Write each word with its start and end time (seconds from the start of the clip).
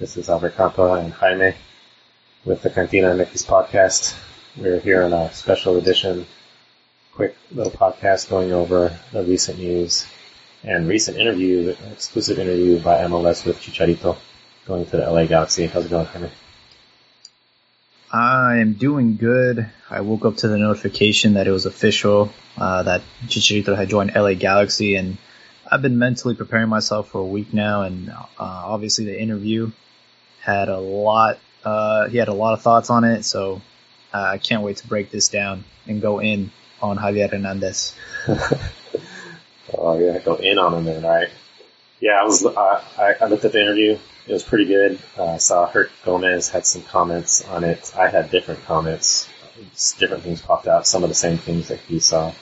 This 0.00 0.16
is 0.16 0.30
Albert 0.30 0.56
Campa 0.56 0.98
and 0.98 1.12
Jaime 1.12 1.54
with 2.46 2.62
the 2.62 2.70
CantinaMX 2.70 3.44
podcast. 3.44 4.18
We're 4.56 4.80
here 4.80 5.02
on 5.02 5.12
a 5.12 5.30
special 5.34 5.76
edition, 5.76 6.26
quick 7.12 7.36
little 7.52 7.70
podcast 7.70 8.30
going 8.30 8.50
over 8.50 8.98
the 9.12 9.22
recent 9.22 9.58
news 9.58 10.06
and 10.64 10.88
recent 10.88 11.18
interview, 11.18 11.76
exclusive 11.92 12.38
interview 12.38 12.80
by 12.80 13.02
MLS 13.02 13.44
with 13.44 13.60
Chicharito 13.60 14.16
going 14.66 14.86
to 14.86 14.96
the 14.96 15.10
LA 15.10 15.26
Galaxy. 15.26 15.66
How's 15.66 15.84
it 15.84 15.90
going, 15.90 16.06
Jaime? 16.06 16.30
I 18.10 18.56
am 18.56 18.72
doing 18.72 19.18
good. 19.18 19.68
I 19.90 20.00
woke 20.00 20.24
up 20.24 20.38
to 20.38 20.48
the 20.48 20.56
notification 20.56 21.34
that 21.34 21.46
it 21.46 21.52
was 21.52 21.66
official, 21.66 22.32
uh, 22.56 22.84
that 22.84 23.02
Chicharito 23.26 23.76
had 23.76 23.90
joined 23.90 24.12
LA 24.16 24.32
Galaxy, 24.32 24.96
and 24.96 25.18
I've 25.70 25.82
been 25.82 25.98
mentally 25.98 26.34
preparing 26.34 26.70
myself 26.70 27.10
for 27.10 27.18
a 27.18 27.26
week 27.26 27.52
now, 27.52 27.82
and 27.82 28.08
uh, 28.08 28.22
obviously 28.38 29.04
the 29.04 29.20
interview 29.20 29.70
had 30.40 30.68
a 30.68 30.78
lot. 30.78 31.38
Uh, 31.64 32.08
he 32.08 32.18
had 32.18 32.28
a 32.28 32.34
lot 32.34 32.54
of 32.54 32.62
thoughts 32.62 32.90
on 32.90 33.04
it, 33.04 33.24
so 33.24 33.60
uh, 34.12 34.22
I 34.22 34.38
can't 34.38 34.62
wait 34.62 34.78
to 34.78 34.88
break 34.88 35.10
this 35.10 35.28
down 35.28 35.64
and 35.86 36.00
go 36.00 36.20
in 36.20 36.50
on 36.82 36.98
Javier 36.98 37.30
Hernandez. 37.30 37.94
oh 39.74 39.98
yeah, 39.98 40.18
go 40.18 40.36
in 40.36 40.58
on 40.58 40.74
him 40.74 40.84
then, 40.84 41.02
right? 41.02 41.28
Yeah, 42.00 42.20
I 42.20 42.24
was. 42.24 42.44
I, 42.46 43.14
I 43.20 43.26
looked 43.26 43.44
at 43.44 43.52
the 43.52 43.60
interview. 43.60 43.98
It 44.26 44.32
was 44.32 44.42
pretty 44.42 44.66
good. 44.66 44.98
Uh, 45.18 45.32
I 45.32 45.36
saw 45.38 45.66
Herc 45.66 45.90
Gomez 46.04 46.48
had 46.48 46.66
some 46.66 46.82
comments 46.82 47.46
on 47.48 47.64
it. 47.64 47.92
I 47.96 48.08
had 48.08 48.30
different 48.30 48.64
comments. 48.64 49.28
Different 49.98 50.22
things 50.22 50.40
popped 50.40 50.66
out. 50.66 50.86
Some 50.86 51.02
of 51.02 51.10
the 51.10 51.14
same 51.14 51.36
things 51.36 51.68
that 51.68 51.80
he 51.80 52.00
saw. 52.00 52.32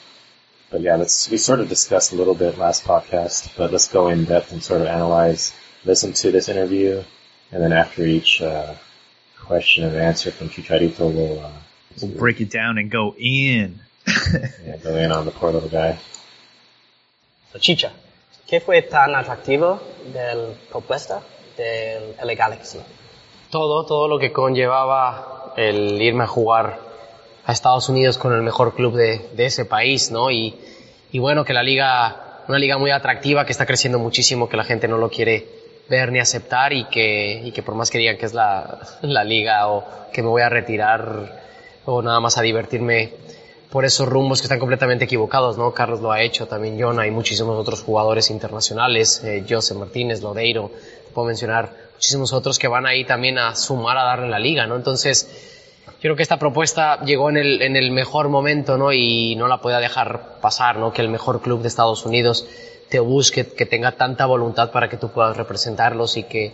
But 0.70 0.82
yeah, 0.82 0.96
let's, 0.96 1.30
we 1.30 1.38
sort 1.38 1.60
of 1.60 1.68
discussed 1.68 2.12
a 2.12 2.16
little 2.16 2.34
bit 2.34 2.58
last 2.58 2.84
podcast, 2.84 3.56
but 3.56 3.72
let's 3.72 3.88
go 3.88 4.08
in 4.08 4.26
depth 4.26 4.52
and 4.52 4.62
sort 4.62 4.82
of 4.82 4.86
analyze, 4.86 5.52
listen 5.84 6.12
to 6.12 6.30
this 6.30 6.48
interview, 6.50 7.02
and 7.52 7.62
then 7.62 7.72
after 7.72 8.02
each, 8.06 8.42
uh, 8.42 8.74
question 9.48 9.84
and 9.84 9.96
answer 9.96 10.30
from 10.30 10.48
Chicharito, 10.50 11.10
we'll, 11.10 11.40
uh, 11.40 11.50
we'll 12.02 12.18
break 12.18 12.40
it 12.40 12.50
down 12.50 12.76
and 12.76 12.90
go 12.90 13.14
in. 13.18 13.80
yeah, 14.06 14.76
go 14.82 14.94
in 14.96 15.10
on 15.10 15.24
the 15.24 15.30
poor 15.30 15.52
little 15.52 15.70
guy. 15.70 15.98
So, 17.52 17.58
Chicha, 17.58 17.92
¿qué 18.46 18.60
fue 18.60 18.82
tan 18.82 19.14
atractivo 19.14 19.80
del 20.12 20.54
propuesta 20.70 21.22
del 21.56 22.14
LA 22.22 22.34
Galaxy? 22.34 22.78
Todo, 23.50 23.86
todo 23.86 24.06
lo 24.06 24.18
que 24.18 24.32
conllevaba 24.32 25.54
el 25.56 26.00
irme 26.02 26.24
a 26.24 26.26
jugar 26.26 26.78
a 27.46 27.52
Estados 27.52 27.88
Unidos 27.88 28.18
con 28.18 28.34
el 28.34 28.42
mejor 28.42 28.74
club 28.74 28.94
de, 28.94 29.30
de 29.34 29.46
ese 29.46 29.64
país, 29.64 30.10
¿no? 30.10 30.30
Y, 30.30 30.54
y, 31.10 31.18
bueno, 31.18 31.46
que 31.46 31.54
la 31.54 31.62
liga, 31.62 32.42
una 32.48 32.58
liga 32.58 32.76
muy 32.76 32.90
atractiva, 32.90 33.46
que 33.46 33.52
está 33.52 33.64
creciendo 33.64 33.98
muchísimo, 33.98 34.50
que 34.50 34.58
la 34.58 34.64
gente 34.64 34.88
no 34.88 34.98
lo 34.98 35.08
quiere 35.08 35.57
ver 35.88 36.12
ni 36.12 36.18
aceptar 36.18 36.72
y 36.72 36.84
que, 36.84 37.40
y 37.44 37.52
que 37.52 37.62
por 37.62 37.74
más 37.74 37.90
que 37.90 37.98
digan 37.98 38.16
que 38.16 38.26
es 38.26 38.34
la, 38.34 38.78
la 39.02 39.24
liga 39.24 39.68
o 39.68 39.84
que 40.12 40.22
me 40.22 40.28
voy 40.28 40.42
a 40.42 40.48
retirar 40.48 41.40
o 41.84 42.02
nada 42.02 42.20
más 42.20 42.36
a 42.36 42.42
divertirme 42.42 43.12
por 43.70 43.84
esos 43.84 44.08
rumbos 44.08 44.40
que 44.40 44.46
están 44.46 44.58
completamente 44.58 45.04
equivocados, 45.04 45.58
¿no? 45.58 45.72
Carlos 45.72 46.00
lo 46.00 46.10
ha 46.10 46.22
hecho, 46.22 46.46
también 46.46 46.78
John, 46.80 46.98
hay 47.00 47.10
muchísimos 47.10 47.58
otros 47.58 47.82
jugadores 47.82 48.30
internacionales, 48.30 49.22
eh, 49.24 49.44
Martínez, 49.76 50.22
Lodeiro, 50.22 50.70
puedo 51.12 51.26
mencionar 51.26 51.72
muchísimos 51.94 52.32
otros 52.32 52.58
que 52.58 52.68
van 52.68 52.86
ahí 52.86 53.04
también 53.04 53.38
a 53.38 53.54
sumar 53.54 53.98
a 53.98 54.04
darle 54.04 54.28
la 54.28 54.38
liga, 54.38 54.66
¿no? 54.66 54.76
Entonces, 54.76 55.28
creo 56.00 56.16
que 56.16 56.22
esta 56.22 56.38
propuesta 56.38 57.02
llegó 57.04 57.28
en 57.28 57.36
el, 57.36 57.60
en 57.60 57.76
el 57.76 57.90
mejor 57.90 58.28
momento, 58.28 58.78
¿no? 58.78 58.92
Y 58.92 59.36
no 59.36 59.48
la 59.48 59.60
podía 59.60 59.80
dejar 59.80 60.40
pasar, 60.40 60.78
¿no? 60.78 60.92
Que 60.92 61.02
el 61.02 61.08
mejor 61.08 61.42
club 61.42 61.60
de 61.60 61.68
Estados 61.68 62.06
Unidos 62.06 62.46
te 62.88 63.00
busque, 63.00 63.46
que 63.46 63.66
tenga 63.66 63.92
tanta 63.92 64.26
voluntad 64.26 64.70
para 64.70 64.88
que 64.88 64.96
tú 64.96 65.10
puedas 65.10 65.36
representarlos 65.36 66.16
y 66.16 66.24
que, 66.24 66.52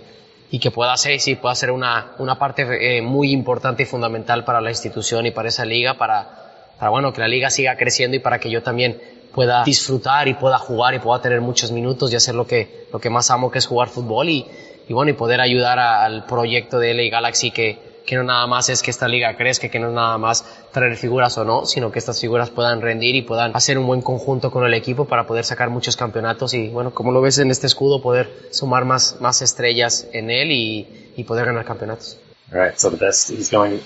y 0.50 0.58
que 0.58 0.70
pueda 0.70 0.96
ser, 0.96 1.20
sí, 1.20 1.36
pueda 1.36 1.54
ser 1.54 1.70
una, 1.70 2.12
una 2.18 2.38
parte 2.38 2.98
eh, 2.98 3.02
muy 3.02 3.32
importante 3.32 3.84
y 3.84 3.86
fundamental 3.86 4.44
para 4.44 4.60
la 4.60 4.70
institución 4.70 5.26
y 5.26 5.30
para 5.30 5.48
esa 5.48 5.64
liga, 5.64 5.94
para, 5.94 6.72
para, 6.78 6.90
bueno, 6.90 7.12
que 7.12 7.20
la 7.20 7.28
liga 7.28 7.50
siga 7.50 7.76
creciendo 7.76 8.16
y 8.16 8.20
para 8.20 8.38
que 8.38 8.50
yo 8.50 8.62
también 8.62 9.00
pueda 9.32 9.64
disfrutar 9.64 10.28
y 10.28 10.34
pueda 10.34 10.58
jugar 10.58 10.94
y 10.94 10.98
pueda 10.98 11.20
tener 11.20 11.40
muchos 11.40 11.72
minutos 11.72 12.12
y 12.12 12.16
hacer 12.16 12.34
lo 12.34 12.46
que, 12.46 12.86
lo 12.92 13.00
que 13.00 13.10
más 13.10 13.30
amo, 13.30 13.50
que 13.50 13.58
es 13.58 13.66
jugar 13.66 13.88
fútbol 13.88 14.28
y, 14.28 14.46
y 14.88 14.92
bueno, 14.92 15.10
y 15.10 15.14
poder 15.14 15.40
ayudar 15.40 15.78
al 15.78 16.24
proyecto 16.24 16.78
de 16.78 16.94
LA 16.94 17.10
Galaxy 17.10 17.50
que, 17.50 17.93
que 18.04 18.16
no 18.16 18.22
nada 18.22 18.46
más 18.46 18.68
es 18.68 18.82
que 18.82 18.90
esta 18.90 19.08
liga 19.08 19.36
crezca, 19.36 19.68
que 19.68 19.78
no 19.78 19.88
es 19.88 19.94
nada 19.94 20.18
más 20.18 20.44
traer 20.72 20.96
figuras 20.96 21.36
o 21.38 21.44
no, 21.44 21.66
sino 21.66 21.90
que 21.90 21.98
estas 21.98 22.20
figuras 22.20 22.50
puedan 22.50 22.80
rendir 22.82 23.14
y 23.14 23.22
puedan 23.22 23.56
hacer 23.56 23.78
un 23.78 23.86
buen 23.86 24.02
conjunto 24.02 24.50
con 24.50 24.64
el 24.64 24.74
equipo 24.74 25.06
para 25.06 25.26
poder 25.26 25.44
sacar 25.44 25.70
muchos 25.70 25.96
campeonatos 25.96 26.54
y 26.54 26.68
bueno, 26.68 26.92
como 26.92 27.12
lo 27.12 27.20
ves 27.20 27.38
en 27.38 27.50
este 27.50 27.66
escudo, 27.66 28.02
poder 28.02 28.48
sumar 28.50 28.84
más, 28.84 29.16
más 29.20 29.40
estrellas 29.42 30.06
en 30.12 30.30
él 30.30 30.52
y, 30.52 31.12
y 31.16 31.24
poder 31.24 31.46
ganar 31.46 31.64
campeonatos. 31.64 32.18
All 32.52 32.60
right, 32.60 32.78
so 32.78 32.90
the 32.90 32.96
best, 32.96 33.30
he's 33.30 33.50
going, 33.50 33.80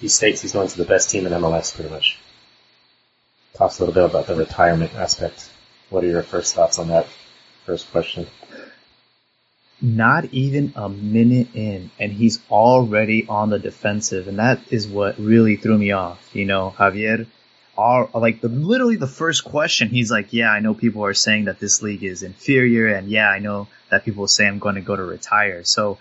he 0.00 0.08
states 0.08 0.42
he's 0.42 0.52
going 0.52 0.68
to 0.68 0.76
the 0.76 0.84
best 0.84 1.10
team 1.10 1.26
in 1.26 1.32
MLS 1.32 1.74
pretty 1.74 1.90
much. 1.90 2.18
Talks 3.54 3.80
a 3.80 3.84
little 3.84 3.94
bit 3.94 4.04
about 4.04 4.26
the 4.26 4.34
retirement 4.34 4.94
aspect. 4.94 5.50
What 5.90 6.04
are 6.04 6.08
your 6.08 6.22
first 6.22 6.54
thoughts 6.54 6.78
on 6.78 6.88
that 6.88 7.06
first 7.66 7.90
question? 7.92 8.26
Not 9.80 10.24
even 10.26 10.72
a 10.76 10.88
minute 10.88 11.48
in 11.54 11.90
and 11.98 12.12
he's 12.12 12.40
already 12.50 13.26
on 13.28 13.50
the 13.50 13.58
defensive 13.58 14.28
and 14.28 14.38
that 14.38 14.60
is 14.70 14.86
what 14.86 15.18
really 15.18 15.56
threw 15.56 15.76
me 15.76 15.90
off 15.90 16.30
you 16.34 16.44
know 16.44 16.74
javier? 16.78 17.26
Are 17.76 18.08
like 18.14 18.40
the 18.40 18.48
literally 18.48 18.96
the 18.96 19.08
first 19.08 19.44
question 19.44 19.88
he's 19.88 20.10
like 20.10 20.32
yeah 20.32 20.50
i 20.50 20.60
know 20.60 20.74
people 20.74 21.04
are 21.04 21.14
saying 21.14 21.46
that 21.46 21.58
this 21.58 21.82
league 21.82 22.04
is 22.04 22.22
inferior 22.22 22.94
and 22.94 23.08
yeah 23.08 23.28
i 23.28 23.40
know 23.40 23.66
that 23.90 24.04
people 24.04 24.28
say 24.28 24.46
i'm 24.46 24.58
going 24.58 24.76
to 24.76 24.80
go 24.80 24.94
to 24.96 25.02
retire. 25.02 25.64
So 25.64 25.98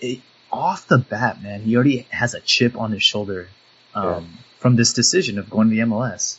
it, 0.00 0.20
off 0.50 0.88
the 0.88 0.98
bat 0.98 1.42
man 1.42 1.60
he 1.60 1.76
already 1.76 2.06
has 2.10 2.34
a 2.34 2.40
chip 2.40 2.76
on 2.76 2.90
his 2.90 3.02
shoulder 3.02 3.48
um, 3.94 4.04
yeah. 4.04 4.20
from 4.58 4.76
this 4.76 4.92
decision 4.94 5.38
of 5.38 5.50
going 5.50 5.68
to 5.68 5.76
the 5.76 5.82
mls 5.82 6.38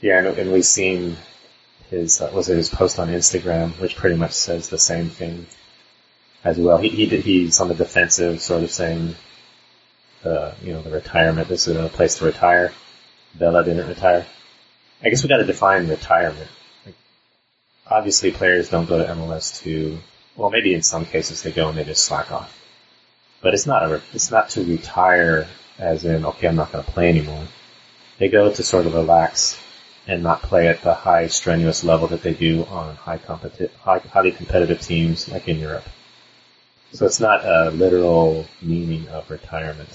yeah 0.00 0.18
and 0.24 0.52
we've 0.52 0.64
seen 0.64 1.16
his 1.90 2.20
uh, 2.20 2.30
was 2.34 2.46
his 2.46 2.68
post 2.68 2.98
on 2.98 3.08
instagram 3.08 3.78
which 3.80 3.96
pretty 3.96 4.16
much 4.16 4.32
says 4.32 4.68
the 4.68 4.78
same 4.78 5.08
thing 5.08 5.46
as 6.44 6.58
well. 6.58 6.76
He, 6.78 6.90
he 6.90 7.06
he's 7.06 7.60
on 7.60 7.68
the 7.68 7.74
defensive, 7.74 8.40
sort 8.40 8.62
of 8.62 8.70
saying, 8.70 9.16
uh, 10.24 10.52
you 10.62 10.74
know, 10.74 10.82
the 10.82 10.90
retirement. 10.90 11.48
This 11.48 11.66
is 11.66 11.76
a 11.76 11.88
place 11.88 12.18
to 12.18 12.26
retire. 12.26 12.72
Vela 13.34 13.64
didn't 13.64 13.88
retire. 13.88 14.26
I 15.02 15.08
guess 15.08 15.22
we 15.22 15.28
got 15.28 15.38
to 15.38 15.44
define 15.44 15.88
retirement. 15.88 16.48
Like, 16.86 16.94
obviously, 17.86 18.30
players 18.30 18.68
don't 18.68 18.88
go 18.88 18.98
to 18.98 19.12
MLS 19.12 19.62
to. 19.62 19.98
Well, 20.36 20.50
maybe 20.50 20.74
in 20.74 20.82
some 20.82 21.06
cases 21.06 21.42
they 21.42 21.52
go 21.52 21.68
and 21.68 21.78
they 21.78 21.84
just 21.84 22.04
slack 22.04 22.30
off. 22.30 22.60
But 23.40 23.54
it's 23.54 23.66
not 23.66 23.82
a. 23.82 24.02
It's 24.12 24.30
not 24.30 24.50
to 24.50 24.64
retire 24.64 25.48
as 25.78 26.04
in 26.04 26.24
okay, 26.24 26.48
I'm 26.48 26.56
not 26.56 26.70
going 26.70 26.84
to 26.84 26.90
play 26.90 27.08
anymore. 27.08 27.46
They 28.18 28.28
go 28.28 28.52
to 28.52 28.62
sort 28.62 28.86
of 28.86 28.94
relax 28.94 29.60
and 30.06 30.22
not 30.22 30.42
play 30.42 30.68
at 30.68 30.82
the 30.82 30.94
high 30.94 31.26
strenuous 31.28 31.84
level 31.84 32.08
that 32.08 32.22
they 32.22 32.34
do 32.34 32.64
on 32.66 32.96
high 32.96 33.16
high, 33.16 33.98
highly 33.98 34.32
competitive 34.32 34.80
teams 34.80 35.28
like 35.28 35.48
in 35.48 35.58
Europe. 35.58 35.84
So 36.92 37.06
it's 37.06 37.20
not 37.20 37.44
a 37.44 37.70
literal 37.70 38.46
meaning 38.62 39.08
of 39.08 39.30
retirement, 39.30 39.88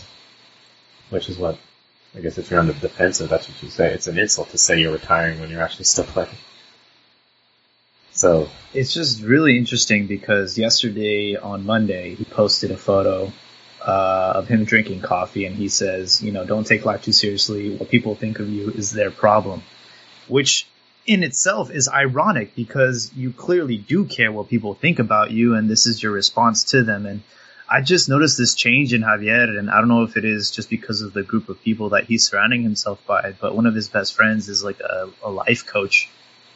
which 1.09 1.30
is 1.30 1.38
what 1.38 1.58
I 2.16 2.22
guess 2.22 2.38
if 2.38 2.50
you're 2.50 2.59
on 2.59 2.68
the 2.68 2.74
defensive, 2.74 3.30
that's 3.30 3.48
what 3.48 3.62
you 3.62 3.69
say. 3.69 3.94
It's 3.94 4.08
an 4.08 4.18
insult 4.18 4.50
to 4.50 4.58
say 4.58 4.80
you're 4.80 4.92
retiring 4.92 5.40
when 5.40 5.50
you're 5.50 5.62
actually 5.62 5.86
still 5.86 6.03
playing. 6.16 6.30
So 8.12 8.50
it's 8.74 8.94
just 8.94 9.22
really 9.22 9.58
interesting 9.58 10.08
because 10.08 10.58
yesterday 10.58 11.36
on 11.36 11.66
Monday 11.66 12.16
he 12.16 12.25
posted 12.25 12.72
a 12.72 12.78
photo 12.78 13.31
uh, 13.81 14.34
of 14.36 14.48
him 14.48 14.66
drinking 14.66 15.02
coffee, 15.02 15.46
and 15.46 15.56
he 15.56 15.69
says, 15.69 16.22
you 16.22 16.31
know, 16.31 16.46
don't 16.46 16.66
take 16.66 16.84
life 16.86 17.03
too 17.03 17.14
seriously. 17.14 17.75
What 17.78 17.90
people 17.90 18.16
think 18.16 18.40
of 18.40 18.50
you 18.50 18.72
is 18.72 18.92
their 18.92 19.12
problem, 19.12 19.64
which 20.29 20.67
in 21.06 21.24
itself 21.24 21.71
is 21.71 21.89
ironic 21.89 22.56
because 22.56 23.12
you 23.15 23.31
clearly 23.31 23.77
do 23.77 24.06
care 24.06 24.31
what 24.31 24.48
people 24.50 24.75
think 24.75 25.00
about 25.00 25.31
you 25.31 25.56
and 25.56 25.69
this 25.69 25.88
is 25.88 26.01
your 26.01 26.12
response 26.12 26.65
to 26.65 26.83
them. 26.83 27.06
And 27.06 27.21
I 27.68 27.81
just 27.81 28.09
noticed 28.09 28.38
this 28.38 28.54
change 28.54 28.94
in 28.94 29.01
Javier 29.01 29.57
and 29.57 29.69
I 29.69 29.80
don't 29.80 29.88
know 29.88 30.04
if 30.04 30.18
it 30.18 30.25
is 30.25 30.51
just 30.51 30.69
because 30.69 31.01
of 31.01 31.13
the 31.13 31.24
group 31.24 31.50
of 31.50 31.62
people 31.63 31.89
that 31.89 32.06
he's 32.06 32.27
surrounding 32.27 32.62
himself 32.63 33.04
by 33.07 33.33
but 33.39 33.56
one 33.56 33.65
of 33.65 33.74
his 33.74 33.89
best 33.89 34.15
friends 34.15 34.50
is 34.50 34.63
like 34.63 34.80
a, 34.81 35.09
a 35.24 35.31
life 35.31 35.65
coach. 35.65 36.09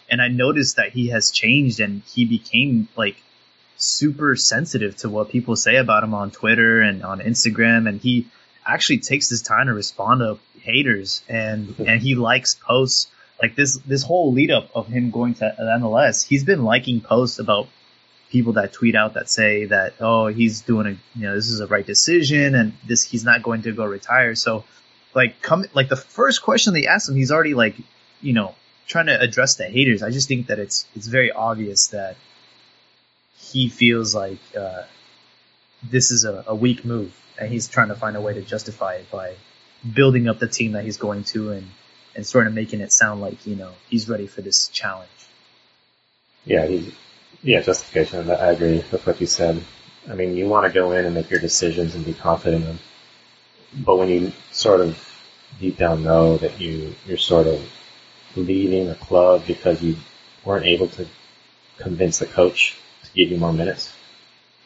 And 0.10 0.22
I 0.22 0.28
noticed 0.28 0.76
that 0.76 0.92
he 0.92 1.08
has 1.08 1.32
changed 1.32 1.80
and 1.80 2.04
he 2.06 2.26
became 2.26 2.88
like 2.96 3.16
super 3.78 4.36
sensitive 4.36 4.96
to 4.98 5.10
what 5.10 5.30
people 5.30 5.56
say 5.56 5.78
about 5.78 6.04
him 6.04 6.14
on 6.14 6.30
Twitter 6.30 6.82
and 6.82 7.04
on 7.04 7.22
Instagram. 7.22 7.90
And 7.90 8.00
he 8.00 8.28
actually 8.66 9.00
takes 9.00 9.30
his 9.30 9.42
time 9.42 9.66
to 9.66 9.74
respond 9.74 10.20
to 10.20 10.38
haters 10.60 11.24
and 11.28 11.76
and 11.80 12.02
he 12.02 12.16
likes 12.16 12.56
posts 12.56 13.08
like 13.42 13.56
this 13.56 13.78
this 13.80 14.04
whole 14.04 14.32
lead 14.32 14.52
up 14.52 14.70
of 14.76 14.88
him 14.88 15.12
going 15.12 15.34
to 15.36 15.56
MLS, 15.60 16.26
he's 16.26 16.44
been 16.44 16.64
liking 16.64 17.02
posts 17.02 17.40
about 17.40 17.68
people 18.30 18.54
that 18.54 18.74
tweet 18.74 18.96
out 18.96 19.14
that 19.14 19.30
say 19.30 19.66
that 19.66 19.94
oh 20.00 20.28
he's 20.28 20.62
doing 20.62 20.88
a 20.88 21.20
you 21.20 21.28
know 21.28 21.36
this 21.36 21.50
is 21.50 21.60
a 21.60 21.68
right 21.68 21.86
decision 21.86 22.56
and 22.56 22.74
this 22.86 23.04
he's 23.04 23.24
not 23.24 23.44
going 23.44 23.64
to 23.64 23.72
go 23.72 23.86
retire. 23.86 24.36
So 24.36 24.64
like 25.14 25.42
come 25.42 25.66
like 25.74 25.90
the 25.90 25.96
first 25.96 26.42
question 26.42 26.74
they 26.74 26.88
asked 26.88 27.10
him, 27.10 27.16
he's 27.16 27.32
already 27.32 27.54
like 27.54 27.76
you 28.22 28.34
know 28.34 28.56
trying 28.88 29.08
to 29.08 29.20
address 29.20 29.56
the 29.56 29.66
haters. 29.66 30.04
I 30.04 30.12
just 30.12 30.28
think 30.28 30.48
that 30.48 30.60
it's 30.60 30.86
it's 30.96 31.08
very 31.08 31.32
obvious 31.32 31.88
that 31.88 32.16
he 33.38 33.70
feels 33.70 34.16
like 34.16 34.40
uh, 34.58 34.84
this 35.84 36.12
is 36.12 36.26
a, 36.26 36.44
a 36.48 36.56
weak 36.56 36.86
move, 36.86 37.16
and 37.38 37.52
he's 37.52 37.68
trying 37.68 37.90
to 37.90 37.96
find 37.96 38.16
a 38.16 38.22
way 38.22 38.34
to 38.34 38.42
justify 38.42 38.96
it 38.96 39.12
by 39.12 39.36
building 39.94 40.28
up 40.28 40.40
the 40.40 40.48
team 40.48 40.74
that 40.74 40.86
he's 40.86 40.98
going 40.98 41.24
to 41.26 41.52
and 41.52 41.68
and 42.16 42.26
sort 42.26 42.48
of 42.48 42.54
making 42.54 42.82
it 42.82 42.92
sound 42.92 43.22
like 43.22 43.46
you 43.46 43.56
know 43.56 43.72
he's 43.90 44.08
ready 44.10 44.28
for 44.28 44.42
this 44.42 44.68
challenge. 44.70 45.10
Yeah, 46.46 46.66
he, 46.66 46.94
yeah, 47.42 47.62
justification. 47.62 48.30
I 48.30 48.52
agree 48.52 48.84
with 48.92 49.06
what 49.06 49.20
you 49.22 49.28
said. 49.28 49.64
I 50.10 50.16
mean, 50.16 50.36
you 50.36 50.48
want 50.48 50.66
to 50.68 50.74
go 50.74 50.92
in 50.92 51.06
and 51.06 51.16
make 51.16 51.30
your 51.30 51.40
decisions 51.40 51.96
and 51.96 52.06
be 52.06 52.14
confident 52.14 52.64
in 52.64 52.68
them, 52.68 52.80
but 53.74 53.98
when 53.98 54.10
you 54.10 54.34
sort 54.52 54.82
of 54.82 54.98
deep 55.60 55.78
down 55.78 56.04
know 56.04 56.38
that 56.38 56.60
you 56.60 56.96
you're 57.06 57.18
sort 57.18 57.48
of 57.48 57.62
leaving 58.36 58.90
a 58.90 58.96
club 58.96 59.44
because 59.46 59.82
you 59.82 59.96
weren't 60.44 60.66
able 60.66 60.88
to 60.88 61.08
convince 61.78 62.20
the 62.20 62.26
coach 62.26 62.78
to 63.04 63.10
give 63.14 63.32
you 63.32 63.38
more 63.38 63.54
minutes, 63.54 63.94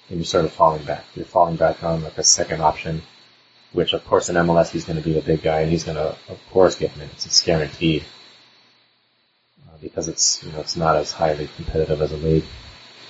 and 0.09 0.19
you're 0.19 0.25
sort 0.25 0.45
of 0.45 0.51
falling 0.51 0.83
back. 0.83 1.05
You're 1.15 1.25
falling 1.25 1.55
back 1.55 1.83
on 1.83 2.03
like 2.03 2.17
a 2.17 2.23
second 2.23 2.61
option, 2.61 3.01
which 3.77 3.93
of 3.93 4.03
course 4.05 4.27
in 4.27 4.35
MLS 4.35 4.71
he's 4.71 4.85
going 4.85 4.97
to 4.97 5.03
be 5.03 5.13
the 5.13 5.21
big 5.21 5.43
guy 5.43 5.59
and 5.61 5.69
he's 5.69 5.83
going 5.83 5.97
to 5.97 6.09
of 6.33 6.39
course 6.49 6.73
get 6.73 6.97
minutes. 6.97 7.27
It's 7.27 7.43
guaranteed 7.43 8.03
uh, 9.67 9.77
because 9.79 10.07
it's 10.07 10.43
you 10.43 10.51
know 10.51 10.61
it's 10.61 10.75
not 10.75 10.95
as 10.95 11.11
highly 11.11 11.47
competitive 11.55 12.01
as 12.01 12.11
a 12.11 12.17
league. 12.17 12.45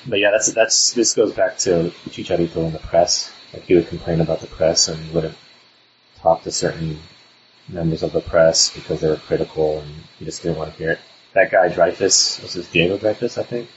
But 0.05 0.19
yeah, 0.19 0.31
that's 0.31 0.51
that's 0.51 0.91
this 0.91 1.13
goes 1.13 1.31
back 1.31 1.57
to 1.59 1.93
Chicharito 2.09 2.57
in 2.65 2.73
the 2.73 2.79
press. 2.79 3.31
Like 3.53 3.63
he 3.63 3.75
would 3.75 3.87
complain 3.87 4.19
about 4.19 4.41
the 4.41 4.47
press 4.47 4.89
and 4.89 5.13
wouldn't 5.13 5.37
talk 6.19 6.43
to 6.43 6.51
certain 6.51 6.99
members 7.69 8.03
of 8.03 8.11
the 8.11 8.19
press 8.19 8.69
because 8.69 8.99
they 8.99 9.07
were 9.07 9.15
critical 9.15 9.79
and 9.79 9.89
he 10.19 10.25
just 10.25 10.43
didn't 10.43 10.57
want 10.57 10.73
to 10.73 10.77
hear 10.77 10.91
it. 10.91 10.99
That 11.33 11.49
guy 11.49 11.69
Dreyfus, 11.69 12.41
was 12.41 12.51
his 12.51 12.67
Diego 12.67 12.97
Dreyfus, 12.97 13.37
I 13.37 13.43
think. 13.43 13.69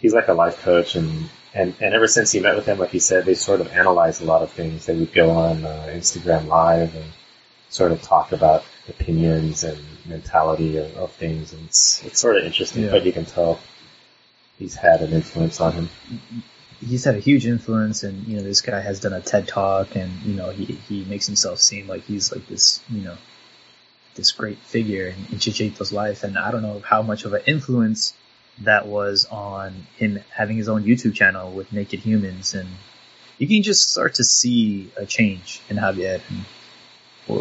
He's 0.00 0.14
like 0.14 0.28
a 0.28 0.32
life 0.32 0.62
coach 0.62 0.96
and, 0.96 1.28
and, 1.52 1.74
and 1.80 1.94
ever 1.94 2.08
since 2.08 2.32
he 2.32 2.40
met 2.40 2.56
with 2.56 2.66
him, 2.66 2.78
like 2.78 2.90
he 2.90 2.98
said, 3.00 3.24
they 3.24 3.34
sort 3.34 3.60
of 3.60 3.68
analyzed 3.72 4.22
a 4.22 4.24
lot 4.24 4.42
of 4.42 4.50
things. 4.50 4.86
They 4.86 4.96
would 4.96 5.12
go 5.12 5.30
on 5.30 5.64
uh, 5.64 5.86
Instagram 5.90 6.46
live 6.46 6.94
and 6.94 7.04
sort 7.68 7.92
of 7.92 8.00
talk 8.02 8.32
about 8.32 8.64
opinions 8.88 9.62
and 9.64 9.78
mentality 10.06 10.78
of, 10.78 10.96
of 10.96 11.12
things. 11.12 11.52
And 11.52 11.66
it's, 11.66 12.02
it's 12.04 12.18
sort 12.18 12.36
of 12.36 12.44
interesting, 12.44 12.84
Yeah. 12.84 12.90
but 12.90 13.04
you 13.04 13.12
can 13.12 13.24
tell 13.26 13.60
he's 14.58 14.74
had 14.74 15.02
an 15.02 15.12
influence 15.12 15.60
on 15.60 15.72
him. 15.72 15.88
he's 16.80 17.04
had 17.04 17.14
a 17.14 17.20
huge 17.20 17.46
influence 17.46 18.02
and 18.04 18.26
you 18.26 18.36
know 18.36 18.42
this 18.42 18.60
guy 18.62 18.80
has 18.80 19.00
done 19.00 19.12
a 19.12 19.20
TED 19.20 19.46
talk 19.48 19.96
and 19.96 20.10
you 20.22 20.34
know 20.34 20.50
he 20.50 20.64
he 20.64 21.04
makes 21.04 21.26
himself 21.26 21.58
seem 21.58 21.86
like 21.86 22.02
he's 22.04 22.32
like 22.32 22.46
this 22.46 22.80
you 22.90 23.02
know 23.02 23.16
this 24.14 24.32
great 24.32 24.58
figure 24.58 25.08
in, 25.08 25.14
in 25.32 25.38
Chicharito's 25.38 25.92
life 25.92 26.24
and 26.24 26.38
I 26.38 26.50
don't 26.50 26.62
know 26.62 26.80
how 26.84 27.02
much 27.02 27.24
of 27.24 27.32
an 27.34 27.42
influence 27.46 28.12
that 28.60 28.86
was 28.86 29.26
on 29.30 29.86
him 29.96 30.20
having 30.34 30.56
his 30.56 30.68
own 30.68 30.84
YouTube 30.84 31.14
channel 31.14 31.50
with 31.50 31.72
Naked 31.72 32.00
Humans 32.00 32.54
and 32.54 32.68
you 33.38 33.46
can 33.48 33.62
just 33.62 33.90
start 33.90 34.14
to 34.14 34.24
see 34.24 34.90
a 34.96 35.06
change 35.06 35.60
in 35.70 35.76
Javier 35.78 36.20
and 36.28 36.44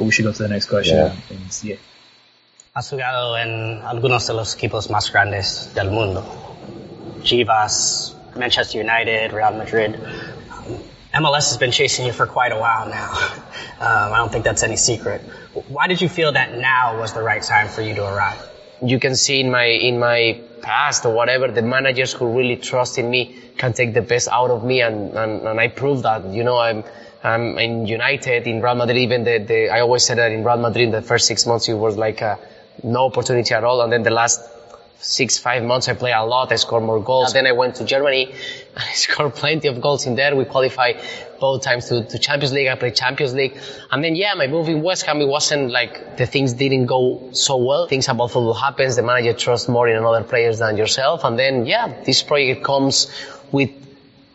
we 0.05 0.11
should 0.11 0.23
go 0.25 0.31
to 0.31 0.43
the 0.43 0.47
next 0.49 0.67
question 0.67 0.97
Yeah. 0.97 1.15
and 1.29 1.51
see 1.51 1.71
it. 1.73 1.79
Has 2.75 2.89
jugado 2.91 3.35
en 3.37 3.81
algunos 3.81 4.27
de 4.27 4.33
los 4.33 4.55
equipos 4.55 4.89
más 4.89 5.11
grandes 5.11 5.73
del 5.73 5.89
mundo. 5.91 6.23
Chivas, 7.23 8.15
Manchester 8.37 8.79
United, 8.79 9.33
Real 9.33 9.53
Madrid. 9.53 9.95
Um, 9.95 10.79
MLS 11.23 11.49
has 11.49 11.57
been 11.57 11.71
chasing 11.71 12.05
you 12.05 12.13
for 12.13 12.27
quite 12.27 12.51
a 12.51 12.57
while 12.59 12.87
now. 12.87 13.11
Um, 13.81 14.11
I 14.11 14.17
don't 14.17 14.29
think 14.29 14.43
that's 14.43 14.61
any 14.63 14.75
secret. 14.75 15.21
Why 15.69 15.87
did 15.87 16.01
you 16.01 16.09
feel 16.09 16.33
that 16.33 16.57
now 16.57 16.99
was 16.99 17.13
the 17.13 17.21
right 17.23 17.41
time 17.41 17.69
for 17.69 17.81
you 17.81 17.95
to 17.95 18.03
arrive? 18.03 18.37
you 18.81 18.99
can 18.99 19.15
see 19.15 19.39
in 19.39 19.49
my 19.51 19.63
in 19.65 19.99
my 19.99 20.41
past 20.61 21.05
or 21.05 21.13
whatever 21.13 21.47
the 21.47 21.61
managers 21.61 22.13
who 22.13 22.37
really 22.37 22.55
trust 22.55 22.97
in 22.97 23.09
me 23.09 23.35
can 23.57 23.73
take 23.73 23.93
the 23.93 24.01
best 24.01 24.27
out 24.31 24.51
of 24.51 24.63
me 24.63 24.81
and, 24.81 25.13
and, 25.13 25.47
and 25.47 25.59
I 25.59 25.67
prove 25.67 26.03
that 26.03 26.25
you 26.25 26.43
know 26.43 26.57
I'm 26.57 26.83
I'm 27.23 27.57
in 27.57 27.85
United 27.85 28.47
in 28.47 28.61
Real 28.61 28.75
Madrid 28.75 28.97
even 28.97 29.23
the, 29.23 29.39
the 29.39 29.69
I 29.69 29.81
always 29.81 30.05
said 30.05 30.17
that 30.17 30.31
in 30.31 30.43
Real 30.43 30.57
Madrid 30.57 30.91
the 30.91 31.01
first 31.01 31.27
six 31.27 31.45
months 31.45 31.67
it 31.67 31.73
was 31.73 31.97
like 31.97 32.21
a, 32.21 32.39
no 32.83 33.05
opportunity 33.05 33.53
at 33.53 33.63
all 33.63 33.81
and 33.81 33.91
then 33.91 34.03
the 34.03 34.11
last 34.11 34.41
six 35.01 35.37
five 35.37 35.63
months 35.63 35.87
I 35.87 35.93
play 35.93 36.11
a 36.11 36.23
lot 36.23 36.51
I 36.51 36.55
score 36.55 36.81
more 36.81 37.01
goals. 37.01 37.33
Then 37.33 37.47
I 37.47 37.53
went 37.53 37.75
to 37.75 37.85
Germany 37.85 38.25
and 38.25 38.35
I 38.77 38.93
scored 38.93 39.33
plenty 39.35 39.67
of 39.67 39.81
goals 39.81 40.05
in 40.05 40.15
there. 40.15 40.35
We 40.35 40.45
qualify 40.45 40.93
both 41.39 41.63
times 41.63 41.87
to, 41.87 42.03
to 42.03 42.19
Champions 42.19 42.53
League. 42.53 42.67
I 42.67 42.75
played 42.75 42.95
Champions 42.95 43.33
League. 43.33 43.57
And 43.91 44.03
then 44.03 44.15
yeah 44.15 44.33
my 44.33 44.47
move 44.47 44.67
in 44.67 44.81
West 44.81 45.03
Ham 45.03 45.21
it 45.21 45.27
wasn't 45.27 45.71
like 45.71 46.17
the 46.17 46.25
things 46.25 46.53
didn't 46.53 46.87
go 46.87 47.29
so 47.31 47.57
well. 47.57 47.87
Things 47.87 48.07
about 48.09 48.31
football 48.31 48.53
happens 48.53 48.95
the 48.97 49.03
manager 49.03 49.33
trusts 49.33 49.69
more 49.69 49.87
in 49.87 50.03
other 50.03 50.23
players 50.23 50.59
than 50.59 50.75
yourself. 50.75 51.23
And 51.23 51.39
then 51.39 51.65
yeah 51.65 52.03
this 52.03 52.21
project 52.21 52.63
comes 52.63 53.09
with 53.51 53.71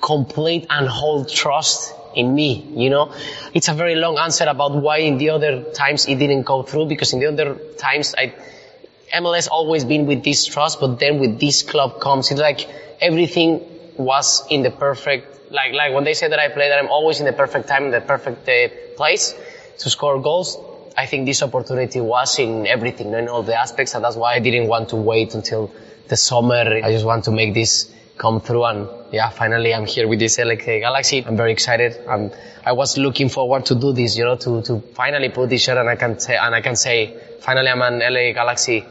complete 0.01 0.67
and 0.71 0.89
whole 0.89 1.25
trust 1.25 1.95
in 2.15 2.35
me, 2.35 2.67
you 2.75 2.91
know. 2.91 3.13
It's 3.53 3.69
a 3.69 3.75
very 3.75 3.97
long 3.97 4.19
answer 4.19 4.45
about 4.45 4.75
why 4.77 4.99
in 4.99 5.19
the 5.19 5.31
other 5.31 5.63
times 5.73 6.07
it 6.07 6.17
didn't 6.17 6.43
go 6.43 6.63
through 6.63 6.87
because 6.87 7.13
in 7.13 7.21
the 7.21 7.27
other 7.27 7.55
times 7.77 8.15
I, 8.17 8.35
MLS 9.15 9.49
always 9.49 9.85
been 9.85 10.07
with 10.07 10.25
this 10.25 10.45
trust, 10.47 10.81
but 10.81 10.99
then 10.99 11.19
with 11.19 11.39
this 11.39 11.63
club 11.63 12.01
comes, 12.01 12.31
it's 12.31 12.41
like 12.41 12.69
everything 13.01 13.61
was 13.97 14.45
in 14.51 14.63
the 14.63 14.71
perfect, 14.71 15.53
like, 15.53 15.73
like 15.73 15.95
when 15.95 16.05
they 16.05 16.15
say 16.15 16.29
that 16.29 16.39
I 16.39 16.49
play 16.49 16.69
that 16.69 16.79
I'm 16.79 16.89
always 16.89 17.21
in 17.21 17.27
the 17.27 17.33
perfect 17.33 17.69
time, 17.69 17.85
in 17.85 17.91
the 17.91 18.01
perfect 18.01 18.49
uh, 18.49 18.69
place 18.97 19.35
to 19.79 19.91
score 19.91 20.21
goals. 20.21 20.59
I 20.97 21.07
think 21.07 21.27
this 21.27 21.43
opportunity 21.43 22.01
was 22.01 22.39
in 22.39 22.67
everything, 22.67 23.13
in 23.15 23.29
all 23.29 23.43
the 23.43 23.59
aspects, 23.59 23.95
and 23.95 24.05
that's 24.05 24.17
why 24.17 24.35
I 24.35 24.39
didn't 24.41 24.69
want 24.69 24.91
to 24.91 24.97
wait 24.97 25.35
until 25.35 25.73
the 26.09 26.17
summer. 26.17 26.55
I 26.55 26.93
just 26.93 27.05
want 27.05 27.25
to 27.25 27.33
make 27.33 27.55
this 27.55 27.93
come 28.17 28.41
through, 28.41 28.65
and 28.65 28.89
yeah, 29.13 29.29
finally 29.31 29.75
I'm 29.75 29.87
here 29.87 30.07
with 30.07 30.21
this 30.21 30.39
LA 30.39 30.55
Galaxy. 30.55 31.25
I'm 31.27 31.37
very 31.37 31.53
excited. 31.53 32.01
I'm, 32.09 32.31
I 32.65 32.73
was 32.73 32.97
looking 32.97 33.29
forward 33.29 33.67
to 33.67 33.75
do 33.75 33.93
this, 33.93 34.17
you 34.17 34.25
know, 34.25 34.37
to, 34.37 34.63
to 34.63 34.81
finally 34.95 35.31
put 35.31 35.51
this 35.51 35.63
shirt, 35.63 35.79
and 35.79 35.89
I 35.89 35.97
can 35.97 36.21
say, 36.21 36.37
and 36.37 36.55
I 36.55 36.61
can 36.61 36.77
say, 36.77 37.17
finally 37.41 37.69
I'm 37.69 37.83
an 37.83 37.99
LA 37.99 38.33
Galaxy 38.33 38.85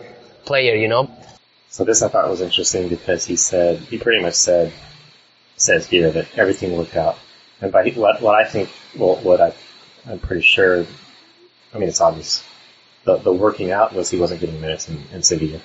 player, 0.46 0.76
you 0.76 0.88
know. 0.88 1.10
So 1.70 1.84
this 1.84 2.02
I 2.02 2.08
thought 2.08 2.30
was 2.30 2.42
interesting 2.42 2.90
because 2.90 3.26
he 3.26 3.36
said, 3.36 3.80
he 3.80 3.98
pretty 3.98 4.22
much 4.22 4.36
said, 4.36 4.72
says 5.58 5.88
here 5.88 6.12
that 6.12 6.38
everything 6.38 6.78
worked 6.78 6.96
out. 6.96 7.18
And 7.62 7.72
by 7.72 7.90
what, 7.92 8.22
what 8.22 8.36
I 8.36 8.44
think, 8.44 8.70
well, 8.96 9.16
what 9.18 9.42
I, 9.42 9.54
I'm 10.08 10.20
pretty 10.20 10.44
sure, 10.44 10.86
I 11.74 11.78
mean, 11.80 11.90
it's 11.90 12.02
obvious. 12.02 12.44
The, 13.06 13.18
the 13.18 13.34
working 13.34 13.72
out 13.72 13.94
was 13.94 14.10
he 14.10 14.20
wasn't 14.20 14.42
getting 14.42 14.62
minutes 14.62 14.88
in, 14.88 15.02
in 15.12 15.24
Sevilla. 15.24 15.60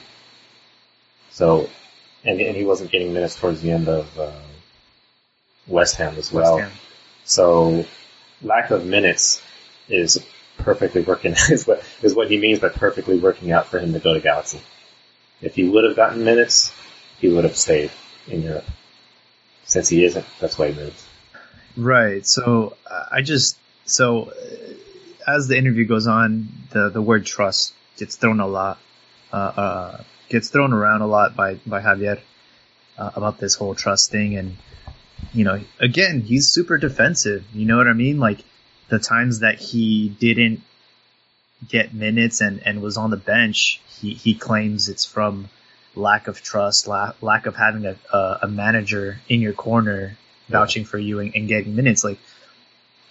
So, 1.31 1.69
and, 2.25 2.41
and 2.41 2.57
he 2.57 2.65
wasn't 2.65 2.91
getting 2.91 3.13
minutes 3.13 3.37
towards 3.37 3.61
the 3.61 3.71
end 3.71 3.89
of, 3.89 4.19
uh, 4.19 4.33
West 5.67 5.97
Ham 5.97 6.15
as 6.17 6.33
well. 6.33 6.57
West 6.57 6.69
Ham. 6.71 6.79
So, 7.25 7.87
lack 8.43 8.71
of 8.71 8.87
minutes 8.87 9.43
is 9.89 10.25
perfectly 10.59 11.03
working, 11.03 11.33
is 11.51 11.67
what, 11.67 11.83
is 12.03 12.15
what 12.15 12.31
he 12.31 12.39
means 12.39 12.61
by 12.61 12.69
perfectly 12.69 13.19
working 13.19 13.53
out 13.53 13.67
for 13.67 13.79
him 13.79 13.93
to 13.93 13.99
go 13.99 14.15
to 14.15 14.21
Galaxy. 14.21 14.61
If 15.41 15.55
he 15.55 15.69
would 15.69 15.85
have 15.85 15.97
gotten 15.97 16.25
minutes, 16.25 16.73
he 17.21 17.29
would 17.29 17.45
have 17.45 17.57
stayed 17.57 17.91
in 18.27 18.43
Europe. 18.43 18.67
Since 19.65 19.89
he 19.89 20.05
isn't, 20.05 20.27
that's 20.41 20.59
why 20.59 20.73
he 20.73 20.75
moved. 20.75 21.01
Right. 21.77 22.27
So 22.27 22.77
I 23.11 23.23
just 23.23 23.57
so 23.85 24.31
uh, 24.31 25.31
as 25.31 25.47
the 25.47 25.57
interview 25.57 25.87
goes 25.87 26.07
on, 26.07 26.49
the 26.71 26.89
the 26.89 27.03
word 27.03 27.25
trust 27.25 27.75
gets 27.97 28.17
thrown 28.17 28.41
a 28.41 28.47
lot, 28.47 28.79
uh, 29.33 29.37
uh, 29.37 30.03
gets 30.29 30.49
thrown 30.49 30.73
around 30.73 31.03
a 31.03 31.07
lot 31.07 31.37
by 31.37 31.55
by 31.67 31.81
Javier 31.81 32.21
uh, 32.99 33.11
about 33.15 33.39
this 33.39 33.55
whole 33.55 33.75
trust 33.75 34.11
thing, 34.11 34.37
and 34.37 34.57
you 35.33 35.45
know, 35.45 35.61
again, 35.79 36.23
he's 36.23 36.49
super 36.49 36.79
defensive. 36.79 37.45
You 37.53 37.67
know 37.67 37.77
what 37.77 37.87
I 37.87 37.93
mean? 37.93 38.19
Like 38.19 38.45
the 38.89 38.99
times 38.99 39.41
that 39.41 39.59
he 39.59 40.09
didn't 40.09 40.63
get 41.69 41.93
minutes 41.93 42.41
and 42.41 42.63
and 42.67 42.81
was 42.81 42.97
on 42.97 43.11
the 43.11 43.17
bench, 43.17 43.81
he 44.01 44.15
he 44.15 44.35
claims 44.35 44.89
it's 44.89 45.05
from 45.05 45.49
lack 45.95 46.29
of 46.29 46.41
trust, 46.43 46.87
la- 46.87 47.13
lack 47.21 47.47
of 47.47 47.57
having 47.57 47.87
a, 47.87 47.97
a 48.13 48.39
a 48.43 48.49
manager 48.49 49.21
in 49.29 49.41
your 49.41 49.53
corner 49.53 50.17
vouching 50.49 50.85
for 50.85 50.99
you 50.99 51.21
and, 51.21 51.35
and 51.35 51.49
getting 51.49 51.75
minutes. 51.77 52.05
Like 52.05 52.19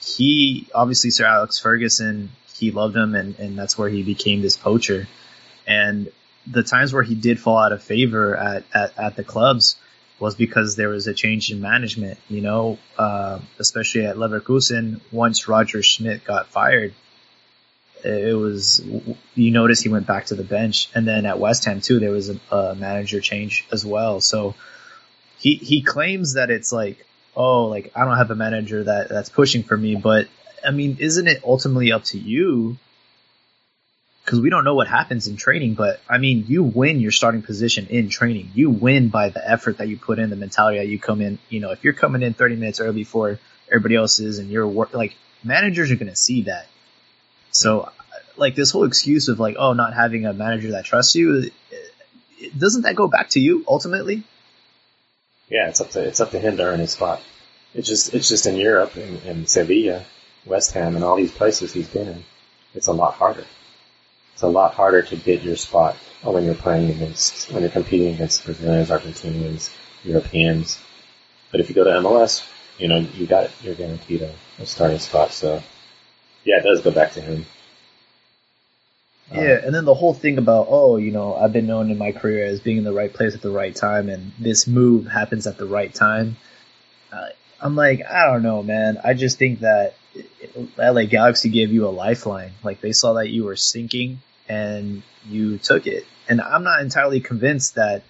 he 0.02 0.68
obviously 0.74 1.10
Sir 1.10 1.26
Alex 1.26 1.60
Ferguson, 1.60 2.30
he 2.54 2.72
loved 2.72 2.96
him 2.96 3.16
and, 3.16 3.38
and 3.40 3.58
that's 3.58 3.78
where 3.78 3.90
he 3.90 4.04
became 4.04 4.42
this 4.42 4.58
poacher. 4.58 5.08
And 5.68 6.12
the 6.46 6.64
times 6.64 6.94
where 6.94 7.04
he 7.04 7.14
did 7.14 7.40
fall 7.40 7.58
out 7.58 7.74
of 7.74 7.84
favor 7.84 8.36
at, 8.36 8.64
at, 8.74 8.98
at 8.98 9.16
the 9.16 9.24
clubs 9.24 9.76
was 10.20 10.36
because 10.36 10.76
there 10.76 10.90
was 10.90 11.08
a 11.08 11.14
change 11.14 11.52
in 11.52 11.62
management, 11.62 12.18
you 12.28 12.42
know, 12.42 12.80
uh, 12.98 13.40
especially 13.60 14.06
at 14.06 14.16
Leverkusen, 14.16 15.00
once 15.12 15.48
Roger 15.48 15.84
Schmidt 15.84 16.24
got 16.24 16.48
fired, 16.48 16.94
it 18.04 18.38
was, 18.38 18.84
you 19.36 19.52
notice 19.52 19.82
he 19.82 19.90
went 19.90 20.08
back 20.08 20.28
to 20.28 20.36
the 20.36 20.44
bench. 20.44 20.90
And 20.96 21.08
then 21.08 21.26
at 21.26 21.40
West 21.40 21.66
Ham 21.66 21.82
too, 21.82 22.00
there 22.00 22.12
was 22.12 22.30
a, 22.30 22.40
a 22.52 22.76
manager 22.76 23.20
change 23.22 23.68
as 23.72 23.86
well. 23.86 24.22
So 24.22 24.56
he, 25.40 25.56
he 25.56 25.82
claims 25.82 26.34
that 26.34 26.50
it's 26.50 26.72
like, 26.72 27.06
oh, 27.36 27.66
like 27.66 27.92
I 27.96 28.06
don't 28.06 28.18
have 28.18 28.32
a 28.32 28.36
manager 28.36 28.84
that 28.84 29.10
that's 29.10 29.30
pushing 29.30 29.64
for 29.64 29.78
me, 29.78 29.96
but 29.96 30.28
I 30.66 30.72
mean, 30.72 30.98
isn't 31.00 31.28
it 31.28 31.44
ultimately 31.44 31.92
up 31.92 32.04
to 32.06 32.18
you? 32.18 32.78
Because 34.28 34.42
we 34.42 34.50
don't 34.50 34.66
know 34.66 34.76
what 34.76 34.90
happens 34.90 35.28
in 35.28 35.38
training, 35.38 35.76
but 35.76 36.02
I 36.10 36.18
mean, 36.18 36.44
you 36.50 36.62
win 36.62 37.00
your 37.00 37.12
starting 37.12 37.44
position 37.44 37.88
in 37.88 38.10
training. 38.10 38.52
You 38.54 38.70
win 38.70 39.08
by 39.08 39.30
the 39.30 39.50
effort 39.50 39.78
that 39.78 39.88
you 39.88 39.96
put 39.96 40.20
in, 40.20 40.30
the 40.30 40.36
mentality 40.36 40.80
that 40.80 40.88
you 40.88 41.00
come 41.00 41.22
in. 41.22 41.40
You 41.48 41.62
know, 41.62 41.72
if 41.72 41.86
you're 41.86 41.94
coming 41.94 42.22
in 42.24 42.34
30 42.34 42.58
minutes 42.58 42.82
early 42.82 43.06
for 43.06 43.40
everybody 43.70 43.96
else 43.96 44.20
is 44.20 44.40
and 44.40 44.50
your 44.50 44.68
work. 44.68 44.94
Like 44.94 45.16
managers 45.46 45.92
are 45.92 45.96
going 45.96 46.10
to 46.10 46.16
see 46.16 46.42
that. 46.44 46.68
So, 47.52 47.90
like 48.36 48.54
this 48.54 48.72
whole 48.72 48.84
excuse 48.84 49.30
of 49.30 49.40
like, 49.40 49.56
oh, 49.58 49.72
not 49.72 49.94
having 49.94 50.26
a 50.26 50.34
manager 50.34 50.72
that 50.72 50.84
trusts 50.84 51.16
you, 51.16 51.50
doesn't 52.58 52.82
that 52.82 52.98
go 52.98 53.08
back 53.08 53.30
to 53.30 53.40
you 53.40 53.64
ultimately? 53.66 54.24
Yeah, 55.50 55.70
it's 55.70 55.80
up 55.80 55.92
to 55.92 56.02
it's 56.02 56.20
up 56.20 56.32
to 56.32 56.40
him 56.40 56.58
to 56.58 56.64
earn 56.64 56.80
his 56.80 56.92
spot. 56.92 57.22
It's 57.74 57.88
just 57.88 58.14
it's 58.14 58.28
just 58.28 58.46
in 58.46 58.58
Europe 58.58 58.98
in, 58.98 59.18
in 59.20 59.48
Sevilla, 59.48 60.04
West 60.46 60.74
Ham, 60.74 60.96
and 60.96 61.04
all 61.06 61.16
these 61.16 61.32
places 61.32 61.72
he's 61.72 61.88
been 61.88 62.08
in. 62.08 62.26
It's 62.76 62.88
a 62.88 62.94
lot 62.94 63.14
harder. 63.14 63.46
It's 64.38 64.44
a 64.44 64.48
lot 64.48 64.76
harder 64.76 65.02
to 65.02 65.16
get 65.16 65.42
your 65.42 65.56
spot 65.56 65.96
when 66.22 66.46
you're 66.46 66.54
playing 66.54 66.92
against 66.92 67.52
when 67.52 67.64
you're 67.64 67.72
competing 67.72 68.14
against 68.14 68.46
Brazilians, 68.46 68.90
Argentinians, 68.90 69.76
Europeans. 70.04 70.80
But 71.52 71.60
if 71.60 71.70
you 71.70 71.74
go 71.74 71.84
to 71.84 71.90
MLS, 71.90 72.48
you 72.78 72.88
know 72.88 72.98
you 73.00 73.26
got. 73.26 73.50
You're 73.64 73.74
guaranteed 73.74 74.22
a, 74.22 74.32
a 74.60 74.68
starting 74.68 75.00
spot. 75.00 75.32
So 75.32 75.64
yeah, 76.44 76.60
it 76.60 76.64
does 76.66 76.82
go 76.82 76.92
back 76.92 77.14
to 77.14 77.22
him. 77.22 77.48
Yeah, 79.34 79.60
and 79.66 79.74
then 79.74 79.86
the 79.86 79.96
whole 79.96 80.14
thing 80.14 80.38
about 80.38 80.68
oh, 80.70 80.98
you 80.98 81.10
know, 81.10 81.34
I've 81.34 81.52
been 81.52 81.66
known 81.66 81.90
in 81.90 81.98
my 81.98 82.12
career 82.12 82.46
as 82.46 82.60
being 82.60 82.78
in 82.78 82.84
the 82.84 82.94
right 82.94 83.12
place 83.12 83.34
at 83.34 83.42
the 83.42 83.50
right 83.50 83.76
time, 83.76 84.08
and 84.08 84.34
this 84.38 84.68
move 84.68 85.08
happens 85.08 85.48
at 85.48 85.58
the 85.58 85.66
right 85.66 85.92
time. 85.92 86.38
Uh, 87.12 87.30
I'm 87.60 87.76
like, 87.76 88.06
I 88.06 88.28
don't 88.28 88.44
know, 88.44 88.62
man. 88.62 89.00
I 89.04 89.16
just 89.16 89.40
think 89.40 89.62
that 89.62 89.96
LA 90.78 91.04
Galaxy 91.04 91.50
gave 91.50 91.72
you 91.72 91.88
a 91.88 91.90
lifeline. 91.90 92.52
Like 92.64 92.82
they 92.82 92.92
saw 92.92 93.14
that 93.14 93.30
you 93.30 93.44
were 93.44 93.56
sinking 93.56 94.22
and 94.48 95.04
you 95.28 95.58
took 95.58 95.88
it. 95.88 96.06
And 96.30 96.42
I'm 96.42 96.64
not 96.64 96.82
entirely 96.82 97.20
convinced 97.20 97.76
that 97.76 98.04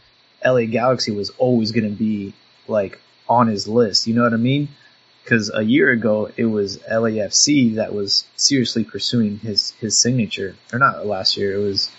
LA 0.46 0.66
Galaxy 0.66 1.12
was 1.12 1.30
always 1.32 1.72
going 1.72 1.90
to 1.90 1.96
be 1.96 2.34
like 2.68 3.00
on 3.28 3.48
his 3.48 3.68
list. 3.68 4.08
You 4.08 4.16
know 4.16 4.24
what 4.24 4.34
I 4.34 4.38
mean? 4.38 4.70
because 5.28 5.52
a 5.54 5.62
year 5.62 5.92
ago 5.92 6.32
it 6.38 6.46
was 6.46 6.78
LAFC 6.78 7.76
that 7.76 7.94
was 7.94 8.24
seriously 8.38 8.86
pursuing 8.86 9.40
his 9.40 9.72
his 9.72 9.98
signature, 9.98 10.56
or 10.72 10.80
not 10.80 11.06
last 11.06 11.36
year. 11.36 11.54
It 11.54 11.64
was, 11.64 11.92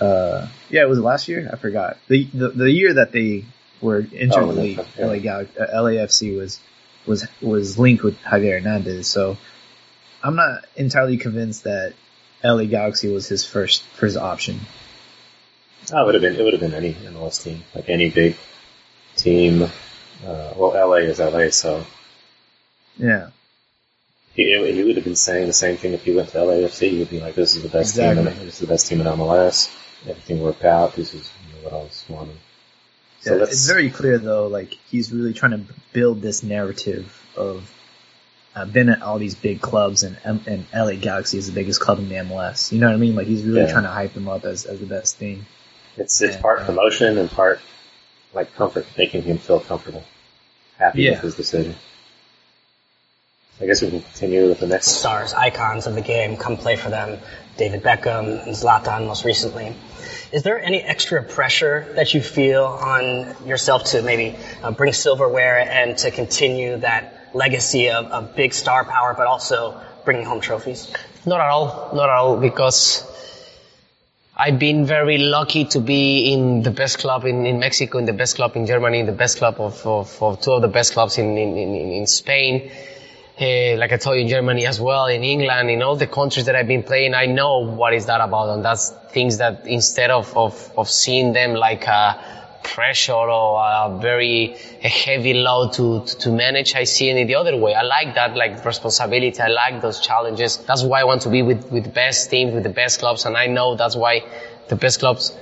uh, 0.00 0.46
yeah, 0.68 0.82
it 0.82 0.88
was 0.88 0.98
last 0.98 1.28
year. 1.28 1.48
I 1.50 1.56
forgot 1.56 1.96
the 2.08 2.28
the, 2.34 2.48
the 2.50 2.70
year 2.70 2.94
that 2.94 3.12
they 3.12 3.46
were 3.80 4.06
entered 4.14 4.42
oh, 4.42 4.52
the 4.52 4.60
league. 4.60 4.84
Yeah. 4.98 5.06
LA 5.06 5.18
Gal- 5.18 5.44
LAFC 5.46 6.36
was 6.36 6.60
was 7.06 7.26
was 7.40 7.78
linked 7.78 8.02
with 8.02 8.20
Javier 8.22 8.60
Hernandez. 8.60 9.06
So 9.06 9.36
I'm 10.22 10.36
not 10.36 10.64
entirely 10.76 11.16
convinced 11.16 11.64
that 11.64 11.94
LA 12.42 12.64
Galaxy 12.64 13.12
was 13.12 13.28
his 13.28 13.44
first 13.44 13.82
first 13.82 14.16
option. 14.16 14.60
Oh, 15.92 16.02
it 16.02 16.06
would 16.06 16.14
have 16.14 16.22
been 16.22 16.36
it 16.36 16.42
would 16.42 16.52
have 16.52 16.60
been 16.60 16.74
any 16.74 16.92
MLS 16.94 17.42
team, 17.42 17.62
like 17.74 17.88
any 17.88 18.10
big 18.10 18.36
team. 19.16 19.62
Uh, 19.62 20.52
well, 20.56 20.72
LA 20.88 20.96
is 20.96 21.18
LA, 21.18 21.50
so 21.50 21.84
yeah. 22.96 23.30
He, 24.34 24.44
he 24.72 24.84
would 24.84 24.96
have 24.96 25.04
been 25.04 25.16
saying 25.16 25.46
the 25.46 25.52
same 25.52 25.78
thing 25.78 25.94
if 25.94 26.04
he 26.04 26.14
went 26.14 26.28
to 26.30 26.38
LAFC. 26.38 26.90
He 26.90 26.98
would 26.98 27.10
be 27.10 27.20
like, 27.20 27.34
"This 27.34 27.56
is 27.56 27.62
the 27.62 27.68
best 27.68 27.94
exactly. 27.94 28.24
team. 28.24 28.32
In, 28.32 28.46
this 28.46 28.54
is 28.54 28.60
the 28.60 28.66
best 28.66 28.86
team 28.86 29.00
in 29.00 29.06
MLS. 29.06 29.74
Everything 30.02 30.42
worked 30.42 30.64
out. 30.64 30.94
This 30.94 31.14
is 31.14 31.30
you 31.46 31.54
know, 31.54 31.64
what 31.64 31.72
I 31.72 31.84
was 31.84 32.04
wanting." 32.08 32.38
So 33.20 33.36
yeah, 33.36 33.44
it's 33.44 33.66
very 33.66 33.90
clear 33.90 34.18
though. 34.18 34.46
Like 34.46 34.76
he's 34.88 35.12
really 35.12 35.32
trying 35.32 35.52
to 35.52 35.74
build 35.92 36.22
this 36.22 36.42
narrative 36.42 37.22
of 37.36 37.72
I've 38.54 38.72
been 38.72 38.88
at 38.88 39.02
all 39.02 39.18
these 39.18 39.34
big 39.34 39.60
clubs, 39.60 40.02
and 40.02 40.16
and 40.24 40.66
LA 40.74 40.94
Galaxy 40.94 41.36
is 41.36 41.46
the 41.46 41.52
biggest 41.52 41.80
club 41.80 41.98
in 41.98 42.08
the 42.08 42.14
MLS. 42.16 42.72
You 42.72 42.78
know 42.78 42.86
what 42.86 42.94
I 42.94 42.98
mean? 42.98 43.14
Like 43.14 43.26
he's 43.26 43.42
really 43.42 43.60
yeah. 43.60 43.72
trying 43.72 43.84
to 43.84 43.90
hype 43.90 44.14
them 44.14 44.28
up 44.28 44.44
as 44.44 44.64
as 44.64 44.80
the 44.80 44.86
best 44.86 45.16
thing. 45.16 45.44
It's 45.96 46.20
it's 46.22 46.34
and, 46.34 46.42
part 46.42 46.60
uh, 46.60 46.66
promotion 46.66 47.18
and 47.18 47.30
part 47.30 47.60
like 48.32 48.54
comfort, 48.54 48.86
making 48.96 49.22
him 49.22 49.38
feel 49.38 49.60
comfortable, 49.60 50.04
happy 50.78 51.02
yeah. 51.02 51.12
with 51.12 51.20
his 51.20 51.34
decision. 51.34 51.74
I 53.58 53.64
guess 53.64 53.80
we 53.80 53.88
can 53.88 54.02
continue 54.02 54.48
with 54.48 54.60
the 54.60 54.66
next 54.66 54.88
stars, 54.88 55.32
icons 55.32 55.86
of 55.86 55.94
the 55.94 56.02
game, 56.02 56.36
come 56.36 56.58
play 56.58 56.76
for 56.76 56.90
them. 56.90 57.18
David 57.56 57.82
Beckham 57.82 58.46
and 58.46 58.54
Zlatan 58.54 59.06
most 59.06 59.24
recently. 59.24 59.74
Is 60.30 60.42
there 60.42 60.60
any 60.60 60.82
extra 60.82 61.22
pressure 61.22 61.90
that 61.94 62.12
you 62.12 62.20
feel 62.20 62.64
on 62.64 63.34
yourself 63.46 63.84
to 63.92 64.02
maybe 64.02 64.36
uh, 64.62 64.72
bring 64.72 64.92
silverware 64.92 65.58
and 65.58 65.96
to 65.98 66.10
continue 66.10 66.76
that 66.78 67.30
legacy 67.32 67.88
of, 67.88 68.04
of 68.06 68.36
big 68.36 68.52
star 68.52 68.84
power, 68.84 69.14
but 69.16 69.26
also 69.26 69.80
bringing 70.04 70.26
home 70.26 70.42
trophies? 70.42 70.92
Not 71.24 71.40
at 71.40 71.48
all. 71.48 71.92
Not 71.94 72.10
at 72.10 72.14
all, 72.14 72.36
because 72.36 73.10
I've 74.36 74.58
been 74.58 74.84
very 74.84 75.16
lucky 75.16 75.64
to 75.66 75.80
be 75.80 76.30
in 76.30 76.62
the 76.62 76.70
best 76.70 76.98
club 76.98 77.24
in, 77.24 77.46
in 77.46 77.58
Mexico, 77.58 77.96
in 77.96 78.04
the 78.04 78.12
best 78.12 78.36
club 78.36 78.54
in 78.54 78.66
Germany, 78.66 79.00
in 79.00 79.06
the 79.06 79.12
best 79.12 79.38
club 79.38 79.58
of, 79.60 79.86
of, 79.86 80.22
of 80.22 80.42
two 80.42 80.52
of 80.52 80.60
the 80.60 80.68
best 80.68 80.92
clubs 80.92 81.16
in, 81.16 81.38
in, 81.38 81.56
in, 81.56 81.74
in 81.74 82.06
Spain 82.06 82.70
uh, 83.38 83.76
like 83.76 83.92
I 83.92 83.98
told 83.98 84.16
you 84.16 84.22
in 84.22 84.28
Germany 84.28 84.66
as 84.66 84.80
well, 84.80 85.06
in 85.06 85.22
England, 85.22 85.70
in 85.70 85.82
all 85.82 85.96
the 85.96 86.06
countries 86.06 86.46
that 86.46 86.56
I've 86.56 86.68
been 86.68 86.82
playing, 86.82 87.14
I 87.14 87.26
know 87.26 87.58
what 87.58 87.92
is 87.92 88.06
that 88.06 88.22
about. 88.22 88.48
And 88.48 88.64
that's 88.64 88.90
things 89.10 89.38
that 89.38 89.66
instead 89.66 90.10
of, 90.10 90.34
of, 90.36 90.72
of 90.78 90.88
seeing 90.88 91.34
them 91.34 91.52
like 91.52 91.86
a 91.86 92.18
pressure 92.64 93.12
or 93.12 93.60
a 93.60 93.98
very 94.00 94.56
a 94.82 94.88
heavy 94.88 95.34
load 95.34 95.74
to, 95.74 96.04
to, 96.06 96.18
to 96.18 96.30
manage, 96.30 96.74
I 96.74 96.84
see 96.84 97.10
it 97.10 97.26
the 97.26 97.34
other 97.34 97.56
way. 97.58 97.74
I 97.74 97.82
like 97.82 98.14
that, 98.14 98.36
like 98.36 98.64
responsibility. 98.64 99.38
I 99.38 99.48
like 99.48 99.82
those 99.82 100.00
challenges. 100.00 100.56
That's 100.56 100.82
why 100.82 101.02
I 101.02 101.04
want 101.04 101.22
to 101.22 101.30
be 101.30 101.42
with, 101.42 101.70
with 101.70 101.84
the 101.84 101.90
best 101.90 102.30
teams, 102.30 102.54
with 102.54 102.62
the 102.62 102.70
best 102.70 103.00
clubs. 103.00 103.26
And 103.26 103.36
I 103.36 103.48
know 103.48 103.76
that's 103.76 103.96
why 103.96 104.24
the 104.68 104.76
best 104.76 105.00
clubs 105.00 105.36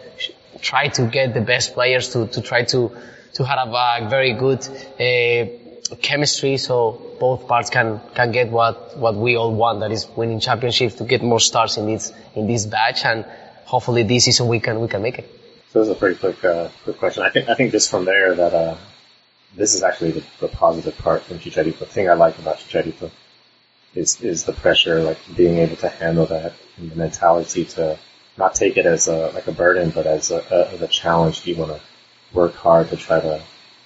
try 0.61 0.89
to 0.89 1.07
get 1.07 1.33
the 1.33 1.41
best 1.41 1.75
players 1.75 2.09
to, 2.15 2.27
to 2.27 2.41
try 2.41 2.65
to, 2.65 2.91
to 3.35 3.45
have 3.45 3.69
a 3.69 4.09
very 4.09 4.33
good, 4.33 4.67
uh, 4.99 5.64
chemistry 5.95 6.57
so 6.57 7.01
both 7.21 7.47
parts 7.49 7.71
can 7.71 8.01
can 8.15 8.33
get 8.33 8.51
what 8.51 8.97
what 8.97 9.15
we 9.15 9.37
all 9.37 9.53
want 9.53 9.81
that 9.81 9.93
is 9.93 10.07
winning 10.17 10.41
championships 10.41 10.95
to 10.97 11.05
get 11.05 11.23
more 11.23 11.41
stars 11.41 11.77
in 11.77 11.87
this 11.87 12.13
in 12.35 12.47
this 12.47 12.67
batch 12.67 13.05
and 13.05 13.25
hopefully 13.65 14.03
this 14.03 14.25
season 14.25 14.49
we 14.49 14.61
can 14.61 14.81
we 14.81 14.89
can 14.89 15.03
make 15.03 15.19
it 15.19 15.29
so 15.71 15.81
this 15.81 15.89
is 15.89 15.95
a 15.95 15.99
pretty 15.99 16.19
quick 16.19 16.45
uh, 16.45 16.69
quick 16.85 16.99
question 16.99 17.23
i 17.23 17.31
think 17.31 17.49
i 17.49 17.55
think 17.55 17.73
just 17.73 17.91
from 17.91 18.05
there 18.05 18.35
that 18.35 18.55
uh, 18.55 18.77
this 19.57 19.75
is 19.75 19.83
actually 19.83 20.13
the, 20.13 20.25
the 20.41 20.49
positive 20.49 20.97
part 20.99 21.23
from 21.23 21.39
Chicharito. 21.39 21.79
The 21.79 21.87
thing 21.87 22.09
I 22.09 22.15
like 22.15 22.39
about 22.39 22.59
Chicharito 22.59 23.11
is 23.95 24.21
is 24.21 24.45
the 24.45 24.53
pressure, 24.53 25.03
like 25.03 25.19
being 25.37 25.59
able 25.59 25.77
to 25.77 25.89
handle 25.89 26.27
that, 26.27 26.53
and 26.77 26.91
the 26.91 26.97
mentality 26.97 27.65
to 27.77 27.99
not 28.37 28.55
take 28.55 28.77
it 28.77 28.87
as 28.87 29.07
a 29.07 29.31
like 29.31 29.47
a 29.47 29.53
burden, 29.53 29.91
but 29.91 30.07
as 30.07 30.31
a, 30.31 30.45
a 30.51 30.75
as 30.75 30.83
a 30.83 30.89
challenge. 30.89 31.47
You 31.47 31.57
want 31.57 31.73
to 31.73 31.81
work 32.33 32.55
hard 32.55 32.91
to 32.91 32.97
try 32.97 33.21
to 33.21 33.43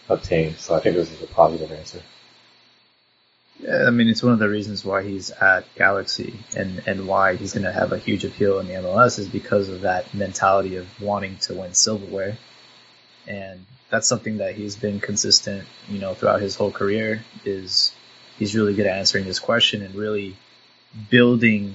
obtain. 0.08 0.56
So 0.56 0.74
I 0.74 0.80
think 0.80 0.96
this 0.96 1.10
is 1.10 1.22
a 1.22 1.26
positive 1.26 1.70
answer. 1.72 2.02
Yeah, 3.60 3.86
I 3.86 3.90
mean, 3.90 4.08
it's 4.08 4.22
one 4.22 4.32
of 4.32 4.38
the 4.38 4.48
reasons 4.48 4.84
why 4.84 5.02
he's 5.02 5.30
at 5.30 5.64
Galaxy 5.74 6.38
and, 6.56 6.82
and 6.86 7.08
why 7.08 7.34
he's 7.34 7.54
going 7.54 7.64
to 7.64 7.72
have 7.72 7.92
a 7.92 7.98
huge 7.98 8.24
appeal 8.24 8.60
in 8.60 8.68
the 8.68 8.74
MLS 8.74 9.18
is 9.18 9.28
because 9.28 9.68
of 9.68 9.80
that 9.80 10.14
mentality 10.14 10.76
of 10.76 10.86
wanting 11.00 11.38
to 11.38 11.54
win 11.54 11.74
silverware. 11.74 12.38
And 13.26 13.66
that's 13.90 14.06
something 14.06 14.38
that 14.38 14.54
he's 14.54 14.76
been 14.76 15.00
consistent, 15.00 15.66
you 15.88 15.98
know, 15.98 16.14
throughout 16.14 16.40
his 16.40 16.54
whole 16.54 16.70
career 16.70 17.24
is 17.44 17.92
he's 18.38 18.54
really 18.54 18.74
good 18.74 18.86
at 18.86 18.96
answering 18.96 19.24
this 19.24 19.40
question 19.40 19.82
and 19.82 19.94
really 19.94 20.36
building, 21.10 21.74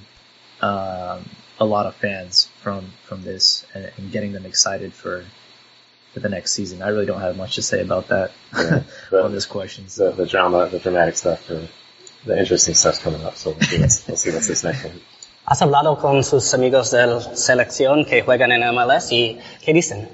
um, 0.62 1.26
a 1.60 1.66
lot 1.66 1.86
of 1.86 1.96
fans 1.96 2.46
from, 2.62 2.86
from 3.04 3.24
this 3.24 3.66
and, 3.74 3.92
and 3.98 4.12
getting 4.12 4.32
them 4.32 4.46
excited 4.46 4.94
for, 4.94 5.26
for 6.14 6.20
the 6.20 6.30
next 6.30 6.52
season. 6.54 6.82
I 6.82 6.90
really 6.90 7.06
don't 7.06 7.22
have 7.22 7.36
much 7.36 7.56
to 7.56 7.62
say 7.62 7.82
about 7.82 8.08
that 8.10 8.32
yeah, 8.56 8.84
the, 9.12 9.24
on 9.24 9.32
this 9.32 9.46
question. 9.46 9.86
The, 9.98 10.12
the 10.12 10.26
drama, 10.26 10.70
the 10.70 10.80
dramatic 10.80 11.16
stuff, 11.18 11.50
or 11.50 11.68
the 12.26 12.40
interesting 12.40 12.76
stuff's 12.76 13.00
coming 13.00 13.24
up. 13.24 13.36
So 13.36 13.52
we'll 13.52 13.62
see 13.62 13.80
what's, 13.80 14.08
we'll 14.08 14.18
see 14.18 14.32
what's 14.32 14.48
this 14.48 14.64
next 14.64 14.86
one. 14.86 15.02
¿Has 15.46 15.62
hablado 15.62 16.00
con 16.00 16.24
sus 16.24 16.54
amigos 16.54 16.92
de 16.92 17.20
selección 17.36 18.06
que 18.06 18.22
juegan 18.22 18.54
en 18.54 18.62
MLS 18.74 19.12
y 19.12 19.40
qué 19.62 19.74
dicen? 19.74 20.08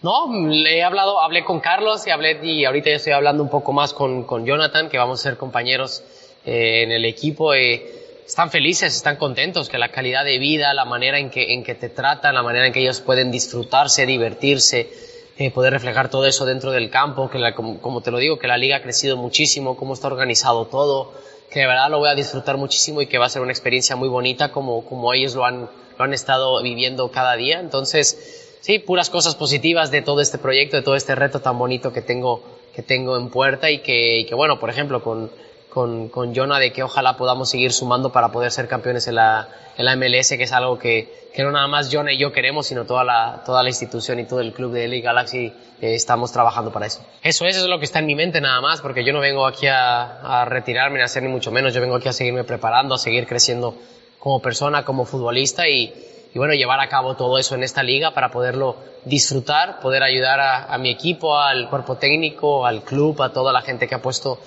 No, 0.00 0.32
le 0.32 0.78
he 0.78 0.82
hablado, 0.82 1.20
hablé 1.20 1.44
con 1.44 1.60
Carlos 1.60 2.06
y 2.06 2.10
hablé 2.10 2.38
y 2.42 2.64
ahorita 2.64 2.90
ya 2.90 2.96
estoy 2.96 3.12
hablando 3.12 3.42
un 3.42 3.50
poco 3.50 3.72
más 3.72 3.92
con, 3.92 4.24
con 4.24 4.46
Jonathan, 4.46 4.88
que 4.88 4.96
vamos 4.96 5.20
a 5.20 5.22
ser 5.22 5.36
compañeros 5.36 6.02
eh, 6.46 6.82
en 6.84 6.92
el 6.92 7.04
equipo. 7.04 7.52
Eh, 7.52 7.93
están 8.26 8.50
felices, 8.50 8.96
están 8.96 9.16
contentos, 9.16 9.68
que 9.68 9.78
la 9.78 9.90
calidad 9.90 10.24
de 10.24 10.38
vida, 10.38 10.72
la 10.74 10.84
manera 10.84 11.18
en 11.18 11.30
que, 11.30 11.52
en 11.52 11.62
que 11.62 11.74
te 11.74 11.88
tratan, 11.88 12.34
la 12.34 12.42
manera 12.42 12.66
en 12.66 12.72
que 12.72 12.80
ellos 12.80 13.00
pueden 13.00 13.30
disfrutarse, 13.30 14.06
divertirse, 14.06 14.88
eh, 15.36 15.50
poder 15.50 15.72
reflejar 15.72 16.08
todo 16.10 16.26
eso 16.26 16.46
dentro 16.46 16.70
del 16.70 16.90
campo, 16.90 17.28
que 17.28 17.38
la, 17.38 17.54
como, 17.54 18.00
te 18.00 18.10
lo 18.10 18.18
digo, 18.18 18.38
que 18.38 18.46
la 18.46 18.56
liga 18.56 18.76
ha 18.76 18.82
crecido 18.82 19.16
muchísimo, 19.16 19.76
cómo 19.76 19.94
está 19.94 20.06
organizado 20.06 20.66
todo, 20.66 21.12
que 21.50 21.60
de 21.60 21.66
verdad 21.66 21.90
lo 21.90 21.98
voy 21.98 22.08
a 22.08 22.14
disfrutar 22.14 22.56
muchísimo 22.56 23.02
y 23.02 23.06
que 23.06 23.18
va 23.18 23.26
a 23.26 23.28
ser 23.28 23.42
una 23.42 23.52
experiencia 23.52 23.94
muy 23.94 24.08
bonita 24.08 24.52
como, 24.52 24.84
como 24.86 25.12
ellos 25.12 25.34
lo 25.34 25.44
han, 25.44 25.68
lo 25.98 26.04
han 26.04 26.14
estado 26.14 26.62
viviendo 26.62 27.10
cada 27.10 27.36
día. 27.36 27.60
Entonces, 27.60 28.56
sí, 28.60 28.78
puras 28.78 29.10
cosas 29.10 29.34
positivas 29.34 29.90
de 29.90 30.00
todo 30.00 30.20
este 30.20 30.38
proyecto, 30.38 30.76
de 30.76 30.82
todo 30.82 30.96
este 30.96 31.14
reto 31.14 31.40
tan 31.40 31.58
bonito 31.58 31.92
que 31.92 32.00
tengo, 32.00 32.42
que 32.74 32.82
tengo 32.82 33.16
en 33.16 33.28
puerta 33.28 33.70
y 33.70 33.80
que, 33.80 34.20
y 34.20 34.24
que 34.24 34.34
bueno, 34.34 34.58
por 34.58 34.70
ejemplo, 34.70 35.02
con, 35.02 35.30
con, 35.74 36.08
con 36.08 36.32
Jonah 36.32 36.60
de 36.60 36.72
que 36.72 36.84
ojalá 36.84 37.16
podamos 37.16 37.50
seguir 37.50 37.72
sumando 37.72 38.12
para 38.12 38.30
poder 38.30 38.52
ser 38.52 38.68
campeones 38.68 39.08
en 39.08 39.16
la, 39.16 39.48
en 39.76 39.84
la 39.84 39.96
MLS, 39.96 40.28
que 40.28 40.44
es 40.44 40.52
algo 40.52 40.78
que, 40.78 41.30
que 41.34 41.42
no 41.42 41.50
nada 41.50 41.66
más 41.66 41.90
Jonah 41.92 42.12
y 42.12 42.16
yo 42.16 42.30
queremos, 42.30 42.68
sino 42.68 42.84
toda 42.84 43.02
la, 43.02 43.42
toda 43.44 43.64
la 43.64 43.68
institución 43.68 44.20
y 44.20 44.24
todo 44.24 44.40
el 44.40 44.52
club 44.52 44.72
de 44.72 44.86
LA 44.86 45.00
Galaxy 45.02 45.46
eh, 45.46 45.94
estamos 45.94 46.30
trabajando 46.30 46.72
para 46.72 46.86
eso. 46.86 47.04
Eso, 47.24 47.44
eso 47.44 47.60
es 47.60 47.66
lo 47.66 47.80
que 47.80 47.86
está 47.86 47.98
en 47.98 48.06
mi 48.06 48.14
mente 48.14 48.40
nada 48.40 48.60
más, 48.60 48.80
porque 48.80 49.04
yo 49.04 49.12
no 49.12 49.18
vengo 49.18 49.44
aquí 49.46 49.66
a, 49.66 50.20
a 50.20 50.44
retirarme 50.44 50.98
ni 50.98 51.02
a 51.02 51.06
hacer 51.06 51.24
ni 51.24 51.28
mucho 51.28 51.50
menos, 51.50 51.74
yo 51.74 51.80
vengo 51.80 51.96
aquí 51.96 52.08
a 52.08 52.12
seguirme 52.12 52.44
preparando, 52.44 52.94
a 52.94 52.98
seguir 52.98 53.26
creciendo 53.26 53.74
como 54.20 54.40
persona, 54.40 54.84
como 54.84 55.04
futbolista 55.04 55.68
y, 55.68 55.92
y 56.32 56.38
bueno, 56.38 56.54
llevar 56.54 56.78
a 56.78 56.88
cabo 56.88 57.16
todo 57.16 57.36
eso 57.36 57.56
en 57.56 57.64
esta 57.64 57.82
liga 57.82 58.14
para 58.14 58.30
poderlo 58.30 58.76
disfrutar, 59.04 59.80
poder 59.80 60.04
ayudar 60.04 60.40
a 60.40 60.78
mi 60.78 60.90
equipo, 60.90 61.36
al 61.36 61.68
cuerpo 61.68 61.96
técnico, 61.96 62.64
al 62.64 62.84
club, 62.84 63.20
a 63.22 63.32
toda 63.32 63.52
la 63.52 63.60
gente 63.60 63.88
que 63.88 63.96
ha 63.96 64.00
puesto 64.00 64.38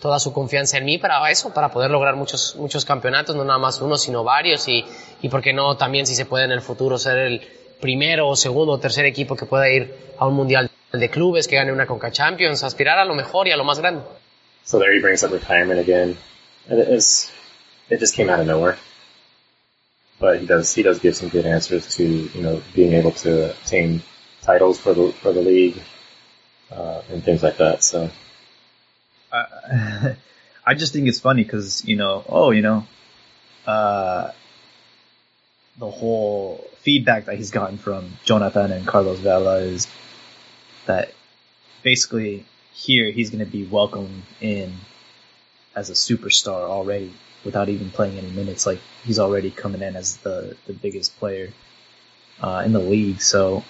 toda 0.00 0.18
su 0.18 0.32
confianza 0.32 0.78
en 0.78 0.84
mí 0.84 0.98
para 0.98 1.30
eso, 1.30 1.52
para 1.52 1.70
poder 1.70 1.90
lograr 1.90 2.16
muchos, 2.16 2.56
muchos 2.56 2.84
campeonatos, 2.84 3.34
no 3.36 3.44
nada 3.44 3.58
más 3.58 3.80
uno, 3.80 3.96
sino 3.96 4.24
varios, 4.24 4.68
y, 4.68 4.84
y 5.22 5.28
por 5.28 5.42
qué 5.42 5.52
no 5.52 5.76
también 5.76 6.06
si 6.06 6.14
se 6.14 6.26
puede 6.26 6.44
en 6.44 6.52
el 6.52 6.60
futuro 6.60 6.98
ser 6.98 7.18
el 7.18 7.40
primero 7.80 8.28
o 8.28 8.36
segundo 8.36 8.72
o 8.72 8.78
tercer 8.78 9.04
equipo 9.04 9.36
que 9.36 9.46
pueda 9.46 9.68
ir 9.70 9.94
a 10.18 10.26
un 10.26 10.34
mundial 10.34 10.70
de 10.92 11.10
clubes, 11.10 11.46
que 11.46 11.56
gane 11.56 11.72
una 11.72 11.86
Conca 11.86 12.10
Champions, 12.10 12.62
aspirar 12.62 12.98
a 12.98 13.04
lo 13.04 13.14
mejor 13.14 13.48
y 13.48 13.52
a 13.52 13.56
lo 13.56 13.64
más 13.64 13.78
grande. 13.78 14.02
So 14.64 14.78
there 14.78 14.92
he 14.92 15.00
brings 15.00 15.22
up 15.22 15.32
retirement 15.32 15.78
again. 15.78 16.16
It 16.68 16.88
is, 16.88 17.30
it 17.88 18.00
just 18.00 18.16
came 18.16 18.30
out 18.30 18.40
of 18.40 18.46
nowhere. 18.46 18.76
But 20.18 20.40
he 20.40 20.46
does, 20.46 20.74
he 20.74 20.82
does 20.82 20.98
give 20.98 21.14
some 21.14 21.28
good 21.28 21.44
answers 21.44 21.96
to, 21.96 22.04
you 22.04 22.42
know, 22.42 22.62
being 22.74 22.94
able 22.94 23.12
to 23.22 23.50
obtain 23.50 24.02
titles 24.42 24.80
for 24.80 24.94
the, 24.94 25.12
for 25.12 25.32
the 25.32 25.42
league, 25.42 25.76
uh, 26.72 27.02
and 27.10 27.22
things 27.22 27.42
like 27.42 27.58
that. 27.58 27.82
So, 27.82 28.10
uh, 29.32 30.14
I 30.66 30.74
just 30.74 30.92
think 30.92 31.08
it's 31.08 31.20
funny 31.20 31.44
because 31.44 31.84
you 31.84 31.96
know, 31.96 32.24
oh, 32.28 32.50
you 32.50 32.62
know, 32.62 32.86
uh, 33.66 34.32
the 35.78 35.90
whole 35.90 36.64
feedback 36.80 37.26
that 37.26 37.36
he's 37.36 37.50
gotten 37.50 37.78
from 37.78 38.12
Jonathan 38.24 38.72
and 38.72 38.86
Carlos 38.86 39.18
Vela 39.18 39.58
is 39.58 39.86
that 40.86 41.12
basically 41.82 42.44
here 42.72 43.10
he's 43.10 43.30
going 43.30 43.44
to 43.44 43.50
be 43.50 43.64
welcomed 43.64 44.22
in 44.40 44.72
as 45.74 45.90
a 45.90 45.92
superstar 45.92 46.68
already 46.68 47.12
without 47.44 47.68
even 47.68 47.90
playing 47.90 48.18
any 48.18 48.30
minutes. 48.30 48.66
Like 48.66 48.80
he's 49.04 49.18
already 49.18 49.50
coming 49.50 49.82
in 49.82 49.96
as 49.96 50.16
the 50.18 50.56
the 50.66 50.72
biggest 50.72 51.16
player 51.18 51.52
uh, 52.40 52.62
in 52.64 52.72
the 52.72 52.80
league. 52.80 53.20
So 53.20 53.64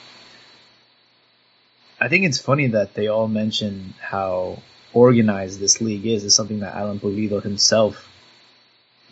I 2.01 2.09
think 2.09 2.25
it's 2.25 2.39
funny 2.39 2.69
that 2.69 2.95
they 2.95 3.09
all 3.09 3.29
mention 3.29 3.95
how 4.01 4.63
organized 4.97 5.61
this 5.61 5.81
league 5.81 6.07
is. 6.07 6.25
Is 6.25 6.35
something 6.35 6.61
that 6.61 6.75
Alan 6.75 6.99
Pulido 6.99 7.43
himself 7.43 8.09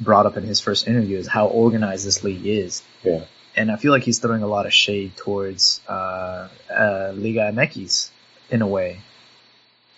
brought 0.00 0.26
up 0.26 0.36
in 0.36 0.42
his 0.42 0.60
first 0.60 0.88
interview. 0.88 1.18
Is 1.18 1.28
how 1.28 1.46
organized 1.48 2.06
this 2.06 2.24
league 2.24 2.46
is. 2.46 2.82
yeah. 3.02 3.26
And 3.56 3.70
I 3.70 3.76
feel 3.76 3.92
like 3.92 4.02
he's 4.02 4.18
throwing 4.18 4.42
a 4.42 4.48
lot 4.48 4.66
of 4.66 4.74
shade 4.74 5.16
towards 5.16 5.80
uh, 5.88 6.48
uh, 6.68 7.12
Liga 7.14 7.52
MX 7.52 8.10
in 8.50 8.62
a 8.62 8.66
way. 8.66 9.00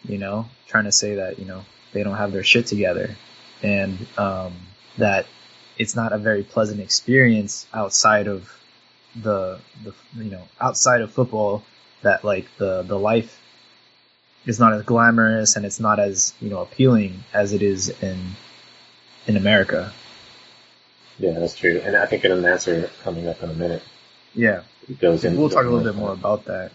You 0.06 0.18
know, 0.18 0.46
trying 0.66 0.84
to 0.84 0.92
say 0.92 1.14
that 1.16 1.38
you 1.38 1.46
know 1.46 1.64
they 1.92 2.02
don't 2.02 2.16
have 2.16 2.32
their 2.32 2.44
shit 2.44 2.66
together, 2.66 3.16
and 3.62 4.06
um, 4.18 4.52
that 4.98 5.26
it's 5.78 5.96
not 5.96 6.12
a 6.12 6.18
very 6.18 6.42
pleasant 6.42 6.80
experience 6.80 7.66
outside 7.72 8.26
of 8.26 8.52
the 9.14 9.58
the 9.84 9.94
you 10.16 10.30
know 10.30 10.42
outside 10.60 11.00
of 11.00 11.12
football. 11.12 11.62
That 12.02 12.24
like 12.24 12.46
the 12.58 12.82
the 12.82 12.98
life 12.98 13.40
is 14.46 14.58
not 14.60 14.72
as 14.72 14.82
glamorous 14.82 15.56
and 15.56 15.66
it's 15.66 15.80
not 15.80 15.98
as 15.98 16.32
you 16.40 16.48
know 16.48 16.60
appealing 16.62 17.24
as 17.34 17.52
it 17.52 17.62
is 17.62 17.88
in 18.02 18.18
in 19.26 19.36
America. 19.36 19.92
Yeah, 21.18 21.38
that's 21.38 21.56
true. 21.56 21.80
And 21.84 21.96
I 21.96 22.06
think 22.06 22.24
an 22.24 22.44
answer 22.44 22.90
coming 23.02 23.26
up 23.26 23.42
in 23.42 23.50
a 23.50 23.54
minute, 23.54 23.82
Yeah. 24.34 24.62
it 24.88 25.00
goes 25.00 25.24
in. 25.24 25.36
we'll 25.36 25.48
talk 25.48 25.64
a 25.64 25.68
little 25.68 25.82
bit 25.92 25.96
more 25.96 26.12
about 26.12 26.44
that. 26.44 26.70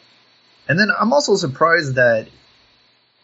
And 0.68 0.80
then 0.80 0.90
I'm 1.00 1.14
also 1.14 1.36
surprised 1.36 1.96
that 1.96 2.28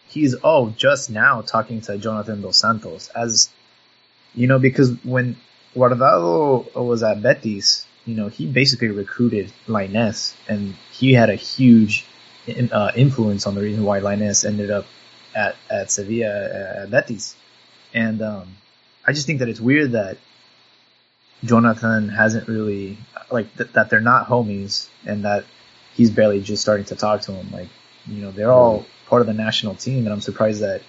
he's 0.07 0.36
oh 0.43 0.69
just 0.77 1.10
now 1.10 1.41
talking 1.41 1.81
to 1.81 1.97
Jonathan 1.97 2.41
dos 2.41 2.57
Santos 2.57 3.10
as 3.10 3.49
you 4.33 4.47
know 4.47 4.60
because 4.60 4.91
when 5.03 5.36
Guardado 5.75 6.73
was 6.75 7.03
at 7.03 7.21
Betis, 7.21 7.86
you 8.05 8.15
know 8.15 8.27
he 8.29 8.45
basically 8.45 8.89
recruited 8.89 9.51
Lainez 9.67 10.33
and 10.47 10.75
he 10.91 11.13
had 11.13 11.29
a 11.29 11.36
huge 11.36 12.05
in, 12.47 12.71
uh, 12.71 12.91
influence 12.95 13.45
on 13.45 13.55
the 13.55 13.62
reason 13.62 13.83
why 13.83 13.99
Lainez 13.99 14.45
ended 14.45 14.71
up 14.71 14.86
at 15.36 15.55
at 15.69 15.91
Sevilla 15.91 16.27
uh, 16.27 16.83
at 16.83 16.91
Betis. 16.91 17.36
And 17.93 18.21
um, 18.21 18.55
I 19.05 19.13
just 19.13 19.27
think 19.27 19.39
that 19.39 19.49
it's 19.49 19.60
weird 19.60 19.93
that 19.93 20.17
Jonathan 21.43 22.10
hasn't 22.10 22.47
really 22.47 22.97
like 23.31 23.55
th- 23.57 23.71
that 23.73 23.89
they're 23.89 24.01
not 24.01 24.27
homies 24.27 24.89
and 25.05 25.25
that 25.25 25.45
he's 25.93 26.10
barely 26.12 26.41
just 26.41 26.62
starting 26.62 26.86
to 26.86 26.95
talk 26.95 27.21
to 27.21 27.31
him. 27.31 27.51
Like, 27.51 27.69
you 28.05 28.21
know, 28.21 28.31
they're 28.31 28.51
all 28.51 28.86
part 29.07 29.21
of 29.21 29.27
the 29.27 29.33
national 29.33 29.75
team, 29.75 30.05
and 30.05 30.10
I'm 30.13 30.21
surprised 30.21 30.62
that 30.62 30.81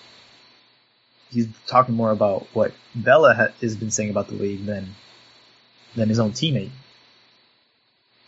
he's 1.31 1.49
talking 1.67 1.95
more 1.95 2.11
about 2.11 2.47
what 2.53 2.73
Vela 2.95 3.35
ha- 3.35 3.53
has 3.61 3.77
been 3.77 3.91
saying 3.91 4.11
about 4.11 4.29
the 4.29 4.35
league 4.35 4.65
than 4.65 4.95
than 5.95 6.09
his 6.09 6.19
own 6.19 6.33
teammate. 6.33 6.71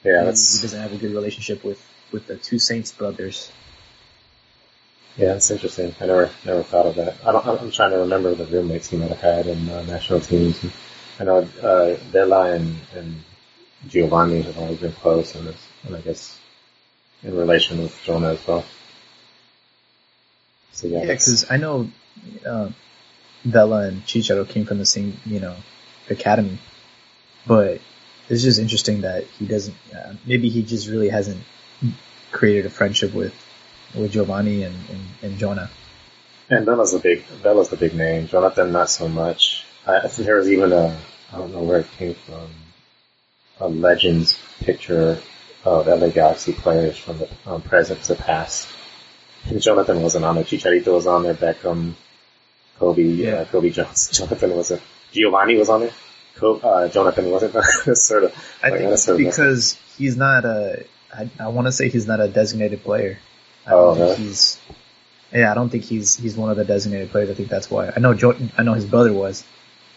Yeah, 0.05 0.21
he, 0.21 0.27
he 0.27 0.63
doesn't 0.63 0.81
have 0.81 0.93
a 0.93 0.97
good 0.97 1.13
relationship 1.13 1.65
with 1.65 1.83
with 2.13 2.27
the 2.27 2.37
dos 2.37 2.67
Santos 2.67 2.93
brothers. 2.93 3.51
yeah, 5.17 5.35
that's 5.35 5.51
interesting. 5.51 5.95
I 6.01 6.07
never 6.07 6.31
never 6.45 6.63
thought 6.63 6.87
of 6.87 6.95
that. 6.97 7.17
I 7.25 7.33
don't, 7.33 7.47
I'm 7.47 7.71
trying 7.71 7.91
to 7.93 7.99
remember 7.99 8.35
the 8.35 8.47
roommates 8.47 8.89
he 8.89 8.97
might 8.97 9.11
have 9.11 9.21
had 9.21 9.47
in 9.47 9.69
uh, 9.69 9.83
national 9.83 10.21
teams. 10.21 10.65
I 11.19 11.25
know 11.25 11.47
uh, 11.63 11.95
Vela 12.11 12.53
and, 12.53 12.77
and 12.95 13.23
Giovanni 13.87 14.43
have 14.43 14.59
always 14.59 14.79
been 14.79 14.93
close, 14.93 15.35
and, 15.35 15.55
and 15.85 15.97
I 15.97 16.01
guess 16.01 16.39
in 17.23 17.37
relation 17.37 17.83
with 17.83 18.01
Jonah 18.05 18.31
as 18.33 18.47
well. 18.47 18.65
So 20.73 20.87
yeah, 20.87 21.01
Yeah, 21.01 21.13
because 21.13 21.45
I 21.51 21.57
know 21.57 21.91
uh, 22.47 22.71
Vela 23.45 23.89
and 23.89 24.05
Chicharo 24.05 24.49
came 24.49 24.65
from 24.65 24.79
the 24.79 24.87
same, 24.87 25.19
you 25.27 25.41
know, 25.41 25.57
academy, 26.09 26.59
but 27.47 27.81
it's 28.29 28.43
just 28.43 28.59
interesting 28.59 29.03
that 29.03 29.25
he 29.25 29.47
doesn't. 29.47 29.77
Uh, 29.95 30.15
maybe 30.25 30.49
he 30.49 30.63
just 30.63 30.89
really 30.89 31.09
hasn't 31.09 31.43
created 32.33 32.67
a 32.67 32.71
friendship 32.71 33.15
with 33.15 33.35
with 33.95 34.13
Giovanni 34.13 34.63
and 34.63 34.77
and, 34.91 35.01
and 35.23 35.39
Jonah. 35.39 35.71
And 36.49 36.65
Vela's 36.67 36.93
the 36.93 36.99
big 36.99 37.23
Vela's 37.25 37.69
the 37.69 37.77
big 37.77 37.95
name. 37.95 38.27
Jonathan 38.29 38.73
not 38.73 38.91
so 38.91 39.09
much. 39.09 39.65
I, 39.87 39.99
I 39.99 40.09
think 40.09 40.27
there 40.27 40.37
was 40.37 40.51
even 40.51 40.73
a 40.73 40.97
I 41.33 41.39
don't 41.39 41.53
know 41.53 41.63
where 41.63 41.81
it 41.81 41.91
came 41.93 42.15
from 42.15 42.49
a 43.61 43.69
Legends 43.69 44.39
picture 44.61 45.19
of 45.65 45.87
LA 45.87 46.09
Galaxy 46.09 46.53
players 46.53 46.97
from 46.97 47.19
the 47.19 47.29
um, 47.47 47.63
present 47.63 48.03
to 48.05 48.15
past. 48.15 48.67
And 49.47 49.61
Jonathan 49.61 50.03
wasn't 50.03 50.25
on 50.25 50.35
there. 50.37 50.45
Chicharito 50.45 50.95
was 50.95 51.07
on 51.07 51.23
there. 51.23 51.35
Beckham, 51.35 51.95
Cobi, 52.79 53.05
Yeah. 53.05 53.33
uh, 53.35 53.45
Cobi 53.47 53.71
Jones. 53.71 54.09
Jonathan 54.13 54.55
wasn't. 54.57 54.83
Giovanni 55.13 55.57
was 55.57 55.69
on 55.69 55.81
there. 55.81 55.91
Co- 56.37 56.59
uh, 56.59 56.89
Jonathan 56.89 57.31
wasn't. 57.31 57.53
Sort 57.97 58.25
of. 58.25 58.59
I 58.63 58.71
like, 58.71 58.79
think 58.79 58.91
that's 58.91 59.07
because 59.07 59.79
he's 59.99 60.17
not 60.17 60.45
a. 60.45 60.85
I, 61.15 61.29
I 61.39 61.49
want 61.49 61.67
to 61.67 61.73
say 61.73 61.89
he's 61.89 62.07
not 62.07 62.21
a 62.21 62.29
designated 62.29 62.83
player. 62.83 63.19
I 63.67 63.73
Oh, 63.73 63.95
don't 63.95 63.97
think 63.97 64.19
really? 64.19 64.29
he's. 64.29 64.59
Yeah, 65.33 65.51
I 65.51 65.55
don't 65.55 65.69
think 65.71 65.85
he's 65.85 66.17
he's 66.17 66.37
one 66.37 66.51
of 66.51 66.57
the 66.57 66.65
designated 66.65 67.11
players. 67.11 67.31
I 67.31 67.35
think 67.35 67.49
that's 67.49 67.71
why. 67.71 67.93
I 67.95 68.01
know 68.01 68.15
jo- 68.15 68.37
I 68.59 68.63
know 68.63 68.75
his 68.75 68.85
brother 68.87 69.13
was, 69.13 69.45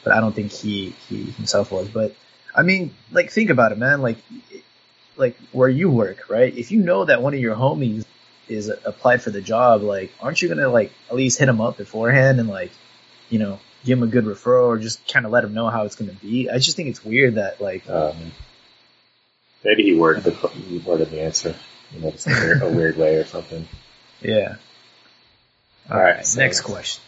but 0.04 0.14
I 0.14 0.20
don't 0.20 0.34
think 0.34 0.52
he 0.52 0.94
he 1.10 1.24
himself 1.24 1.72
was. 1.72 1.88
But 1.88 2.16
I 2.56 2.62
mean, 2.62 2.94
like 3.12 3.32
think 3.32 3.50
about 3.50 3.72
it, 3.72 3.78
man. 3.78 4.02
Like 4.02 4.18
like 5.16 5.38
where 5.52 5.70
you 5.70 5.90
work, 5.90 6.30
right? 6.30 6.56
If 6.56 6.72
you 6.72 6.82
know 6.82 7.06
that 7.06 7.22
one 7.22 7.34
of 7.34 7.40
your 7.40 7.56
homies 7.56 8.06
is 8.48 8.70
applied 8.70 9.22
for 9.22 9.32
the 9.32 9.42
job, 9.42 9.82
like 9.82 10.12
aren't 10.22 10.42
you 10.42 10.50
gonna 10.50 10.70
like 10.70 10.92
at 11.10 11.16
least 11.16 11.40
hit 11.40 11.50
him 11.50 11.62
up 11.62 11.78
beforehand 11.78 12.40
and 12.40 12.50
like 12.50 12.72
you 13.30 13.40
know 13.40 13.60
give 13.86 13.98
him 13.98 14.04
a 14.04 14.08
good 14.08 14.26
referral 14.26 14.66
or 14.68 14.78
just 14.78 15.06
kind 15.08 15.26
of 15.26 15.32
let 15.32 15.44
him 15.44 15.54
know 15.54 15.68
how 15.70 15.84
it's 15.86 15.96
gonna 15.96 16.14
be? 16.14 16.50
I 16.50 16.58
just 16.60 16.76
think 16.76 16.90
it's 16.90 17.04
weird 17.04 17.36
that 17.36 17.60
like 17.62 17.90
Um, 17.90 18.16
maybe 19.64 19.84
he 19.84 19.96
worded 19.96 20.24
the 20.24 20.32
he 20.70 20.80
worded 20.86 21.10
the 21.12 21.22
answer, 21.26 21.56
you 21.92 22.00
know, 22.02 22.10
a 22.10 22.30
weird, 22.46 22.62
a 22.62 22.68
weird 22.70 22.98
way 22.98 23.16
or 23.18 23.26
something. 23.26 23.68
Yeah. 24.22 24.56
All 25.90 25.98
Alright, 25.98 26.16
right. 26.18 26.26
so- 26.26 26.40
next 26.40 26.62
question. 26.62 27.02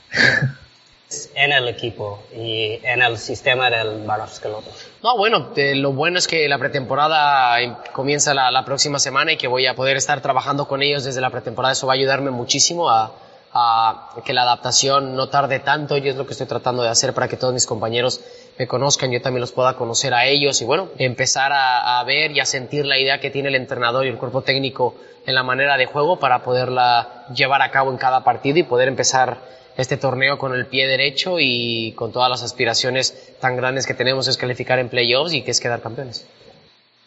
en 1.36 1.52
el 1.52 1.68
equipo 1.68 2.24
y 2.36 2.80
en 2.84 3.02
el 3.02 3.18
sistema 3.18 3.70
del 3.70 4.04
Barcelona. 4.06 4.66
No, 5.04 5.16
bueno, 5.18 5.52
lo 5.56 5.94
bueno 5.94 6.18
es 6.18 6.28
que 6.28 6.50
la 6.50 6.58
pretemporada 6.58 7.62
em- 7.62 7.76
comienza 7.94 8.34
la, 8.34 8.50
la 8.52 8.66
próxima 8.66 8.98
semana 9.00 9.32
y 9.34 9.38
que 9.38 9.48
voy 9.48 9.68
a 9.68 9.76
poder 9.76 9.98
estar 9.98 10.20
trabajando 10.22 10.68
con 10.68 10.82
ellos 10.82 11.04
desde 11.04 11.22
la 11.22 11.30
pretemporada. 11.30 11.74
Eso 11.74 11.86
va 11.88 11.94
a 11.94 11.96
ayudarme 11.96 12.32
muchísimo 12.32 12.90
a, 12.90 13.14
a 13.58 14.10
que 14.26 14.34
la 14.34 14.42
adaptación 14.42 15.16
no 15.16 15.30
tarde 15.30 15.60
tanto 15.60 15.96
y 15.96 16.10
es 16.10 16.18
lo 16.18 16.26
que 16.26 16.34
estoy 16.34 16.46
tratando 16.46 16.84
de 16.84 16.90
hacer 16.90 17.14
para 17.14 17.30
que 17.30 17.38
todos 17.38 17.54
mis 17.54 17.66
compañeros 17.66 18.20
me 18.60 18.68
conozcan, 18.68 19.12
yo 19.12 19.22
también 19.22 19.40
los 19.40 19.54
pueda 19.54 19.78
conocer 19.78 20.14
a 20.14 20.26
ellos 20.26 20.62
y 20.62 20.66
bueno, 20.66 20.90
empezar 20.98 21.54
a, 21.54 22.00
a 22.00 22.04
ver 22.04 22.32
y 22.32 22.42
a 22.42 22.46
sentir 22.46 22.86
la 22.86 23.00
idea 23.00 23.22
que 23.22 23.32
tiene 23.32 23.48
el 23.48 23.56
entrenador 23.56 24.06
y 24.06 24.10
el 24.10 24.18
cuerpo 24.18 24.42
técnico 24.42 24.96
en 25.26 25.36
la 25.36 25.44
manera 25.44 25.78
de 25.78 25.86
juego 25.86 26.20
para 26.20 26.44
poderla 26.44 27.28
llevar 27.34 27.62
a 27.62 27.72
cabo 27.72 27.92
en 27.92 27.98
cada 27.98 28.26
partido 28.26 28.60
y 28.60 28.64
poder 28.64 28.90
empezar 28.90 29.38
este 29.78 29.96
torneo 29.96 30.38
con 30.38 30.54
el 30.54 30.66
pie 30.66 30.86
derecho 30.88 31.38
y 31.40 31.94
con 31.94 32.12
todas 32.12 32.30
las 32.30 32.44
aspiraciones 32.44 33.34
tan 33.40 33.56
grandes 33.56 33.88
que 33.88 33.94
tenemos 33.94 34.28
es 34.28 34.36
calificar 34.36 34.80
en 34.80 34.90
playoffs 34.90 35.34
y 35.34 35.44
que 35.44 35.52
es 35.52 35.62
quedar 35.62 35.82
campeones. 35.82 36.26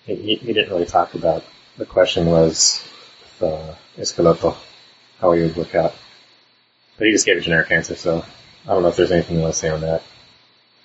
He, 0.06 0.14
he 0.14 0.54
didn't 0.54 0.70
really 0.70 0.86
talk 0.86 1.14
about. 1.14 1.42
The 1.76 1.84
question 1.84 2.30
was 2.30 2.82
the 3.38 3.76
Escaloto, 3.98 4.56
how 5.20 5.28
would 5.28 5.54
look 5.54 5.74
at. 5.74 5.92
But 6.98 7.06
he 7.06 7.12
just 7.12 7.24
gave 7.24 7.36
a 7.36 7.40
generic 7.40 7.70
answer, 7.70 7.94
so 7.94 8.24
I 8.66 8.68
don't 8.68 8.82
know 8.82 8.88
if 8.88 8.96
there's 8.96 9.12
anything 9.12 9.36
you 9.36 9.42
want 9.42 9.54
to 9.54 9.58
say 9.58 9.70
on 9.70 9.80
that. 9.82 10.02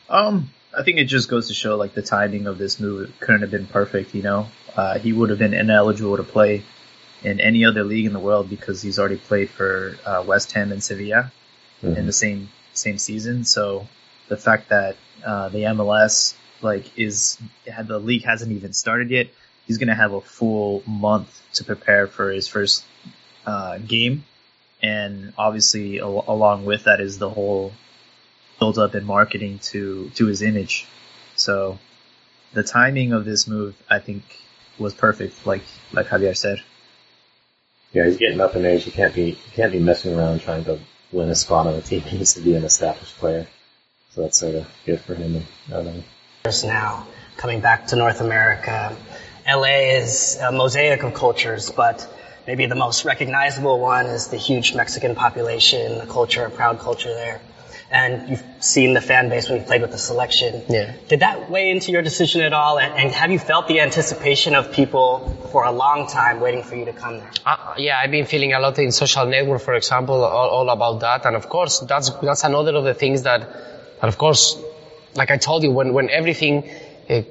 Um, 0.10 0.52
I 0.78 0.84
think 0.84 1.00
it 1.00 1.06
just 1.06 1.30
goes 1.30 1.48
to 1.48 1.54
show 1.54 1.76
like 1.76 1.94
the 1.94 2.02
timing 2.02 2.48
of 2.48 2.58
this 2.58 2.80
move 2.80 3.12
couldn't 3.20 3.42
have 3.42 3.52
been 3.52 3.66
perfect. 3.66 4.14
You 4.14 4.22
know, 4.22 4.48
uh, 4.76 5.00
he 5.00 5.12
would 5.12 5.30
have 5.32 5.40
been 5.40 5.54
ineligible 5.54 6.18
to 6.18 6.24
play 6.24 6.64
in 7.24 7.40
any 7.40 7.66
other 7.66 7.84
league 7.84 8.06
in 8.06 8.14
the 8.14 8.20
world 8.20 8.50
because 8.50 8.82
he's 8.82 9.00
already 9.00 9.18
played 9.18 9.50
for 9.50 9.98
uh, 10.06 10.24
West 10.26 10.52
Ham 10.54 10.72
and 10.72 10.84
Sevilla 10.84 11.32
Mhm. 11.82 11.98
in 11.98 12.06
the 12.06 12.14
same 12.14 12.50
same 12.74 12.98
season. 12.98 13.44
So 13.44 13.88
the 14.30 14.38
fact 14.38 14.70
that 14.70 14.96
uh, 15.26 15.50
the 15.50 15.64
MLS 15.66 16.34
like 16.62 16.98
is 16.98 17.38
the 17.66 18.00
league 18.00 18.24
hasn't 18.24 18.52
even 18.52 18.74
started 18.74 19.10
yet, 19.10 19.28
he's 19.68 19.78
gonna 19.78 19.96
have 19.96 20.14
a 20.14 20.22
full 20.22 20.84
month 20.86 21.42
to 21.56 21.64
prepare 21.64 22.08
for 22.08 22.32
his 22.32 22.48
first 22.48 22.86
uh, 23.46 23.78
game, 23.80 24.24
and 24.84 25.34
obviously 25.38 26.00
al- 26.02 26.26
along 26.28 26.66
with 26.66 26.84
that 26.84 27.00
is 27.00 27.18
the 27.18 27.30
whole 27.30 27.74
build 28.60 28.78
up 28.78 28.94
and 28.94 29.08
marketing 29.08 29.60
to 29.60 30.12
to 30.16 30.28
his 30.28 30.42
image. 30.42 30.86
So 31.36 31.80
the 32.54 32.64
timing 32.64 33.14
of 33.14 33.26
this 33.26 33.48
move, 33.48 33.76
I 33.90 34.00
think, 34.00 34.24
was 34.78 34.94
perfect. 34.94 35.48
Like 35.48 35.64
like 35.94 36.08
Javier 36.08 36.36
said. 36.36 36.62
Yeah, 37.94 38.06
he's 38.06 38.18
getting 38.18 38.42
up 38.42 38.56
in 38.56 38.66
age. 38.66 38.84
He 38.84 38.92
can't 38.92 39.16
be 39.16 39.32
he 39.32 39.52
can't 39.56 39.72
be 39.72 39.80
messing 39.80 40.16
around 40.16 40.42
trying 40.42 40.66
to 40.66 40.80
win 41.12 41.30
a 41.30 41.36
spot 41.36 41.66
on 41.68 41.76
the 41.76 41.82
team. 41.82 42.02
He 42.12 42.18
needs 42.18 42.34
to 42.34 42.42
be 42.42 42.56
an 42.56 42.66
established 42.66 43.18
player. 43.18 43.48
So 44.12 44.22
that's 44.22 44.38
sort 44.38 44.56
of 44.56 44.68
good 44.86 45.00
for 45.00 45.16
him. 45.16 45.38
And, 45.38 45.46
I 45.70 45.84
don't 45.84 45.86
know. 45.86 46.04
years 46.46 46.64
now, 46.64 47.08
coming 47.38 47.62
back 47.62 47.88
to 47.88 47.96
North 47.96 48.22
America. 48.22 48.96
LA 49.48 49.98
is 49.98 50.38
a 50.40 50.52
mosaic 50.52 51.04
of 51.04 51.14
cultures, 51.14 51.70
but 51.70 52.08
maybe 52.48 52.66
the 52.66 52.76
most 52.76 53.06
recognizable 53.06 53.80
one 53.80 54.06
is 54.06 54.28
the 54.28 54.38
huge 54.38 54.74
Mexican 54.76 55.16
population, 55.16 55.98
the 55.98 56.06
culture, 56.06 56.46
a 56.46 56.50
proud 56.50 56.80
culture 56.80 57.14
there. 57.14 57.42
And 57.92 58.30
you've 58.30 58.44
seen 58.60 58.96
the 58.96 59.02
fan 59.02 59.30
base 59.30 59.48
when 59.50 59.60
you 59.60 59.66
played 59.66 59.82
with 59.82 59.92
the 59.92 60.00
selection. 60.00 60.64
Yeah. 60.68 60.94
Did 61.10 61.20
that 61.20 61.52
weigh 61.52 61.70
into 61.70 61.92
your 61.92 62.02
decision 62.02 62.42
at 62.42 62.52
all? 62.52 62.80
And, 62.80 62.92
and 62.96 63.12
have 63.12 63.30
you 63.30 63.38
felt 63.38 63.68
the 63.68 63.82
anticipation 63.82 64.56
of 64.56 64.72
people 64.72 65.38
for 65.52 65.64
a 65.64 65.72
long 65.72 66.08
time 66.08 66.40
waiting 66.40 66.64
for 66.64 66.76
you 66.76 66.86
to 66.86 66.94
come 66.94 67.20
there? 67.20 67.32
Uh, 67.46 67.76
yeah, 67.78 68.00
I've 68.00 68.10
been 68.10 68.26
feeling 68.26 68.54
a 68.54 68.60
lot 68.60 68.80
in 68.80 68.92
social 68.92 69.28
network, 69.28 69.62
for 69.62 69.76
example, 69.76 70.24
all, 70.24 70.50
all 70.50 70.70
about 70.72 71.02
that. 71.02 71.28
And 71.28 71.36
of 71.36 71.50
course, 71.50 71.82
that's, 71.82 72.10
that's 72.10 72.44
another 72.44 72.76
of 72.76 72.84
the 72.84 72.96
things 72.96 73.22
that, 73.24 73.42
that 74.02 74.08
of 74.08 74.18
course, 74.18 74.58
like 75.14 75.30
I 75.30 75.38
told 75.38 75.62
you, 75.62 75.70
when, 75.70 75.94
when 75.94 76.10
everything 76.10 76.68
uh, 77.10 77.22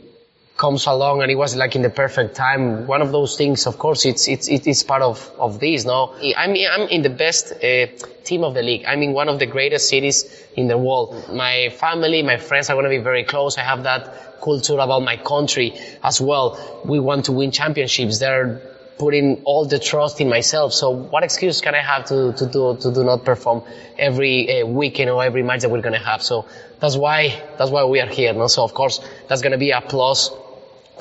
comes 0.62 0.86
along 0.86 1.22
and 1.22 1.28
it 1.28 1.34
was 1.34 1.56
like 1.56 1.74
in 1.74 1.82
the 1.82 1.90
perfect 1.90 2.36
time, 2.36 2.86
one 2.86 3.02
of 3.02 3.10
those 3.10 3.36
things, 3.36 3.66
of 3.66 3.76
course, 3.78 4.04
it's, 4.06 4.28
it's, 4.28 4.46
it's 4.46 4.84
part 4.84 5.02
of, 5.02 5.28
of 5.36 5.58
this, 5.58 5.84
no? 5.84 6.14
I'm, 6.36 6.50
I'm 6.50 6.88
in 6.88 7.02
the 7.02 7.10
best 7.10 7.50
uh, 7.50 7.86
team 8.22 8.44
of 8.44 8.54
the 8.54 8.62
league. 8.62 8.84
I'm 8.86 9.02
in 9.02 9.12
one 9.12 9.28
of 9.28 9.40
the 9.40 9.46
greatest 9.46 9.88
cities 9.88 10.24
in 10.54 10.68
the 10.68 10.78
world. 10.78 11.34
My 11.34 11.70
family, 11.70 12.22
my 12.22 12.36
friends 12.36 12.70
are 12.70 12.74
going 12.74 12.84
to 12.84 12.90
be 12.90 13.02
very 13.02 13.24
close. 13.24 13.58
I 13.58 13.62
have 13.62 13.82
that 13.82 14.40
culture 14.40 14.78
about 14.78 15.02
my 15.02 15.16
country 15.16 15.74
as 16.00 16.20
well. 16.20 16.80
We 16.84 17.00
want 17.00 17.24
to 17.24 17.32
win 17.32 17.50
championships. 17.50 18.20
They're 18.20 18.62
putting 18.98 19.42
all 19.42 19.64
the 19.64 19.80
trust 19.80 20.20
in 20.20 20.28
myself. 20.28 20.72
So 20.72 20.90
what 20.90 21.24
excuse 21.24 21.60
can 21.60 21.74
I 21.74 21.82
have 21.82 22.04
to, 22.04 22.34
to 22.34 22.46
do, 22.46 22.76
to 22.82 22.94
do 22.94 23.02
not 23.02 23.24
perform 23.24 23.64
every 23.98 24.62
uh, 24.62 24.66
weekend 24.66 25.10
or 25.10 25.24
every 25.24 25.42
match 25.42 25.62
that 25.62 25.70
we're 25.70 25.82
going 25.82 25.98
to 25.98 26.06
have? 26.06 26.22
So 26.22 26.46
that's 26.78 26.96
why, 26.96 27.42
that's 27.58 27.72
why 27.72 27.84
we 27.84 27.98
are 27.98 28.06
here. 28.06 28.32
No? 28.32 28.46
So 28.46 28.62
of 28.62 28.74
course, 28.74 29.00
that's 29.26 29.42
going 29.42 29.58
to 29.58 29.58
be 29.58 29.72
a 29.72 29.80
plus 29.80 30.30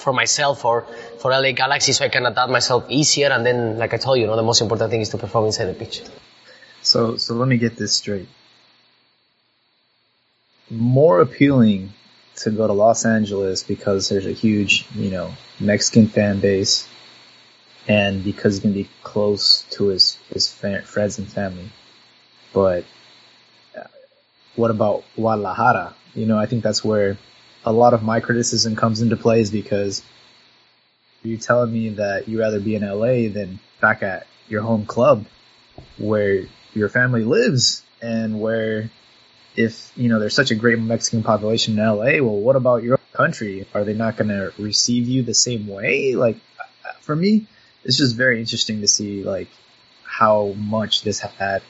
for 0.02 0.14
myself 0.14 0.66
or 0.66 0.86
for 1.20 1.32
LA 1.32 1.52
Galaxy 1.52 1.92
so 1.94 2.06
I 2.06 2.10
can 2.10 2.26
adapt 2.26 2.52
myself 2.52 2.86
easier. 2.90 3.30
And 3.30 3.46
then, 3.46 3.78
like 3.78 3.94
I 3.94 3.98
told 3.98 4.18
you, 4.18 4.24
you 4.24 4.28
know, 4.28 4.36
the 4.36 4.44
most 4.44 4.62
important 4.62 4.92
thing 4.92 5.02
is 5.02 5.10
to 5.10 5.18
perform 5.18 5.46
inside 5.46 5.66
the 5.66 5.74
pitch. 5.74 6.02
So 6.82 7.18
so 7.18 7.36
let 7.36 7.48
me 7.48 7.58
get 7.58 7.78
this 7.78 7.94
straight. 7.94 8.28
More 10.70 11.22
appealing 11.22 11.94
to 12.38 12.52
go 12.52 12.66
to 12.66 12.74
Los 12.74 13.06
Angeles 13.06 13.64
because 13.64 14.10
there's 14.10 14.26
a 14.26 14.32
huge, 14.32 14.86
you 14.96 15.12
know, 15.12 15.34
Mexican 15.60 16.08
fan 16.08 16.40
base, 16.40 16.88
and 17.88 18.24
because 18.24 18.56
he's 18.56 18.64
gonna 18.64 18.74
be 18.74 18.90
close 19.04 19.64
to 19.72 19.88
his 19.88 20.18
his 20.34 20.48
fa- 20.48 20.82
friends 20.84 21.20
and 21.20 21.28
family. 21.28 21.70
But 22.54 22.86
uh, 23.78 23.84
what 24.56 24.72
about 24.72 25.04
Guadalajara? 25.16 25.94
You 26.16 26.26
know, 26.26 26.38
I 26.38 26.46
think 26.46 26.64
that's 26.64 26.84
where 26.84 27.18
a 27.66 27.72
lot 27.72 27.94
of 27.94 28.04
my 28.04 28.20
criticism 28.20 28.76
comes 28.76 29.02
into 29.02 29.18
play 29.18 29.42
is 29.42 29.52
because 29.52 30.02
you're 31.24 31.40
telling 31.40 31.72
me 31.72 31.90
that 31.90 32.28
you'd 32.28 32.40
rather 32.40 32.60
be 32.60 32.76
in 32.76 32.82
LA 32.82 33.30
than 33.30 33.60
back 33.80 34.04
at 34.04 34.28
your 34.48 34.62
home 34.62 34.86
club 34.86 35.26
where 35.98 36.44
your 36.74 36.90
family 36.90 37.24
lives 37.24 37.84
and 38.02 38.40
where 38.40 38.90
if 39.56 39.92
you 39.96 40.10
know 40.10 40.20
there's 40.20 40.34
such 40.34 40.52
a 40.52 40.56
great 40.56 40.80
Mexican 40.80 41.24
population 41.24 41.78
in 41.78 41.86
LA, 41.86 42.24
well, 42.24 42.38
what 42.38 42.56
about 42.56 42.84
your 42.84 43.00
country? 43.14 43.68
Are 43.74 43.84
they 43.84 43.94
not 43.94 44.18
going 44.18 44.30
to 44.30 44.54
receive 44.58 45.08
you 45.08 45.24
the 45.24 45.34
same 45.34 45.68
way? 45.68 46.16
Like 46.16 46.38
for 47.02 47.16
me, 47.16 47.48
it's 47.84 47.98
just 47.98 48.16
very 48.16 48.40
interesting 48.40 48.82
to 48.82 48.88
see 48.88 49.24
like 49.24 49.50
how 50.04 50.54
much 50.58 51.04
this 51.04 51.20
had 51.20 51.62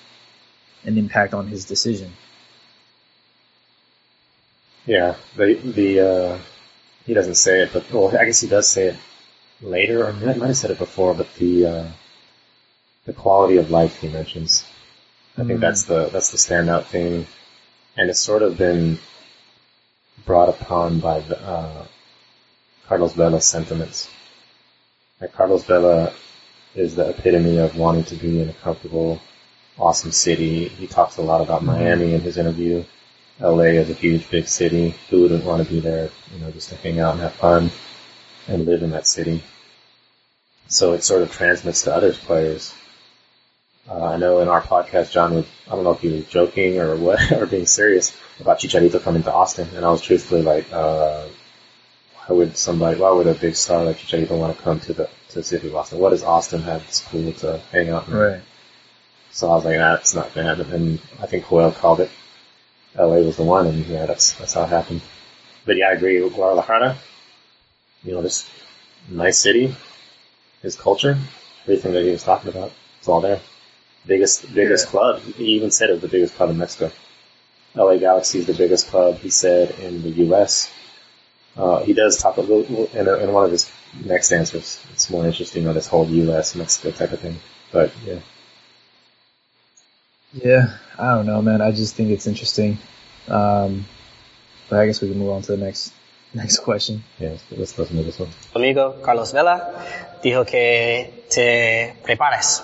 an 0.84 0.98
impact 0.98 1.34
on 1.34 1.48
his 1.48 1.66
decision. 1.66 2.14
Yeah, 4.86 5.16
the 5.36 5.54
the 5.54 6.00
uh, 6.00 6.40
he 7.06 7.14
doesn't 7.14 7.36
say 7.36 7.62
it, 7.62 7.70
but 7.74 7.92
well, 7.92 8.16
I 8.18 8.26
guess 8.26 8.42
he 8.42 8.48
does 8.48 8.68
say 8.68 8.88
it 8.88 8.96
later, 9.62 10.04
or 10.06 10.08
I 10.10 10.12
might 10.34 10.48
have 10.48 10.58
said 10.58 10.72
it 10.72 10.80
before. 10.80 11.14
But 11.14 11.34
the 11.36 11.66
uh, 11.66 11.88
the 13.06 13.14
quality 13.14 13.58
of 13.58 13.70
life 13.70 14.02
he 14.02 14.08
mentions, 14.08 14.64
I 15.38 15.44
think 15.44 15.60
Mm. 15.60 15.62
that's 15.62 15.84
the 15.84 16.10
that's 16.10 16.32
the 16.32 16.38
standout 16.38 16.86
thing, 16.86 17.28
and 17.96 18.10
it's 18.10 18.20
sort 18.20 18.42
of 18.42 18.58
been 18.58 18.98
brought 20.26 20.50
upon 20.50 21.00
by 21.00 21.20
the, 21.20 21.40
uh, 21.42 21.86
Carlos 22.88 23.14
Vela's 23.14 23.46
sentiments. 23.46 24.10
Like 25.20 25.34
Carlos 25.34 25.64
Vela 25.64 26.14
is 26.76 26.96
the 26.96 27.10
epitome 27.10 27.58
of 27.58 27.78
wanting 27.78 28.06
to 28.06 28.16
be 28.16 28.42
in 28.42 28.50
a 28.50 28.54
comfortable, 28.54 29.22
awesome 29.78 30.12
city. 30.12 30.68
He 30.70 30.88
talks 30.88 31.18
a 31.18 31.22
lot 31.22 31.42
about 31.42 31.64
Miami 31.64 32.14
in 32.14 32.22
his 32.22 32.38
interview. 32.38 32.84
LA 33.40 33.80
is 33.80 33.90
a 33.90 33.94
huge, 33.94 34.30
big 34.30 34.48
city. 34.48 34.96
Who 35.10 35.22
wouldn't 35.22 35.46
want 35.46 35.66
to 35.66 35.74
be 35.74 35.80
there, 35.80 36.10
you 36.34 36.40
know, 36.40 36.52
just 36.52 36.70
to 36.70 36.76
hang 36.76 37.00
out 37.00 37.14
and 37.14 37.22
have 37.22 37.34
fun 37.34 37.72
and 38.48 38.66
live 38.66 38.84
in 38.84 38.92
that 38.92 39.08
city? 39.08 39.44
So 40.68 40.94
it 40.94 41.04
sort 41.04 41.22
of 41.22 41.32
transmits 41.32 41.84
to 41.84 41.94
other 41.94 42.14
players. 42.14 42.74
Uh, 43.90 44.04
I 44.04 44.18
know 44.18 44.40
in 44.40 44.48
our 44.48 44.62
podcast, 44.62 45.12
John 45.12 45.34
would, 45.34 45.46
I 45.68 45.72
don't 45.72 45.84
know 45.84 45.92
if 45.92 46.02
he 46.02 46.10
was 46.10 46.26
joking 46.28 46.80
or 46.80 46.96
what, 46.96 47.32
or 47.34 47.46
being 47.46 47.66
serious 47.66 48.16
about 48.40 48.60
Chicharito 48.60 49.02
coming 49.02 49.24
to 49.24 49.34
Austin. 49.34 49.68
And 49.76 49.84
I 49.84 49.92
was 49.92 50.02
truthfully 50.02 50.44
like, 50.44 50.72
uh, 50.72 51.26
why 52.16 52.36
would 52.36 52.58
somebody, 52.58 53.00
why 53.00 53.12
would 53.12 53.28
a 53.28 53.34
big 53.34 53.56
star 53.56 53.84
like 53.84 53.98
Chicharito 53.98 54.38
want 54.38 54.56
to 54.56 54.64
come 54.64 54.80
to 54.82 54.94
the, 54.94 55.10
to 55.30 55.36
the 55.36 55.44
city 55.44 55.68
of 55.68 55.76
Austin? 55.76 56.00
What 56.00 56.12
does 56.12 56.24
Austin 56.24 56.62
have 56.62 56.84
that's 56.84 57.02
cool 57.02 57.34
to 57.34 57.60
hang 57.72 57.90
out 57.90 58.08
in? 58.08 58.14
Right. 58.14 58.42
So 59.32 59.50
I 59.50 59.56
was 59.56 59.66
like, 59.66 59.78
nah, 59.78 59.96
it's 59.96 60.14
not 60.14 60.34
bad. 60.36 60.60
And 60.60 61.00
I 61.20 61.26
think 61.26 61.48
Joel 61.50 61.72
called 61.72 62.02
it. 62.02 62.12
LA 62.98 63.18
was 63.18 63.38
the 63.38 63.44
one, 63.44 63.68
and 63.68 63.86
yeah, 63.86 64.06
that's 64.06 64.34
that's 64.34 64.54
how 64.54 64.64
it 64.64 64.70
happened. 64.70 65.02
But 65.66 65.78
yeah, 65.78 65.90
I 65.90 65.92
agree. 65.94 66.20
Guadalajara, 66.30 66.98
you 68.04 68.14
know, 68.14 68.22
this 68.22 68.50
nice 69.10 69.38
city, 69.38 69.76
his 70.62 70.76
culture, 70.76 71.18
everything 71.64 71.94
that 71.94 72.04
he 72.04 72.12
was 72.12 72.24
talking 72.24 72.50
about, 72.50 72.72
it's 73.00 73.08
all 73.08 73.22
there. 73.22 73.40
Biggest 74.06 74.54
biggest 74.54 74.86
Yeah. 74.88 74.92
club. 74.92 75.22
He 75.22 75.46
even 75.56 75.72
said 75.72 75.90
it 75.90 75.94
was 75.94 76.02
the 76.02 76.08
biggest 76.08 76.36
club 76.36 76.50
in 76.50 76.58
Mexico. 76.58 76.92
LA 77.76 77.98
Galaxy 77.98 78.40
is 78.40 78.48
the 78.48 78.54
biggest 78.54 78.88
club. 78.88 79.20
He 79.20 79.30
said 79.30 79.72
in 79.80 80.02
the 80.02 80.10
U.S. 80.26 80.70
Uh, 81.56 81.80
he 81.84 81.94
does 81.94 82.18
talk 82.18 82.38
a 82.38 82.42
little 82.42 82.88
in, 82.94 83.08
a, 83.08 83.16
in 83.18 83.32
one 83.32 83.46
of 83.46 83.52
his 83.52 83.70
next 84.04 84.32
answers. 84.32 84.84
It's 84.94 85.10
more 85.10 85.26
interesting 85.26 85.68
on 85.68 85.76
this 85.76 85.88
whole 85.88 86.08
U.S. 86.08 86.56
Mexico 86.56 86.92
type 86.92 87.12
of 87.12 87.20
thing. 87.20 87.40
But 87.72 87.92
yeah. 88.06 88.20
Yeah, 90.34 90.78
I 90.98 91.16
don't 91.16 91.26
know, 91.26 91.42
man. 91.42 91.62
I 91.62 91.72
just 91.72 91.96
think 91.96 92.10
it's 92.10 92.28
interesting. 92.28 92.78
Um, 93.28 93.86
but 94.70 94.80
I 94.80 94.86
guess 94.86 95.02
we 95.02 95.10
can 95.10 95.20
move 95.20 95.32
on 95.32 95.42
to 95.44 95.52
the 95.56 95.58
next 95.58 95.94
next 96.34 96.60
question. 96.60 97.04
Yeah, 97.20 97.36
let's 97.52 97.78
listen 97.78 97.98
to 97.98 98.04
this 98.04 98.20
one. 98.20 98.30
amigo 98.56 99.02
Carlos 99.04 99.34
Vela 99.34 99.72
dijo 100.24 100.46
que 100.46 101.26
te 101.30 101.96
prepares 102.04 102.64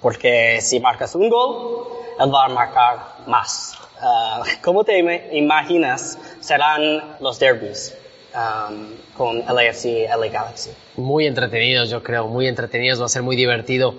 porque 0.00 0.60
si 0.60 0.80
marcas 0.80 1.14
un 1.14 1.28
gol, 1.28 1.86
él 2.20 2.32
va 2.32 2.46
a 2.46 2.48
marcar 2.48 2.98
más. 3.26 3.74
Uh, 4.02 4.44
¿Cómo 4.62 4.84
te 4.84 4.98
imaginas 5.32 6.18
serán 6.40 7.16
los 7.20 7.38
derbis 7.38 7.94
um, 8.34 8.88
con 9.16 9.38
LAFC 9.40 9.84
y 9.84 10.06
LA 10.06 10.28
Galaxy? 10.28 10.70
Muy 10.96 11.26
entretenidos, 11.26 11.90
yo 11.90 12.02
creo, 12.02 12.28
muy 12.28 12.48
entretenidos, 12.48 13.00
va 13.00 13.06
a 13.06 13.08
ser 13.08 13.22
muy 13.22 13.36
divertido 13.36 13.94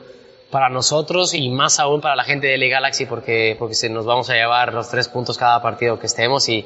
para 0.56 0.70
nosotros 0.70 1.34
y 1.34 1.50
más 1.50 1.82
aún 1.82 2.00
para 2.00 2.16
la 2.16 2.24
gente 2.24 2.48
de 2.48 2.58
LA 2.58 2.68
Galaxy 2.68 3.06
porque, 3.06 3.58
porque 3.60 3.76
se 3.76 3.90
nos 3.90 4.06
vamos 4.06 4.30
a 4.30 4.36
llevar 4.36 4.74
los 4.74 4.90
tres 4.90 5.10
puntos 5.10 5.38
cada 5.38 5.62
partido 5.62 6.00
que 6.00 6.08
estemos 6.08 6.48
y, 6.48 6.66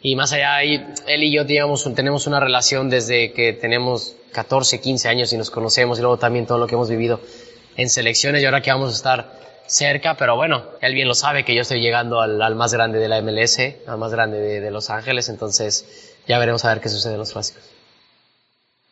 y 0.00 0.16
más 0.16 0.32
allá 0.32 0.56
ahí, 0.56 0.84
él 1.06 1.22
y 1.22 1.32
yo 1.32 1.44
digamos, 1.44 1.88
tenemos 1.94 2.26
una 2.26 2.40
relación 2.40 2.90
desde 2.90 3.32
que 3.32 3.52
tenemos 3.52 4.16
14, 4.32 4.80
15 4.80 5.08
años 5.08 5.32
y 5.32 5.36
nos 5.36 5.52
conocemos 5.52 6.00
y 6.00 6.02
luego 6.02 6.16
también 6.16 6.46
todo 6.46 6.58
lo 6.58 6.66
que 6.66 6.74
hemos 6.74 6.90
vivido 6.90 7.20
en 7.76 7.90
selecciones 7.90 8.42
y 8.42 8.44
ahora 8.44 8.60
que 8.60 8.72
vamos 8.72 8.90
a 8.92 8.96
estar 8.96 9.38
cerca, 9.68 10.16
pero 10.16 10.34
bueno, 10.34 10.64
él 10.80 10.92
bien 10.92 11.06
lo 11.06 11.14
sabe 11.14 11.44
que 11.44 11.54
yo 11.54 11.62
estoy 11.62 11.80
llegando 11.80 12.20
al, 12.20 12.56
más 12.56 12.74
grande 12.74 12.98
de 12.98 13.08
la 13.08 13.22
MLS, 13.22 13.60
al 13.86 13.98
más 13.98 14.10
grande 14.10 14.60
de, 14.60 14.70
Los 14.72 14.90
Ángeles, 14.90 15.28
entonces 15.28 16.12
ya 16.26 16.40
veremos 16.40 16.64
a 16.64 16.70
ver 16.70 16.80
qué 16.80 16.88
sucede 16.88 17.12
en 17.12 17.20
los 17.20 17.30
clásicos. 17.30 17.62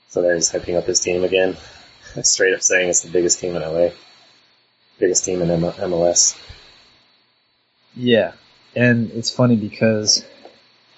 So 0.09 0.23
there's 0.23 0.53
hyping 0.55 0.77
up 0.77 0.89
his 0.89 1.01
team 1.01 1.25
again, 1.25 1.57
straight 2.23 2.55
up 2.55 2.63
saying 2.63 2.91
it's 2.91 3.03
the 3.03 3.11
biggest 3.11 3.41
team 3.41 3.57
in 3.57 3.63
LA, 3.63 3.91
biggest 5.01 5.25
team 5.25 5.43
in 5.43 5.49
MLS. 5.49 6.39
Yeah, 7.97 8.33
and 8.77 9.11
it's 9.11 9.31
funny 9.31 9.57
because 9.57 10.25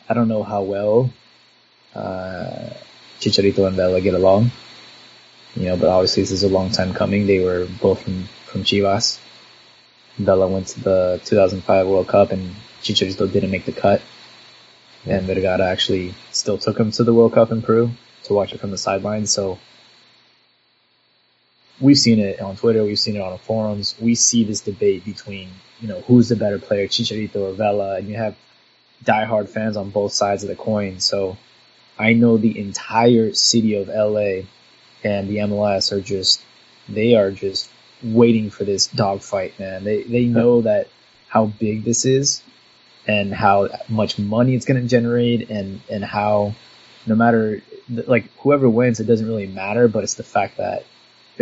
I 0.09 0.15
don't 0.15 0.29
know 0.29 0.43
how 0.43 0.63
well 0.63 1.11
uh, 1.95 2.71
Chicharito 3.21 3.67
and 3.67 3.77
Vela 3.77 4.01
get 4.01 4.15
along. 4.15 4.51
You 5.55 5.67
know, 5.67 5.77
but 5.77 5.89
obviously 5.89 6.23
this 6.23 6.33
is 6.33 6.45
a 6.45 6.49
long 6.49 6.71
time 6.71 6.95
coming. 6.95 7.27
They 7.27 7.45
were 7.45 7.67
both 7.81 8.03
from, 8.03 8.25
from 8.47 8.65
Chivas. 8.65 9.21
Vela 10.19 10.49
went 10.49 10.69
to 10.69 10.81
the 10.81 11.21
2005 11.25 11.87
World 11.87 12.09
Cup 12.09 12.33
and 12.33 12.55
Chicharito 12.83 13.31
didn't 13.31 13.51
make 13.51 13.65
the 13.65 13.73
cut. 13.73 14.03
And 15.05 15.27
Vergara 15.27 15.67
actually 15.67 16.15
still 16.31 16.59
took 16.59 16.79
him 16.79 16.91
to 16.93 17.05
the 17.05 17.13
World 17.13 17.35
Cup 17.35 17.51
in 17.51 17.63
Peru 17.63 17.91
to 18.25 18.35
watch 18.35 18.53
it 18.53 18.61
from 18.61 18.71
the 18.71 18.79
sidelines. 18.79 19.31
So 19.33 19.59
we've 21.83 21.99
seen 21.99 22.21
it 22.21 22.41
on 22.41 22.57
Twitter. 22.57 22.85
We've 22.85 22.99
seen 22.99 23.17
it 23.17 23.21
on 23.21 23.33
the 23.33 23.39
forums. 23.39 23.95
We 24.01 24.15
see 24.15 24.45
this 24.45 24.61
debate 24.61 25.05
between, 25.05 25.51
you 25.81 25.89
know, 25.89 26.01
who's 26.03 26.29
the 26.29 26.37
better 26.37 26.59
player, 26.59 26.87
Chicharito 26.87 27.37
or 27.37 27.53
Vela. 27.53 27.97
And 27.97 28.09
you 28.09 28.17
have 28.17 28.37
diehard 29.05 29.49
fans 29.49 29.77
on 29.77 29.91
both 29.91 30.13
sides 30.13 30.45
of 30.45 30.49
the 30.49 30.57
coin. 30.57 31.01
So 31.01 31.37
I 31.99 32.13
know 32.15 32.37
the 32.37 32.59
entire 32.59 33.35
city 33.35 33.75
of 33.75 33.89
LA 33.89 34.47
and 35.05 35.29
the 35.29 35.39
MLS 35.39 35.93
are 35.93 36.01
just, 36.01 36.41
they 36.89 37.17
are 37.17 37.33
just 37.33 37.69
waiting 38.03 38.51
for 38.51 38.65
this 38.65 38.87
dogfight, 38.87 39.59
man. 39.59 39.85
They, 39.85 40.05
they 40.05 40.25
know 40.25 40.63
that 40.63 40.89
how 41.29 41.47
big 41.47 41.85
this 41.85 42.05
is 42.05 42.43
and 43.07 43.35
how 43.35 43.69
much 43.89 44.19
money 44.19 44.55
it's 44.55 44.67
going 44.67 44.81
to 44.81 44.89
generate 44.89 45.51
and, 45.51 45.81
and 45.91 46.05
how 46.05 46.55
no 47.07 47.17
matter, 47.17 47.61
like 47.89 48.31
whoever 48.39 48.69
wins, 48.69 49.01
it 49.01 49.05
doesn't 49.05 49.27
really 49.27 49.49
matter, 49.49 49.89
but 49.89 50.05
it's 50.05 50.15
the 50.15 50.23
fact 50.23 50.59
that 50.59 50.85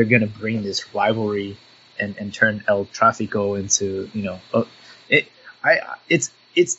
they're 0.00 0.08
going 0.18 0.22
to 0.22 0.38
bring 0.38 0.62
this 0.62 0.94
rivalry 0.94 1.58
and, 1.98 2.16
and 2.16 2.32
turn 2.32 2.64
El 2.66 2.86
Trafico 2.86 3.60
into, 3.60 4.08
you 4.14 4.22
know, 4.22 4.40
uh, 4.54 4.64
it, 5.10 5.28
I, 5.62 5.96
it's, 6.08 6.30
it's, 6.56 6.78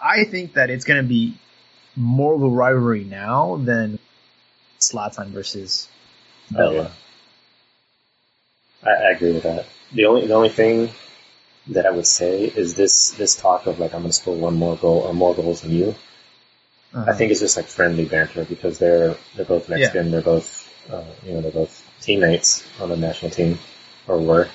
I 0.00 0.22
think 0.22 0.52
that 0.52 0.70
it's 0.70 0.84
going 0.84 1.02
to 1.02 1.08
be 1.08 1.36
more 1.96 2.32
of 2.32 2.42
a 2.42 2.48
rivalry 2.48 3.02
now 3.02 3.56
than 3.56 3.98
Zlatan 4.78 5.30
versus 5.30 5.88
Vela. 6.48 6.68
Oh, 6.68 6.72
yeah. 6.72 6.90
I, 8.84 8.90
I, 8.90 9.10
agree 9.10 9.32
with 9.32 9.42
that. 9.42 9.66
The 9.92 10.06
only 10.06 10.26
the 10.28 10.34
only 10.34 10.48
thing 10.48 10.90
that 11.66 11.84
I 11.84 11.90
would 11.90 12.06
say 12.06 12.44
is 12.44 12.76
this 12.76 13.10
this 13.10 13.36
talk 13.36 13.66
of 13.66 13.78
like 13.80 13.92
I'm 13.92 14.00
going 14.00 14.10
to 14.10 14.16
score 14.16 14.36
one 14.36 14.54
more 14.54 14.76
goal 14.76 15.00
or 15.00 15.12
more 15.12 15.34
goals 15.34 15.60
than 15.62 15.72
you. 15.72 15.94
Uh-huh. 16.94 17.04
I 17.06 17.14
think 17.14 17.30
it's 17.30 17.40
just 17.40 17.56
like 17.58 17.66
friendly 17.66 18.06
banter 18.06 18.44
because 18.44 18.78
they're 18.78 19.16
they're 19.36 19.44
both 19.44 19.68
Mexican. 19.68 20.06
Yeah. 20.06 20.12
They're 20.12 20.22
both 20.22 20.72
uh, 20.90 21.04
you 21.26 21.34
know 21.34 21.40
they're 21.42 21.50
both 21.50 21.69
teammates 22.00 22.66
on 22.80 22.88
the 22.88 22.96
national 22.96 23.30
team 23.30 23.58
or 24.06 24.18
were. 24.18 24.48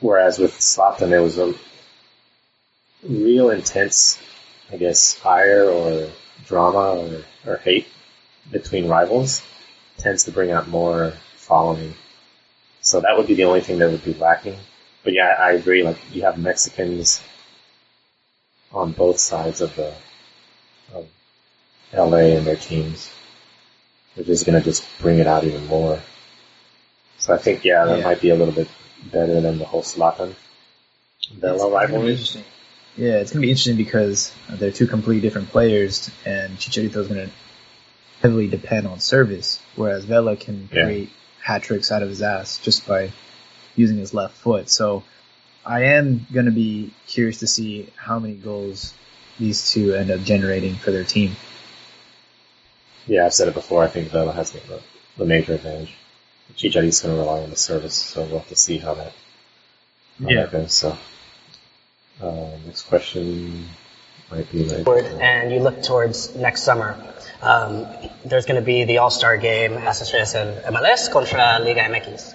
Whereas 0.00 0.38
with 0.38 0.52
Zlatan, 0.58 1.12
it 1.12 1.20
was 1.20 1.38
a 1.38 1.54
real 3.02 3.50
intense, 3.50 4.18
I 4.70 4.76
guess, 4.76 5.14
fire 5.14 5.68
or 5.68 6.10
drama 6.44 6.96
or, 6.96 7.24
or 7.46 7.56
hate 7.56 7.88
between 8.50 8.88
rivals 8.88 9.42
tends 9.98 10.24
to 10.24 10.30
bring 10.30 10.50
out 10.50 10.68
more 10.68 11.14
following 11.34 11.94
so 12.86 13.00
that 13.00 13.16
would 13.16 13.26
be 13.26 13.34
the 13.34 13.46
only 13.46 13.62
thing 13.62 13.78
that 13.78 13.90
would 13.90 14.04
be 14.04 14.14
lacking. 14.14 14.56
But 15.02 15.12
yeah, 15.12 15.34
I 15.36 15.54
agree. 15.54 15.82
Like 15.82 15.98
you 16.12 16.22
have 16.22 16.38
Mexicans 16.38 17.20
on 18.70 18.92
both 18.92 19.18
sides 19.18 19.60
of 19.60 19.74
the 19.74 19.92
of 20.94 21.08
LA 21.92 22.36
and 22.36 22.46
their 22.46 22.54
teams, 22.54 23.10
which 24.14 24.28
is 24.28 24.44
going 24.44 24.56
to 24.56 24.64
just 24.64 24.86
bring 25.00 25.18
it 25.18 25.26
out 25.26 25.42
even 25.42 25.66
more. 25.66 26.00
So 27.26 27.34
I 27.34 27.38
think 27.38 27.64
yeah, 27.64 27.84
that 27.84 27.98
yeah. 27.98 28.04
might 28.04 28.20
be 28.20 28.30
a 28.30 28.36
little 28.36 28.54
bit 28.54 28.68
better 29.10 29.40
than 29.40 29.58
the 29.58 29.64
whole 29.64 29.82
Zlatan 29.82 30.36
Vela 31.34 31.68
rivalry. 31.68 32.12
Interesting. 32.12 32.44
Yeah, 32.96 33.14
it's 33.14 33.32
going 33.32 33.42
to 33.42 33.46
be 33.46 33.50
interesting 33.50 33.76
because 33.76 34.32
they're 34.48 34.70
two 34.70 34.86
completely 34.86 35.22
different 35.22 35.48
players, 35.48 36.08
and 36.24 36.56
Chicharito 36.56 36.98
is 36.98 37.08
going 37.08 37.26
to 37.26 37.30
heavily 38.22 38.46
depend 38.46 38.86
on 38.86 39.00
service, 39.00 39.60
whereas 39.74 40.04
Vela 40.04 40.36
can 40.36 40.68
yeah. 40.72 40.84
create 40.84 41.10
hat 41.42 41.64
tricks 41.64 41.90
out 41.90 42.04
of 42.04 42.08
his 42.08 42.22
ass 42.22 42.58
just 42.58 42.86
by 42.86 43.10
using 43.74 43.96
his 43.96 44.14
left 44.14 44.36
foot. 44.36 44.70
So 44.70 45.02
I 45.64 45.96
am 45.96 46.28
going 46.32 46.46
to 46.46 46.52
be 46.52 46.94
curious 47.08 47.40
to 47.40 47.48
see 47.48 47.92
how 47.96 48.20
many 48.20 48.34
goals 48.34 48.94
these 49.36 49.72
two 49.72 49.94
end 49.94 50.12
up 50.12 50.22
generating 50.22 50.76
for 50.76 50.92
their 50.92 51.04
team. 51.04 51.34
Yeah, 53.08 53.26
I've 53.26 53.34
said 53.34 53.48
it 53.48 53.54
before. 53.54 53.82
I 53.82 53.88
think 53.88 54.10
Vela 54.10 54.32
has 54.32 54.52
the, 54.52 54.60
the 55.18 55.24
major 55.24 55.54
advantage. 55.54 55.92
Chicharito's 56.56 57.00
going 57.00 57.14
to 57.14 57.20
rely 57.20 57.42
on 57.42 57.50
the 57.50 57.56
service, 57.56 57.94
so 57.94 58.22
we'll 58.22 58.38
have 58.38 58.48
to 58.48 58.56
see 58.56 58.78
how 58.78 58.94
that, 58.94 59.12
how 60.22 60.28
yeah. 60.28 60.42
that 60.42 60.52
goes. 60.52 60.72
So, 60.72 60.96
uh, 62.22 62.48
next 62.64 62.82
question 62.82 63.68
might 64.30 64.50
be 64.50 64.64
like, 64.64 64.86
and 65.20 65.52
you 65.52 65.60
look 65.60 65.82
towards 65.82 66.34
next 66.34 66.62
summer. 66.62 66.96
Um, 67.42 67.86
there's 68.24 68.46
going 68.46 68.60
to 68.60 68.64
be 68.64 68.84
the 68.84 68.98
All-Star 68.98 69.36
game, 69.36 69.74
SSS 69.74 70.34
and 70.34 70.74
MLS 70.74 71.12
contra 71.12 71.58
Liga 71.60 71.80
MX. 71.80 72.34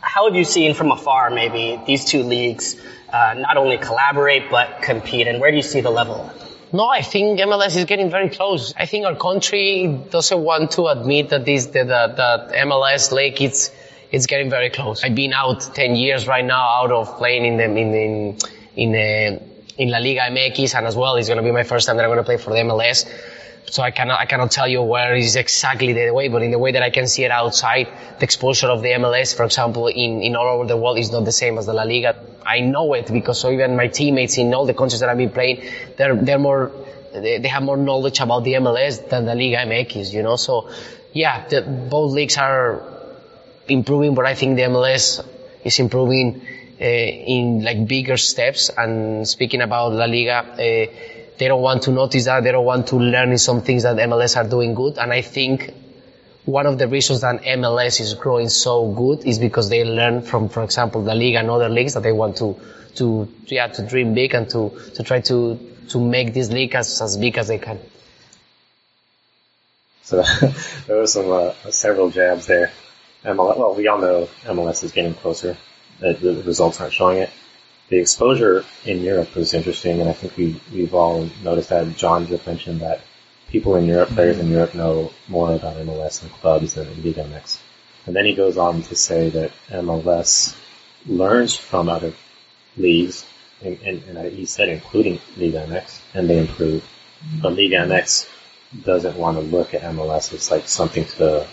How 0.00 0.26
have 0.26 0.36
you 0.36 0.44
seen 0.44 0.74
from 0.74 0.92
afar 0.92 1.30
maybe 1.30 1.80
these 1.86 2.04
two 2.04 2.22
leagues 2.22 2.76
uh, 3.10 3.34
not 3.38 3.56
only 3.56 3.78
collaborate 3.78 4.50
but 4.50 4.82
compete, 4.82 5.26
and 5.26 5.40
where 5.40 5.50
do 5.50 5.56
you 5.56 5.62
see 5.62 5.80
the 5.80 5.90
level? 5.90 6.30
No, 6.74 6.88
I 6.88 7.02
think 7.02 7.38
MLS 7.38 7.76
is 7.76 7.84
getting 7.84 8.10
very 8.10 8.30
close. 8.30 8.74
I 8.76 8.86
think 8.86 9.06
our 9.06 9.14
country 9.14 9.86
doesn't 10.10 10.40
want 10.40 10.72
to 10.72 10.88
admit 10.88 11.28
that 11.28 11.44
this 11.44 11.66
that, 11.66 11.86
that 11.86 12.48
MLS 12.66 13.12
league 13.12 13.40
it's 13.40 13.70
it's 14.10 14.26
getting 14.26 14.50
very 14.50 14.70
close. 14.70 15.04
I've 15.04 15.14
been 15.14 15.32
out 15.32 15.60
10 15.72 15.94
years 15.94 16.26
right 16.26 16.44
now 16.44 16.82
out 16.82 16.90
of 16.90 17.16
playing 17.16 17.44
in 17.44 17.56
the 17.58 17.64
in 17.66 17.94
in 17.94 18.38
in, 18.74 18.90
uh, 18.92 19.38
in 19.78 19.88
La 19.88 19.98
Liga 19.98 20.22
MX, 20.22 20.74
and 20.74 20.88
as 20.88 20.96
well 20.96 21.14
it's 21.14 21.28
going 21.28 21.36
to 21.36 21.44
be 21.44 21.52
my 21.52 21.62
first 21.62 21.86
time 21.86 21.96
that 21.96 22.02
I'm 22.02 22.08
going 22.10 22.18
to 22.18 22.24
play 22.24 22.38
for 22.38 22.50
the 22.50 22.56
MLS 22.56 23.06
so 23.66 23.82
I 23.82 23.90
cannot 23.90 24.20
I 24.20 24.26
cannot 24.26 24.50
tell 24.50 24.68
you 24.68 24.82
where 24.82 25.14
is 25.14 25.36
exactly 25.36 25.92
the 25.92 26.12
way, 26.12 26.28
but 26.28 26.42
in 26.42 26.50
the 26.50 26.58
way 26.58 26.72
that 26.72 26.82
I 26.82 26.90
can 26.90 27.06
see 27.06 27.24
it 27.24 27.30
outside, 27.30 27.88
the 28.18 28.24
exposure 28.24 28.68
of 28.68 28.82
the 28.82 28.90
MLS, 28.90 29.34
for 29.34 29.44
example, 29.44 29.86
in, 29.88 30.22
in 30.22 30.36
all 30.36 30.46
over 30.46 30.66
the 30.66 30.76
world 30.76 30.98
is 30.98 31.10
not 31.10 31.24
the 31.24 31.32
same 31.32 31.58
as 31.58 31.66
the 31.66 31.72
La 31.72 31.84
Liga. 31.84 32.16
I 32.44 32.60
know 32.60 32.92
it 32.94 33.10
because 33.12 33.40
so 33.40 33.50
even 33.50 33.76
my 33.76 33.88
teammates 33.88 34.36
in 34.38 34.52
all 34.52 34.66
the 34.66 34.74
countries 34.74 35.00
that 35.00 35.08
I've 35.08 35.16
been 35.16 35.30
playing, 35.30 35.62
they're 35.96 36.14
they're 36.14 36.38
more 36.38 36.70
they, 37.12 37.38
they 37.38 37.48
have 37.48 37.62
more 37.62 37.76
knowledge 37.76 38.20
about 38.20 38.44
the 38.44 38.54
MLS 38.54 39.08
than 39.08 39.24
the 39.24 39.34
Liga 39.34 39.56
MX, 39.58 40.12
you 40.12 40.22
know. 40.22 40.36
So 40.36 40.70
yeah, 41.12 41.46
the, 41.48 41.62
both 41.62 42.12
leagues 42.12 42.36
are 42.36 42.82
improving, 43.66 44.14
but 44.14 44.26
I 44.26 44.34
think 44.34 44.56
the 44.56 44.62
MLS 44.62 45.26
is 45.64 45.78
improving 45.78 46.42
uh, 46.80 46.84
in 46.84 47.62
like 47.64 47.86
bigger 47.86 48.18
steps. 48.18 48.68
And 48.68 49.26
speaking 49.26 49.62
about 49.62 49.92
La 49.92 50.04
Liga. 50.04 50.44
Uh, 50.52 51.13
they 51.38 51.48
don't 51.48 51.62
want 51.62 51.82
to 51.82 51.90
notice 51.90 52.26
that. 52.26 52.44
They 52.44 52.52
don't 52.52 52.64
want 52.64 52.86
to 52.88 52.96
learn 52.96 53.36
some 53.38 53.62
things 53.62 53.82
that 53.82 53.96
MLS 53.96 54.36
are 54.36 54.48
doing 54.48 54.74
good. 54.74 54.98
And 54.98 55.12
I 55.12 55.22
think 55.22 55.74
one 56.44 56.66
of 56.66 56.78
the 56.78 56.86
reasons 56.86 57.22
that 57.22 57.42
MLS 57.42 58.00
is 58.00 58.14
growing 58.14 58.48
so 58.48 58.92
good 58.92 59.26
is 59.26 59.38
because 59.38 59.68
they 59.68 59.84
learn 59.84 60.22
from, 60.22 60.48
for 60.48 60.62
example, 60.62 61.02
the 61.02 61.14
league 61.14 61.34
and 61.34 61.50
other 61.50 61.68
leagues 61.68 61.94
that 61.94 62.02
they 62.02 62.12
want 62.12 62.36
to, 62.36 62.56
to, 62.96 63.28
yeah, 63.46 63.66
to 63.66 63.86
dream 63.86 64.14
big 64.14 64.34
and 64.34 64.48
to, 64.50 64.70
to 64.94 65.02
try 65.02 65.20
to, 65.22 65.58
to 65.88 66.00
make 66.00 66.34
this 66.34 66.50
league 66.50 66.74
as, 66.74 67.00
as 67.02 67.16
big 67.16 67.36
as 67.38 67.48
they 67.48 67.58
can. 67.58 67.80
So 70.02 70.22
there 70.86 70.98
were 70.98 71.06
some, 71.06 71.32
uh, 71.32 71.52
several 71.70 72.10
jabs 72.10 72.46
there. 72.46 72.70
MLS, 73.24 73.58
well, 73.58 73.74
we 73.74 73.88
all 73.88 74.00
know 74.00 74.28
MLS 74.44 74.84
is 74.84 74.92
getting 74.92 75.14
closer. 75.14 75.56
The, 75.98 76.12
the 76.12 76.42
results 76.42 76.80
aren't 76.80 76.92
showing 76.92 77.18
it 77.18 77.30
the 77.88 77.98
exposure 77.98 78.64
in 78.84 79.02
Europe 79.02 79.34
was 79.34 79.54
interesting, 79.54 80.00
and 80.00 80.08
I 80.08 80.12
think 80.12 80.36
we 80.36 80.60
we've 80.72 80.94
all 80.94 81.28
noticed 81.42 81.68
that. 81.68 81.96
John 81.96 82.26
just 82.26 82.46
mentioned 82.46 82.80
that 82.80 83.00
people 83.48 83.76
in 83.76 83.86
Europe, 83.86 84.08
players 84.10 84.38
in 84.38 84.50
Europe, 84.50 84.74
know 84.74 85.12
more 85.28 85.54
about 85.54 85.76
MLS 85.76 86.22
and 86.22 86.32
clubs 86.32 86.74
than 86.74 87.02
Liga 87.02 87.24
MX. 87.24 87.58
And 88.06 88.16
then 88.16 88.24
he 88.24 88.34
goes 88.34 88.56
on 88.56 88.82
to 88.82 88.96
say 88.96 89.30
that 89.30 89.52
MLS 89.70 90.56
learns 91.06 91.54
from 91.54 91.88
other 91.88 92.12
leagues, 92.76 93.24
and, 93.62 93.78
and, 93.82 94.02
and 94.04 94.32
he 94.32 94.46
said 94.46 94.68
including 94.68 95.20
Liga 95.36 95.66
MX, 95.66 96.00
and 96.14 96.28
they 96.28 96.38
improve. 96.38 96.88
But 97.40 97.52
Liga 97.52 97.76
MX 97.76 98.28
doesn't 98.82 99.16
want 99.16 99.36
to 99.36 99.42
look 99.42 99.74
at 99.74 99.82
MLS 99.82 100.32
as 100.32 100.50
like 100.50 100.68
something 100.68 101.04
to 101.04 101.46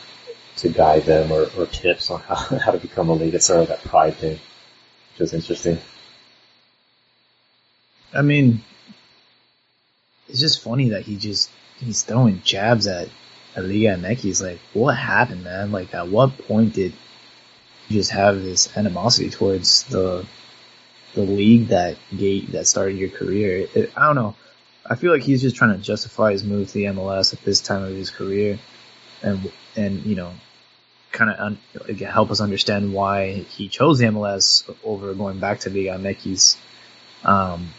to 0.58 0.70
guide 0.70 1.04
them 1.04 1.32
or, 1.32 1.50
or 1.58 1.66
tips 1.66 2.10
on 2.10 2.20
how, 2.22 2.36
how 2.66 2.72
to 2.72 2.78
become 2.78 3.10
a 3.10 3.14
league. 3.14 3.34
It's 3.34 3.46
sort 3.46 3.62
of 3.62 3.68
that 3.70 3.84
pride 3.84 4.16
thing, 4.16 4.40
which 5.12 5.22
is 5.22 5.34
interesting. 5.34 5.80
I 8.14 8.22
mean, 8.22 8.64
it's 10.28 10.40
just 10.40 10.62
funny 10.64 10.90
that 10.90 11.04
he 11.04 11.18
just 11.18 11.50
he's 11.78 12.04
throwing 12.04 12.42
jabs 12.44 12.88
at, 12.88 13.10
at 13.56 13.64
Liga 13.64 13.98
MX. 13.98 14.20
He's 14.20 14.42
like, 14.42 14.60
what 14.74 14.96
happened, 14.96 15.44
man? 15.44 15.72
Like, 15.72 15.94
at 15.94 16.08
what 16.08 16.38
point 16.38 16.74
did 16.74 16.94
you 17.88 18.00
just 18.00 18.12
have 18.12 18.42
this 18.42 18.76
animosity 18.78 19.30
towards 19.30 19.84
the 19.84 20.26
the 21.14 21.22
league 21.22 21.68
that 21.68 21.98
gate 22.18 22.52
that 22.54 22.68
started 22.68 22.98
your 22.98 23.10
career? 23.10 23.68
It, 23.74 23.92
I 23.96 24.08
don't 24.08 24.16
know. 24.16 24.36
I 24.86 24.96
feel 24.96 25.12
like 25.12 25.22
he's 25.22 25.42
just 25.42 25.56
trying 25.56 25.76
to 25.76 25.82
justify 25.82 26.32
his 26.32 26.44
move 26.44 26.68
to 26.68 26.74
the 26.74 26.86
MLS 26.86 27.34
at 27.34 27.44
this 27.44 27.62
time 27.62 27.84
of 27.84 27.92
his 27.92 28.10
career, 28.10 28.60
and 29.22 29.52
and 29.76 30.06
you 30.06 30.16
know, 30.16 30.34
kind 31.12 31.30
of 31.30 31.40
un- 31.40 31.96
help 31.98 32.32
us 32.32 32.42
understand 32.42 32.94
why 32.94 33.34
he 33.34 33.68
chose 33.68 34.00
the 34.00 34.06
MLS 34.06 34.74
over 34.84 35.14
going 35.14 35.40
back 35.40 35.62
to 35.62 35.70
Liga 35.70 35.98
MX. 35.98 36.58
Um, 37.24 37.70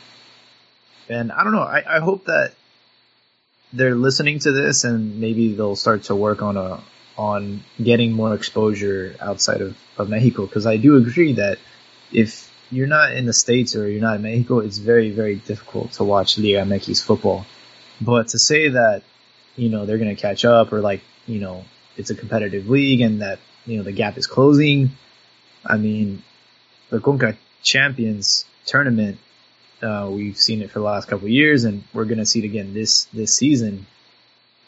and 1.09 1.33
I 1.33 1.45
don't 1.45 1.53
know. 1.53 1.61
I, 1.61 1.97
I 1.97 2.01
hope 2.01 2.27
that 2.27 2.53
they're 3.73 3.95
listening 3.95 4.39
to 4.41 4.53
this 4.53 4.85
and 4.85 5.21
maybe 5.21 5.55
they'll 5.55 5.77
start 5.77 6.05
to 6.05 6.17
work 6.17 6.43
on 6.43 6.57
a 6.57 6.81
on 7.17 7.63
getting 7.83 8.13
more 8.13 8.35
exposure 8.35 9.15
outside 9.21 9.61
of, 9.61 9.77
of 9.99 10.09
Mexico 10.09 10.47
because 10.47 10.67
I 10.67 10.79
do 10.79 10.97
agree 10.97 11.35
that 11.35 11.59
if 12.11 12.51
you're 12.71 12.87
not 12.87 13.13
in 13.13 13.27
the 13.27 13.33
States 13.33 13.77
or 13.77 13.89
you're 13.89 14.01
not 14.01 14.17
in 14.17 14.23
Mexico, 14.23 14.61
it's 14.61 14.79
very, 14.79 15.11
very 15.11 15.37
difficult 15.37 15.93
to 15.93 16.05
watch 16.05 16.39
Liga 16.39 16.65
MX 16.65 17.05
football. 17.05 17.45
But 18.01 18.29
to 18.29 18.39
say 18.39 18.71
that, 18.71 19.03
you 19.57 19.69
know, 19.69 19.85
they're 19.85 19.99
going 19.99 20.15
to 20.15 20.21
catch 20.21 20.45
up 20.45 20.73
or 20.73 20.81
like, 20.81 21.03
you 21.27 21.39
know, 21.39 21.65
it's 21.97 22.11
a 22.11 22.15
competitive 22.15 22.69
league 22.69 23.03
and 23.03 23.21
that, 23.21 23.39
you 23.67 23.77
know, 23.77 23.83
the 23.83 23.93
gap 23.93 24.17
is 24.17 24.27
closing. 24.27 24.93
I 25.65 25.77
mean, 25.77 26.23
the 26.89 26.99
Conca 26.99 27.37
Champions 27.63 28.47
tournament 28.65 29.19
uh, 29.83 30.09
we've 30.11 30.37
seen 30.37 30.63
it 30.63 30.71
for 30.71 30.79
the 30.79 30.85
last 30.85 31.09
couple 31.09 31.29
years, 31.29 31.65
and 31.65 31.85
we're 31.93 32.05
going 32.05 32.19
to 32.19 32.27
see 32.27 32.41
it 32.41 32.45
again 32.45 32.75
this 32.75 33.05
this 33.07 33.35
season. 33.35 33.87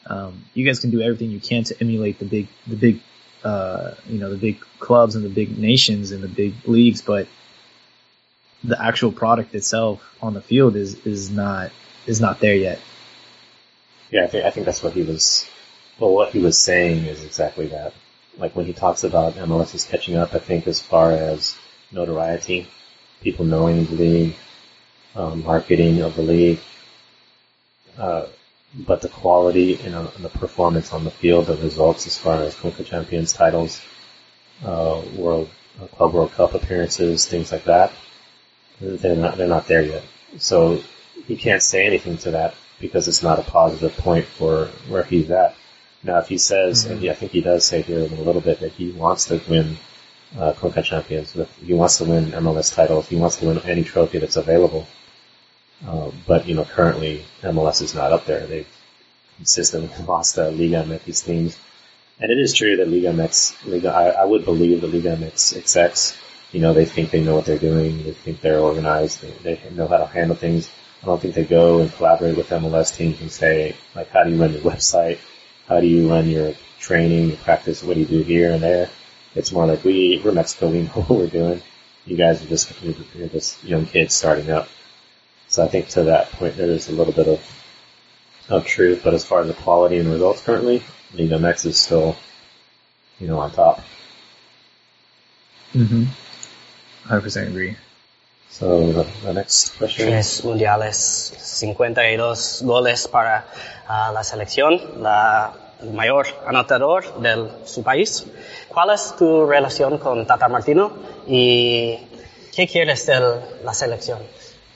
Um, 0.07 0.45
you 0.53 0.67
guys 0.67 0.81
can 0.81 0.91
do 0.91 1.01
everything 1.01 1.31
you 1.31 1.41
can 1.41 1.65
to 1.65 1.81
emulate 1.81 2.19
the 2.19 2.25
big 2.25 2.49
the 2.67 2.77
big 2.77 3.01
uh, 3.43 3.93
you 4.07 4.19
know 4.19 4.31
the 4.31 4.37
big 4.37 4.61
clubs 4.79 5.15
and 5.17 5.25
the 5.25 5.29
big 5.31 5.57
nations 5.57 6.11
and 6.11 6.23
the 6.23 6.29
big 6.29 6.55
leagues, 6.67 7.01
but 7.01 7.29
the 8.63 8.83
actual 8.83 9.13
product 9.13 9.55
itself 9.55 10.03
on 10.21 10.35
the 10.35 10.41
field 10.41 10.77
is 10.77 10.95
is 11.07 11.31
not 11.31 11.71
is 12.07 12.21
not 12.21 12.41
there 12.41 12.57
yet. 12.57 12.81
Yeah, 14.11 14.25
I 14.25 14.27
think 14.27 14.45
I 14.45 14.51
think 14.51 14.67
that's 14.67 14.83
what 14.83 14.95
he 14.95 15.03
was. 15.03 15.49
Well, 15.99 16.13
what 16.13 16.33
he 16.33 16.41
was 16.41 16.59
saying 16.59 17.05
is 17.05 17.25
exactly 17.25 17.69
that. 17.69 17.95
Like 18.37 18.57
when 18.57 18.67
he 18.67 18.73
talks 18.73 19.05
about 19.05 19.35
MLS 19.35 19.75
is 19.75 19.85
catching 19.85 20.17
up, 20.17 20.35
I 20.35 20.39
think 20.41 20.67
as 20.67 20.81
far 20.81 21.13
as 21.13 21.57
notoriety, 21.93 22.67
people 23.23 23.45
knowing 23.45 23.85
the 23.85 23.95
league, 23.95 24.37
um, 25.15 25.45
marketing 25.45 26.01
of 26.01 26.17
the 26.17 26.23
league, 26.23 26.61
uh, 27.99 28.27
but 28.75 29.01
the 29.01 29.09
quality 29.09 29.81
and, 29.81 29.95
uh, 29.95 30.11
the 30.19 30.29
performance 30.29 30.93
on 30.93 31.05
the 31.05 31.11
field, 31.11 31.47
the 31.47 31.57
results 31.57 32.07
as 32.07 32.17
far 32.17 32.43
as 32.43 32.55
Conca 32.55 32.85
Champions 32.85 33.33
titles, 33.33 33.81
uh, 34.65 35.01
World 35.17 35.49
uh, 35.81 35.87
Club 35.87 36.13
World 36.13 36.33
Cup 36.33 36.55
appearances, 36.55 37.27
things 37.27 37.53
like 37.53 37.65
that, 37.65 37.93
they're 38.81 39.17
not 39.17 39.37
they're 39.37 39.49
not 39.49 39.67
there 39.67 39.83
yet. 39.83 40.03
So 40.39 40.83
he 41.27 41.37
can't 41.37 41.63
say 41.63 41.87
anything 41.87 42.19
to 42.19 42.33
that 42.33 42.55
because 42.81 43.09
it's 43.09 43.23
not 43.23 43.39
a 43.39 43.43
positive 43.43 43.97
point 43.97 44.25
for 44.25 44.67
where 44.89 45.05
he's 45.05 45.31
at. 45.31 45.55
Now, 46.03 46.19
if 46.19 46.29
he 46.29 46.39
says, 46.39 46.85
mm-hmm. 46.85 46.93
and 46.93 47.11
I 47.11 47.15
think 47.15 47.33
he 47.33 47.41
does 47.41 47.65
say 47.65 47.83
here 47.83 48.01
in 48.01 48.13
a 48.13 48.23
little 48.23 48.43
bit 48.43 48.61
that 48.61 48.73
he 48.73 48.91
wants 48.91 49.27
to 49.27 49.41
win 49.49 49.79
uh, 50.39 50.53
Conca 50.53 50.83
Champions, 50.83 51.37
he 51.65 51.73
wants 51.73 51.99
to 51.99 52.05
win 52.05 52.33
MLS 52.33 52.75
titles, 52.75 53.09
he 53.09 53.17
wants 53.17 53.37
to 53.37 53.47
win 53.47 53.59
any 53.61 53.85
trophy 53.85 54.19
that's 54.19 54.37
available. 54.37 54.87
Uh, 55.87 56.11
but 56.27 56.47
you 56.47 56.55
know, 56.55 56.65
currently 56.65 57.25
MLS 57.43 57.83
is 57.83 57.95
not 57.95 58.13
up 58.13 58.27
there. 58.27 58.47
They've 58.47 58.69
consistently 59.37 60.05
lost 60.05 60.37
the 60.37 60.51
Liga 60.51 60.85
MX 60.85 61.25
teams, 61.25 61.59
and 62.21 62.31
it 62.31 62.39
is 62.39 62.55
true 62.55 62.77
that 62.77 62.89
Liga 62.89 63.09
MX, 63.09 63.67
Liga, 63.67 63.91
I, 63.91 64.09
I 64.11 64.25
would 64.25 64.45
believe 64.45 64.81
the 64.81 64.87
Liga 64.87 65.17
MX 65.17 65.57
execs, 65.57 66.17
you 66.53 66.61
know, 66.61 66.73
they 66.73 66.85
think 66.85 67.11
they 67.11 67.23
know 67.23 67.35
what 67.35 67.47
they're 67.47 67.59
doing. 67.59 68.05
They 68.05 68.13
think 68.13 68.41
they're 68.41 68.61
organized. 68.61 69.23
They, 69.23 69.57
they 69.57 69.71
know 69.71 69.89
how 69.89 69.97
to 69.99 70.07
handle 70.07 70.37
things. 70.37 70.71
I 71.03 71.07
don't 71.07 71.21
think 71.21 71.35
they 71.35 71.45
go 71.45 71.81
and 71.81 71.93
collaborate 71.93 72.37
with 72.37 72.49
MLS 72.51 72.97
teams 72.97 73.21
and 73.21 73.31
say, 73.31 73.77
like, 73.95 74.09
how 74.11 74.23
do 74.23 74.31
you 74.31 74.41
run 74.41 74.53
your 74.53 74.63
website? 74.63 75.19
How 75.67 75.81
do 75.81 75.87
you 75.87 76.09
run 76.09 76.29
your 76.29 76.55
training, 76.79 77.29
your 77.29 77.37
practice? 77.39 77.83
What 77.83 77.95
do 77.95 78.01
you 78.01 78.07
do 78.07 78.23
here 78.23 78.53
and 78.53 78.63
there? 78.63 78.89
It's 79.35 79.51
more 79.51 79.67
like 79.67 79.83
we 79.83 80.21
we're 80.25 80.33
Mexico. 80.33 80.69
We 80.69 80.83
know 80.83 80.89
what 80.93 81.11
we're 81.11 81.27
doing. 81.27 81.61
You 82.07 82.17
guys 82.17 82.43
are 82.43 82.49
just 82.49 82.73
you're 82.83 83.29
just 83.29 83.63
young 83.65 83.87
kids 83.87 84.15
starting 84.15 84.51
up. 84.51 84.69
So 85.55 85.63
I 85.63 85.69
think 85.69 85.87
to 85.91 86.03
that 86.11 86.33
point 86.33 86.57
there 86.57 86.67
is 86.69 86.89
a 86.89 86.93
little 86.93 87.13
bit 87.13 87.29
of 87.29 87.41
of 88.49 88.67
truth, 88.67 89.03
but 89.05 89.15
as 89.15 89.25
far 89.25 89.43
as 89.43 89.47
the 89.47 89.55
quality 89.55 89.99
and 89.99 90.11
results 90.11 90.43
currently, 90.43 90.83
Liga 91.15 91.39
MX 91.39 91.67
is 91.67 91.79
still, 91.79 92.17
you 93.21 93.29
know, 93.29 93.39
on 93.39 93.53
top. 93.53 93.79
Mm-hmm. 95.73 96.07
100% 97.07 97.47
agree. 97.47 97.77
So 98.51 98.93
the, 98.93 99.07
the 99.23 99.33
next 99.33 99.79
question. 99.79 100.09
Tres 100.09 100.43
mundiales, 100.43 100.97
52 101.39 102.63
goles 102.65 103.07
para 103.07 103.45
uh, 103.89 104.13
la 104.13 104.25
selección, 104.25 105.01
la 105.03 105.55
mayor 105.93 106.27
anotador 106.49 107.23
de 107.23 107.49
su 107.65 107.85
país. 107.85 108.27
¿Cuál 108.67 108.91
es 108.91 109.15
tu 109.17 109.47
relación 109.47 109.99
con 109.99 110.27
Tata 110.27 110.49
Martino 110.49 110.93
y 111.29 111.97
qué 112.53 112.67
quieres 112.67 113.07
de 113.07 113.21
la 113.63 113.73
selección? 113.73 114.19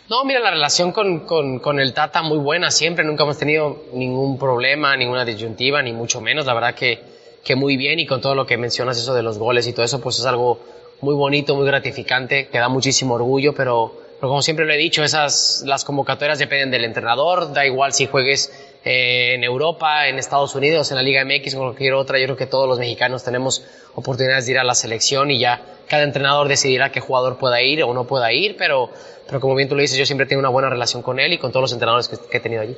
No, 0.09 0.25
mira, 0.25 0.41
la 0.41 0.51
relación 0.51 0.93
con, 0.93 1.27
con, 1.27 1.81
el 1.81 1.93
Tata 1.93 2.23
muy 2.23 2.39
buena 2.39 2.71
siempre, 2.71 3.05
nunca 3.05 3.25
hemos 3.25 3.37
tenido 3.37 3.85
ningún 3.93 4.39
problema, 4.39 4.97
ninguna 4.97 5.27
disyuntiva, 5.27 5.83
ni 5.83 5.93
mucho 5.93 6.23
menos, 6.23 6.47
la 6.47 6.55
verdad 6.55 6.75
que, 6.75 6.99
que 7.45 7.55
muy 7.55 7.77
bien 7.77 7.99
y 7.99 8.07
con 8.07 8.23
todo 8.23 8.35
lo 8.35 8.47
que 8.47 8.57
mencionas, 8.57 8.97
eso 8.97 9.13
de 9.13 9.23
los 9.23 9.39
goles 9.39 9.67
y 9.67 9.75
todo 9.75 9.85
eso, 9.85 10.01
pues 10.01 10.19
es 10.19 10.25
algo 10.25 10.61
muy 11.03 11.15
bonito, 11.15 11.55
muy 11.55 11.67
gratificante, 11.67 12.49
que 12.49 12.59
da 12.59 12.71
muchísimo 12.71 13.17
orgullo, 13.17 13.55
pero, 13.55 14.01
pero 14.19 14.31
como 14.31 14.41
siempre 14.41 14.65
lo 14.65 14.73
he 14.73 14.79
dicho, 14.79 15.05
esas, 15.05 15.63
las 15.67 15.85
convocatorias 15.85 16.39
dependen 16.39 16.71
del 16.71 16.87
entrenador, 16.87 17.53
da 17.53 17.67
igual 17.67 17.93
si 17.93 18.07
juegues 18.07 18.51
eh, 18.85 19.35
en 19.35 19.45
Europa, 19.45 20.09
en 20.09 20.19
Estados 20.19 20.55
Unidos, 20.55 20.91
en 20.91 20.97
la 20.97 21.03
Liga 21.03 21.25
MX 21.25 21.55
o 21.55 21.59
cualquier 21.59 21.95
otra, 21.95 22.19
yo 22.19 22.25
creo 22.27 22.37
que 22.37 22.47
todos 22.47 22.69
los 22.69 22.79
mexicanos 22.79 23.25
tenemos 23.25 23.65
oportunidades 23.95 24.47
de 24.47 24.53
ir 24.53 24.59
a 24.59 24.65
la 24.65 24.75
selección 24.75 25.31
y 25.31 25.39
ya 25.39 25.63
cada 25.89 26.05
entrenador 26.05 26.49
decidirá 26.49 26.91
qué 26.93 27.01
jugador 27.01 27.39
pueda 27.39 27.61
ir 27.63 27.83
o 27.83 27.93
no 27.95 28.07
pueda 28.07 28.33
ir, 28.33 28.57
pero 28.57 28.91
pero 29.27 29.41
como 29.41 29.55
bien 29.55 29.69
tú 29.69 29.75
lo 29.75 29.83
dices, 29.83 29.99
yo 29.99 30.07
siempre 30.07 30.27
tengo 30.27 30.41
una 30.41 30.49
buena 30.49 30.71
relación 30.71 31.03
con 31.03 31.21
él 31.21 31.33
y 31.35 31.39
con 31.39 31.51
todos 31.51 31.63
los 31.63 31.73
entrenadores 31.73 32.09
que, 32.09 32.17
que 32.31 32.37
he 32.39 32.41
tenido 32.41 32.63
allí. 32.63 32.77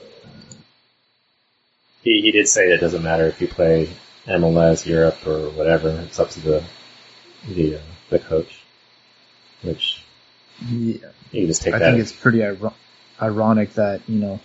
He, 2.03 2.21
he 2.27 2.33
did 2.33 2.47
say 2.47 2.67
that 2.69 2.77
it 2.77 2.81
doesn't 2.81 3.03
matter 3.05 3.29
if 3.29 3.41
you 3.41 3.47
play 3.47 3.89
MLS, 4.27 4.87
Europe, 4.87 5.17
or 5.27 5.51
whatever. 5.51 5.91
It's 6.03 6.19
up 6.19 6.31
to 6.31 6.41
the 6.41 6.63
the, 7.55 7.77
uh, 7.77 7.81
the 8.11 8.19
coach. 8.19 8.65
Which 9.63 10.03
yeah, 10.69 11.09
you 11.33 11.47
just 11.47 11.63
take 11.63 11.75
I 11.75 11.79
that. 11.79 11.91
think 11.91 12.01
it's 12.01 12.13
pretty 12.13 12.41
ir- 12.43 12.73
ironic 13.21 13.75
that 13.75 14.01
you 14.09 14.19
know 14.19 14.41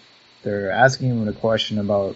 they're 0.46 0.72
asking 0.72 1.10
him 1.10 1.28
a 1.28 1.34
question 1.34 1.78
about 1.78 2.16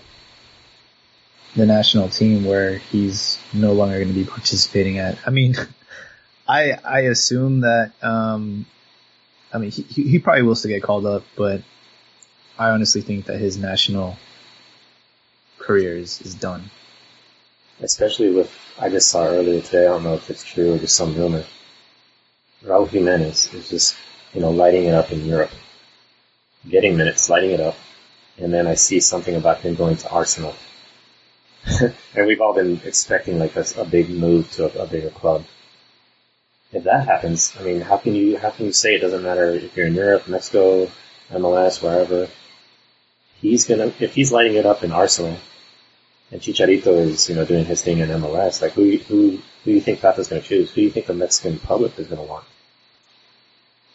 the 1.57 1.65
national 1.65 2.07
team 2.07 2.45
where 2.45 2.77
he's 2.77 3.37
no 3.53 3.73
longer 3.73 3.95
going 3.95 4.07
to 4.07 4.13
be 4.13 4.23
participating 4.23 4.99
at. 4.99 5.17
I 5.27 5.31
mean, 5.31 5.55
I 6.47 6.71
I 6.71 6.99
assume 7.01 7.61
that 7.61 7.91
um, 8.01 8.65
I 9.51 9.57
mean, 9.57 9.71
he, 9.71 9.83
he 9.83 10.19
probably 10.19 10.43
will 10.43 10.55
still 10.55 10.69
get 10.69 10.83
called 10.83 11.05
up, 11.05 11.23
but 11.35 11.61
I 12.57 12.69
honestly 12.69 13.01
think 13.01 13.25
that 13.25 13.39
his 13.39 13.57
national 13.57 14.17
career 15.57 15.97
is, 15.97 16.21
is 16.21 16.35
done. 16.35 16.69
Especially 17.81 18.31
with, 18.31 18.53
I 18.79 18.89
just 18.89 19.09
saw 19.09 19.25
earlier 19.25 19.61
today, 19.61 19.87
I 19.87 19.89
don't 19.89 20.03
know 20.03 20.15
if 20.15 20.29
it's 20.29 20.43
true 20.43 20.73
or 20.73 20.77
just 20.77 20.95
some 20.95 21.15
rumor. 21.15 21.45
Raul 22.63 22.87
Jimenez 22.87 23.53
is 23.53 23.69
just, 23.69 23.95
you 24.33 24.41
know, 24.41 24.51
lighting 24.51 24.83
it 24.83 24.93
up 24.93 25.11
in 25.11 25.25
Europe. 25.25 25.51
Getting 26.69 26.97
minutes, 26.97 27.29
lighting 27.29 27.51
it 27.51 27.61
up. 27.61 27.75
And 28.39 28.53
then 28.53 28.67
I 28.67 28.75
see 28.75 28.99
something 28.99 29.35
about 29.35 29.61
him 29.61 29.75
going 29.75 29.97
to 29.97 30.09
Arsenal. 30.09 30.55
and 32.15 32.27
we've 32.27 32.41
all 32.41 32.53
been 32.53 32.81
expecting 32.85 33.37
like 33.37 33.55
a, 33.55 33.65
a 33.77 33.85
big 33.85 34.09
move 34.09 34.51
to 34.53 34.65
a, 34.65 34.83
a 34.83 34.87
bigger 34.87 35.09
club 35.09 35.45
if 36.71 36.83
that 36.83 37.07
happens, 37.07 37.55
I 37.59 37.63
mean, 37.63 37.81
how 37.81 37.97
can 37.97 38.15
you 38.15 38.37
how 38.37 38.51
can 38.51 38.65
you 38.65 38.73
say 38.73 38.95
it 38.95 39.01
doesn't 39.01 39.23
matter 39.23 39.49
if 39.51 39.75
you're 39.75 39.87
in 39.87 39.95
Europe, 39.95 40.27
Mexico, 40.27 40.89
MLS, 41.31 41.81
wherever? 41.81 42.27
He's 43.41 43.65
gonna 43.65 43.91
if 43.99 44.13
he's 44.13 44.31
lighting 44.31 44.55
it 44.55 44.65
up 44.65 44.83
in 44.83 44.91
Arsenal, 44.91 45.37
and 46.31 46.41
Chicharito 46.41 46.95
is 46.97 47.27
you 47.29 47.35
know 47.35 47.45
doing 47.45 47.65
his 47.65 47.81
thing 47.81 47.99
in 47.99 48.09
MLS. 48.09 48.61
Like 48.61 48.73
who 48.73 48.97
who 48.97 49.31
who 49.31 49.41
do 49.65 49.71
you 49.71 49.81
think 49.81 50.01
Tata's 50.01 50.27
gonna 50.27 50.41
choose? 50.41 50.69
Who 50.69 50.75
do 50.75 50.81
you 50.81 50.91
think 50.91 51.07
the 51.07 51.13
Mexican 51.13 51.57
public 51.59 51.97
is 51.97 52.07
gonna 52.07 52.23
want? 52.23 52.45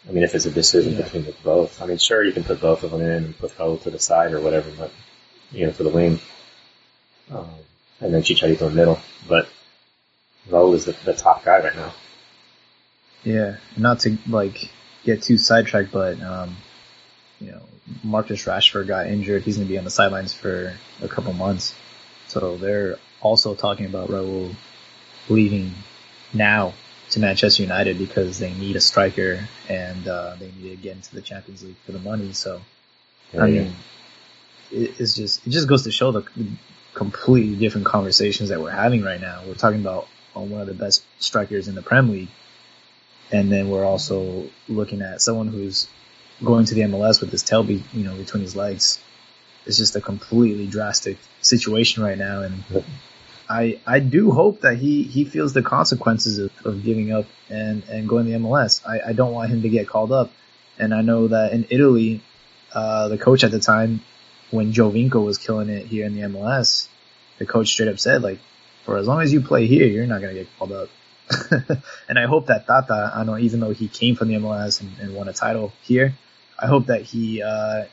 I 0.07 0.11
mean, 0.11 0.23
if 0.23 0.35
it's 0.35 0.45
a 0.45 0.51
decision 0.51 0.93
Yeah. 0.93 1.03
between 1.03 1.25
the 1.25 1.33
both, 1.43 1.81
I 1.81 1.85
mean, 1.85 1.97
sure, 1.97 2.23
you 2.23 2.31
can 2.31 2.43
put 2.43 2.61
both 2.61 2.83
of 2.83 2.91
them 2.91 3.01
in 3.01 3.09
and 3.09 3.37
put 3.37 3.57
Raul 3.57 3.81
to 3.83 3.89
the 3.89 3.99
side 3.99 4.33
or 4.33 4.39
whatever, 4.39 4.69
but 4.77 4.91
you 5.51 5.65
know, 5.65 5.71
for 5.71 5.83
the 5.83 5.89
wing, 5.89 6.19
um, 7.31 7.49
and 8.01 8.13
then 8.13 8.21
Chicharito 8.21 8.61
in 8.61 8.69
the 8.69 8.75
middle. 8.75 8.99
But 9.27 9.47
Raul 10.49 10.73
is 10.75 10.85
the, 10.85 10.91
the 11.03 11.13
top 11.13 11.43
guy 11.43 11.59
right 11.59 11.75
now. 11.75 11.93
Yeah, 13.23 13.55
not 13.75 14.01
to 14.01 14.17
like 14.27 14.69
get 15.03 15.23
too 15.23 15.37
sidetracked, 15.37 15.91
but 15.91 16.21
um, 16.21 16.55
you 17.39 17.51
know, 17.51 17.61
Marcus 18.03 18.45
Rashford 18.45 18.87
got 18.87 19.07
injured. 19.07 19.43
He's 19.43 19.57
going 19.57 19.67
to 19.67 19.71
be 19.71 19.77
on 19.77 19.83
the 19.83 19.91
sidelines 19.91 20.33
for 20.33 20.75
a 21.01 21.07
couple 21.07 21.33
months. 21.33 21.73
So 22.27 22.57
they're 22.57 22.97
also 23.21 23.55
talking 23.55 23.85
about 23.85 24.09
Raul 24.09 24.55
leaving 25.29 25.73
now 26.33 26.73
to 27.15 27.21
Manchester 27.21 27.63
United 27.63 27.97
because 27.97 28.39
they 28.39 28.53
need 28.53 28.75
a 28.75 28.81
striker 28.81 29.47
and 29.69 30.07
uh, 30.07 30.35
they 30.39 30.51
need 30.61 30.69
to 30.69 30.75
get 30.75 30.95
into 30.95 31.15
the 31.15 31.21
Champions 31.21 31.63
League 31.63 31.77
for 31.85 31.93
the 31.93 31.99
money. 31.99 32.33
So 32.33 32.61
I 33.33 33.47
Yeah. 33.47 33.63
mean, 33.63 33.75
it, 34.71 34.99
it's 34.99 35.15
just 35.15 35.45
it 35.47 35.49
just 35.49 35.67
goes 35.67 35.83
to 35.83 35.91
show 35.91 36.11
the 36.11 36.23
completely 36.93 37.55
different 37.55 37.87
conversations 37.87 38.49
that 38.49 38.61
we're 38.61 38.69
having 38.71 39.01
right 39.03 39.19
now. 39.19 39.41
We're 39.47 39.55
talking 39.55 39.81
about 39.81 40.07
uh, 40.35 40.41
one 40.41 40.61
of 40.61 40.67
the 40.67 40.73
best 40.73 41.03
strikers 41.19 41.67
in 41.67 41.75
the 41.75 41.81
Prem 41.81 42.11
League, 42.11 42.29
and 43.31 43.51
then 43.51 43.69
we're 43.69 43.85
also 43.85 44.49
looking 44.67 45.01
at 45.01 45.21
someone 45.21 45.47
who's 45.47 45.87
going 46.43 46.65
to 46.65 46.75
the 46.75 46.81
MLS 46.81 47.21
with 47.21 47.31
his 47.31 47.43
tail, 47.43 47.63
be, 47.63 47.81
you 47.93 48.03
know, 48.03 48.15
between 48.15 48.43
his 48.43 48.55
legs. 48.55 48.99
It's 49.65 49.77
just 49.77 49.95
a 49.95 50.01
completely 50.01 50.67
drastic 50.67 51.17
situation 51.41 52.03
right 52.03 52.17
now, 52.17 52.41
and 52.41 52.63
I 53.49 53.79
I 53.85 53.99
do 53.99 54.31
hope 54.31 54.61
that 54.61 54.77
he 54.77 55.03
he 55.03 55.25
feels 55.25 55.53
the 55.53 55.61
consequences 55.61 56.39
of, 56.39 56.51
of 56.65 56.83
giving 56.83 57.11
up 57.11 57.25
and 57.49 57.83
and 57.89 58.07
going 58.07 58.25
to 58.25 58.31
the 58.31 58.37
MLS. 58.37 58.81
I, 58.87 59.09
I 59.09 59.13
don't 59.13 59.33
want 59.33 59.51
him 59.51 59.61
to 59.61 59.69
get 59.69 59.87
called 59.87 60.11
up, 60.11 60.31
and 60.79 60.93
I 60.93 61.01
know 61.01 61.27
that 61.27 61.53
in 61.53 61.67
Italy, 61.69 62.21
uh, 62.73 63.07
the 63.09 63.17
coach 63.17 63.43
at 63.43 63.51
the 63.51 63.59
time 63.59 64.01
when 64.51 64.73
Giovinco 64.73 65.23
was 65.23 65.37
killing 65.37 65.69
it 65.69 65.85
here 65.85 66.05
in 66.05 66.15
the 66.15 66.21
MLS, 66.21 66.87
the 67.39 67.45
coach 67.45 67.69
straight 67.69 67.89
up 67.89 67.99
said 67.99 68.21
like, 68.21 68.39
for 68.83 68.97
as 68.97 69.07
long 69.07 69.21
as 69.21 69.33
you 69.33 69.41
play 69.41 69.67
here, 69.67 69.87
you're 69.87 70.07
not 70.07 70.21
gonna 70.21 70.33
get 70.33 70.47
called 70.57 70.71
up. 70.71 70.89
and 72.07 72.19
I 72.19 72.25
hope 72.27 72.47
that 72.47 72.67
Tata, 72.67 73.11
I 73.15 73.23
know 73.23 73.37
even 73.37 73.59
though 73.59 73.71
he 73.71 73.87
came 73.87 74.15
from 74.15 74.27
the 74.27 74.35
MLS 74.35 74.81
and, 74.81 74.91
and 74.99 75.15
won 75.15 75.27
a 75.27 75.33
title 75.33 75.73
here, 75.81 76.13
I 76.57 76.67
hope 76.67 76.87
that 76.87 77.01
he 77.01 77.41
uh, 77.41 77.85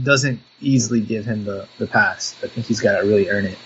doesn't 0.00 0.40
easily 0.60 1.00
give 1.00 1.24
him 1.24 1.44
the 1.44 1.68
the 1.78 1.86
pass. 1.86 2.34
I 2.42 2.48
think 2.48 2.66
he's 2.66 2.80
got 2.80 3.00
to 3.00 3.06
really 3.06 3.28
earn 3.28 3.46
it. 3.46 3.58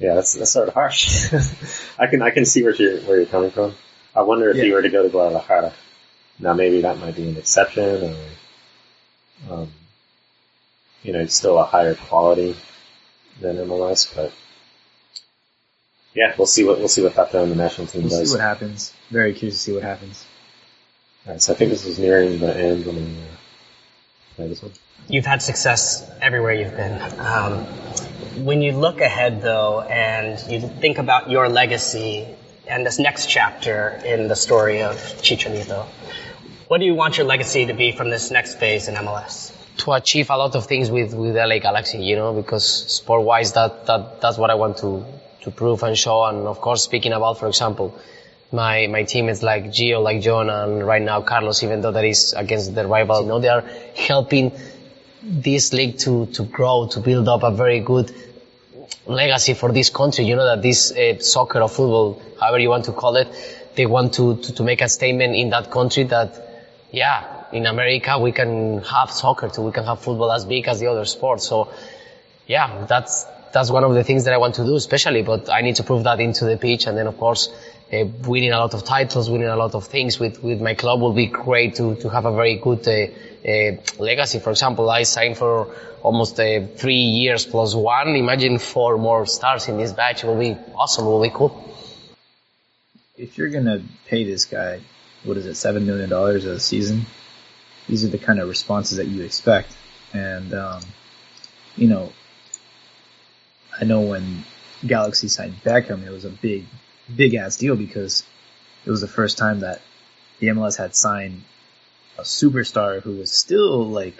Yeah, 0.00 0.14
that's, 0.14 0.32
that's 0.32 0.50
sort 0.50 0.68
of 0.68 0.74
harsh. 0.74 1.32
I 1.98 2.06
can 2.06 2.22
I 2.22 2.30
can 2.30 2.44
see 2.46 2.62
where 2.62 2.74
you're 2.74 3.00
where 3.02 3.18
you're 3.18 3.26
coming 3.26 3.50
from. 3.50 3.74
I 4.16 4.22
wonder 4.22 4.50
if 4.50 4.56
he 4.56 4.68
Yeah. 4.68 4.74
were 4.74 4.82
to 4.82 4.88
go 4.88 5.02
to 5.02 5.08
Guadalajara. 5.10 5.72
Now 6.38 6.54
maybe 6.54 6.80
that 6.80 6.98
might 6.98 7.14
be 7.14 7.28
an 7.28 7.36
exception, 7.36 8.16
or 9.48 9.52
um, 9.54 9.72
you 11.02 11.12
know, 11.12 11.20
it's 11.20 11.34
still 11.34 11.58
a 11.58 11.64
higher 11.64 11.94
quality 11.94 12.56
than 13.40 13.56
MLS. 13.58 14.12
But 14.16 14.32
yeah, 16.14 16.34
we'll 16.38 16.46
see 16.46 16.64
what 16.64 16.78
we'll 16.78 16.88
see 16.88 17.02
what 17.02 17.14
Tata 17.14 17.42
and 17.42 17.52
the 17.52 17.56
national 17.56 17.86
team 17.86 18.02
We'll 18.02 18.10
does. 18.20 18.30
see 18.30 18.34
what 18.38 18.40
happens. 18.42 18.92
Very 19.10 19.34
curious 19.34 19.56
to 19.58 19.60
see 19.60 19.72
what 19.74 19.82
happens. 19.82 20.24
All 21.26 21.32
right, 21.34 21.42
so 21.42 21.52
I 21.52 21.56
think 21.56 21.70
this 21.72 21.84
is 21.84 21.98
nearing 21.98 22.38
the 22.38 22.56
end 22.56 22.86
when 22.86 22.96
we 22.96 23.02
uh, 23.02 23.36
play 24.36 24.48
this 24.48 24.62
one. 24.62 24.72
You've 25.08 25.26
had 25.26 25.42
success 25.42 26.10
everywhere 26.22 26.54
you've 26.54 26.74
been. 26.76 27.00
Um, 27.20 27.66
when 28.36 28.62
you 28.62 28.72
look 28.72 29.00
ahead, 29.00 29.42
though, 29.42 29.80
and 29.80 30.38
you 30.50 30.60
think 30.68 30.98
about 30.98 31.30
your 31.30 31.48
legacy 31.48 32.26
and 32.68 32.86
this 32.86 32.98
next 32.98 33.26
chapter 33.26 34.00
in 34.04 34.28
the 34.28 34.36
story 34.36 34.82
of 34.82 34.96
Chicharito, 34.96 35.86
what 36.68 36.78
do 36.78 36.86
you 36.86 36.94
want 36.94 37.18
your 37.18 37.26
legacy 37.26 37.66
to 37.66 37.74
be 37.74 37.92
from 37.92 38.10
this 38.10 38.30
next 38.30 38.54
phase 38.58 38.88
in 38.88 38.94
MLS? 38.94 39.52
to 39.80 39.92
achieve 39.92 40.30
a 40.30 40.36
lot 40.36 40.54
of 40.54 40.66
things 40.66 40.90
with, 40.90 41.14
with 41.14 41.34
LA 41.34 41.58
Galaxy, 41.58 41.98
you 41.98 42.16
know, 42.16 42.34
because 42.34 42.64
sport 42.66 43.22
wise 43.22 43.52
that, 43.54 43.86
that 43.86 44.20
that's 44.20 44.38
what 44.38 44.50
I 44.50 44.54
want 44.54 44.78
to, 44.78 45.04
to 45.42 45.50
prove 45.50 45.82
and 45.82 45.96
show. 45.96 46.24
And 46.24 46.46
of 46.46 46.60
course, 46.60 46.84
speaking 46.84 47.12
about, 47.12 47.38
for 47.38 47.48
example, 47.48 47.98
my, 48.52 48.86
my 48.88 49.04
teammates 49.04 49.42
like 49.42 49.66
Gio, 49.66 50.02
like 50.02 50.20
John, 50.20 50.50
and 50.50 50.86
right 50.86 51.00
now 51.00 51.22
Carlos, 51.22 51.62
even 51.62 51.80
though 51.80 51.92
that 51.92 52.04
is 52.04 52.34
against 52.36 52.74
their 52.74 52.86
rivals, 52.86 53.22
you 53.22 53.28
know, 53.28 53.40
they 53.40 53.48
are 53.48 53.64
helping 53.96 54.52
this 55.22 55.72
league 55.72 55.98
to, 55.98 56.26
to 56.26 56.44
grow, 56.44 56.88
to 56.88 57.00
build 57.00 57.28
up 57.28 57.42
a 57.42 57.50
very 57.50 57.80
good 57.80 58.14
legacy 59.06 59.54
for 59.54 59.72
this 59.72 59.90
country. 59.90 60.24
You 60.24 60.36
know 60.36 60.46
that 60.46 60.62
this 60.62 60.92
uh, 60.92 61.18
soccer 61.18 61.60
or 61.60 61.68
football, 61.68 62.22
however 62.38 62.58
you 62.58 62.68
want 62.68 62.86
to 62.86 62.92
call 62.92 63.16
it, 63.16 63.28
they 63.74 63.86
want 63.86 64.14
to, 64.14 64.36
to, 64.36 64.54
to 64.54 64.62
make 64.62 64.80
a 64.80 64.88
statement 64.88 65.36
in 65.36 65.50
that 65.50 65.70
country 65.70 66.04
that, 66.04 66.66
yeah, 66.90 67.44
in 67.52 67.66
America 67.66 68.18
we 68.18 68.32
can 68.32 68.82
have 68.82 69.10
soccer 69.10 69.48
too, 69.48 69.62
we 69.62 69.72
can 69.72 69.84
have 69.84 70.00
football 70.00 70.32
as 70.32 70.44
big 70.44 70.66
as 70.68 70.80
the 70.80 70.86
other 70.86 71.04
sports. 71.04 71.46
So, 71.46 71.72
yeah, 72.46 72.86
that's 72.86 73.26
that's 73.52 73.70
one 73.70 73.84
of 73.84 73.94
the 73.94 74.04
things 74.04 74.24
that 74.24 74.34
I 74.34 74.38
want 74.38 74.54
to 74.56 74.64
do, 74.64 74.76
especially. 74.76 75.22
But 75.22 75.50
I 75.50 75.60
need 75.62 75.76
to 75.76 75.82
prove 75.82 76.04
that 76.04 76.20
into 76.20 76.44
the 76.44 76.56
pitch, 76.56 76.86
and 76.86 76.96
then 76.96 77.06
of 77.06 77.18
course, 77.18 77.52
uh, 77.92 78.04
winning 78.26 78.52
a 78.52 78.58
lot 78.58 78.74
of 78.74 78.84
titles, 78.84 79.28
winning 79.28 79.48
a 79.48 79.56
lot 79.56 79.74
of 79.74 79.86
things 79.86 80.18
with 80.18 80.42
with 80.42 80.60
my 80.60 80.74
club 80.74 81.00
will 81.00 81.12
be 81.12 81.26
great 81.26 81.74
to 81.76 81.94
to 81.96 82.08
have 82.08 82.24
a 82.24 82.32
very 82.32 82.56
good 82.56 82.86
uh, 82.86 83.48
uh, 83.48 84.02
legacy. 84.02 84.38
For 84.38 84.50
example, 84.50 84.88
I 84.90 85.02
signed 85.02 85.36
for 85.36 85.74
almost 86.02 86.38
uh, 86.38 86.66
three 86.76 87.04
years 87.22 87.44
plus 87.46 87.74
one. 87.74 88.08
Imagine 88.16 88.58
four 88.58 88.98
more 88.98 89.26
stars 89.26 89.68
in 89.68 89.76
this 89.78 89.92
batch. 89.92 90.24
It 90.24 90.26
will 90.26 90.38
be 90.38 90.56
awesome. 90.76 91.06
It 91.06 91.08
will 91.08 91.22
be 91.22 91.30
cool. 91.30 91.66
If 93.16 93.36
you're 93.38 93.50
gonna 93.50 93.82
pay 94.06 94.24
this 94.24 94.44
guy, 94.44 94.80
what 95.24 95.36
is 95.36 95.46
it, 95.46 95.56
seven 95.56 95.86
million 95.86 96.08
dollars 96.08 96.44
a 96.44 96.58
season? 96.60 97.06
These 97.88 98.04
are 98.04 98.08
the 98.08 98.18
kind 98.18 98.38
of 98.40 98.48
responses 98.48 98.98
that 98.98 99.08
you 99.08 99.22
expect, 99.22 99.74
and 100.12 100.54
um, 100.54 100.80
you 101.76 101.88
know, 101.88 102.12
I 103.78 103.84
know 103.84 104.02
when 104.02 104.44
Galaxy 104.86 105.28
signed 105.28 105.56
Beckham, 105.64 106.06
it 106.06 106.10
was 106.10 106.24
a 106.24 106.30
big, 106.30 106.66
big 107.16 107.34
ass 107.34 107.56
deal 107.56 107.76
because 107.76 108.24
it 108.84 108.90
was 108.90 109.00
the 109.00 109.08
first 109.08 109.38
time 109.38 109.60
that 109.60 109.80
the 110.38 110.48
MLS 110.48 110.76
had 110.76 110.94
signed 110.94 111.42
a 112.18 112.22
superstar 112.22 113.02
who 113.02 113.16
was 113.16 113.30
still 113.30 113.86
like, 113.86 114.14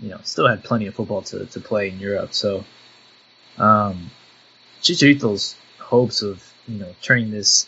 you 0.00 0.08
know, 0.08 0.20
still 0.24 0.48
had 0.48 0.64
plenty 0.64 0.86
of 0.86 0.94
football 0.94 1.22
to, 1.22 1.46
to 1.46 1.60
play 1.60 1.88
in 1.88 2.00
Europe. 2.00 2.34
So, 2.34 2.64
um, 3.58 4.10
Chicharito's 4.82 5.56
hopes 5.78 6.22
of, 6.22 6.42
you 6.66 6.78
know, 6.78 6.94
turning 7.02 7.30
this 7.30 7.66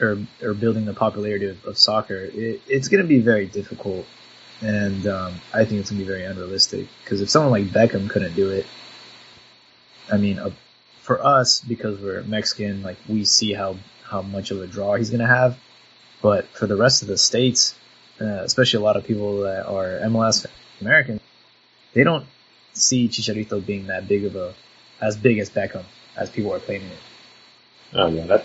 or, 0.00 0.18
or 0.42 0.52
building 0.52 0.84
the 0.84 0.92
popularity 0.92 1.46
of, 1.46 1.64
of 1.64 1.78
soccer, 1.78 2.30
it, 2.32 2.60
it's 2.66 2.88
going 2.88 3.02
to 3.02 3.08
be 3.08 3.20
very 3.20 3.46
difficult. 3.46 4.06
And, 4.60 5.06
um, 5.06 5.34
I 5.52 5.64
think 5.64 5.80
it's 5.80 5.90
going 5.90 6.00
to 6.00 6.04
be 6.04 6.10
very 6.10 6.24
unrealistic 6.24 6.86
because 7.02 7.20
if 7.20 7.30
someone 7.30 7.52
like 7.52 7.64
Beckham 7.64 8.08
couldn't 8.08 8.34
do 8.34 8.50
it, 8.50 8.66
I 10.10 10.18
mean, 10.18 10.38
uh, 10.38 10.50
for 11.06 11.24
us, 11.24 11.60
because 11.60 12.00
we're 12.00 12.22
Mexican, 12.22 12.82
like 12.82 12.96
we 13.08 13.24
see 13.24 13.52
how, 13.52 13.76
how 14.02 14.22
much 14.22 14.50
of 14.50 14.60
a 14.60 14.66
draw 14.66 14.96
he's 14.96 15.10
going 15.10 15.20
to 15.20 15.26
have. 15.26 15.56
But 16.20 16.46
for 16.48 16.66
the 16.66 16.76
rest 16.76 17.02
of 17.02 17.08
the 17.08 17.16
states, 17.16 17.76
uh, 18.20 18.24
especially 18.24 18.80
a 18.80 18.82
lot 18.82 18.96
of 18.96 19.04
people 19.04 19.42
that 19.42 19.66
are 19.66 20.00
MLS 20.10 20.46
American, 20.80 21.20
they 21.94 22.02
don't 22.02 22.26
see 22.72 23.08
Chicharito 23.08 23.64
being 23.64 23.86
that 23.86 24.08
big 24.08 24.24
of 24.24 24.34
a, 24.34 24.54
as 25.00 25.16
big 25.16 25.38
as 25.38 25.48
Beckham 25.48 25.84
as 26.16 26.28
people 26.28 26.52
are 26.52 26.58
claiming 26.58 26.88
it. 26.88 26.98
Oh 27.94 28.08
yeah, 28.08 28.26
that. 28.26 28.44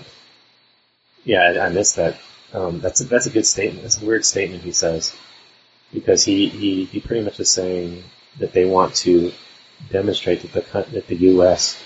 Yeah, 1.24 1.41
I, 1.41 1.66
I 1.66 1.70
missed 1.70 1.95
that. 1.95 2.20
Um, 2.53 2.80
that's 2.80 3.01
a, 3.01 3.05
that's 3.05 3.26
a 3.26 3.32
good 3.32 3.45
statement. 3.45 3.86
It's 3.86 4.01
a 4.01 4.05
weird 4.05 4.24
statement 4.24 4.62
he 4.64 4.72
says 4.72 5.16
because 5.93 6.24
he, 6.24 6.47
he, 6.47 6.86
he 6.86 6.99
pretty 6.99 7.24
much 7.24 7.39
is 7.39 7.49
saying 7.49 8.03
that 8.39 8.53
they 8.53 8.66
want 8.66 8.95
to 8.95 9.32
demonstrate 9.89 10.41
that 10.41 10.53
the 10.53 10.91
that 10.91 11.07
the 11.07 11.16
U.S. 11.16 11.82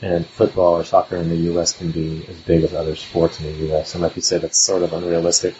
and 0.00 0.26
football 0.26 0.74
or 0.74 0.84
soccer 0.84 1.16
in 1.16 1.28
the 1.28 1.36
U.S. 1.52 1.76
can 1.76 1.90
be 1.90 2.24
as 2.28 2.36
big 2.40 2.62
as 2.62 2.72
other 2.72 2.94
sports 2.94 3.40
in 3.40 3.46
the 3.46 3.66
U.S. 3.66 3.94
And 3.94 4.02
like 4.02 4.16
you 4.16 4.22
said, 4.22 4.42
that's 4.42 4.58
sort 4.58 4.82
of 4.82 4.92
unrealistic. 4.92 5.54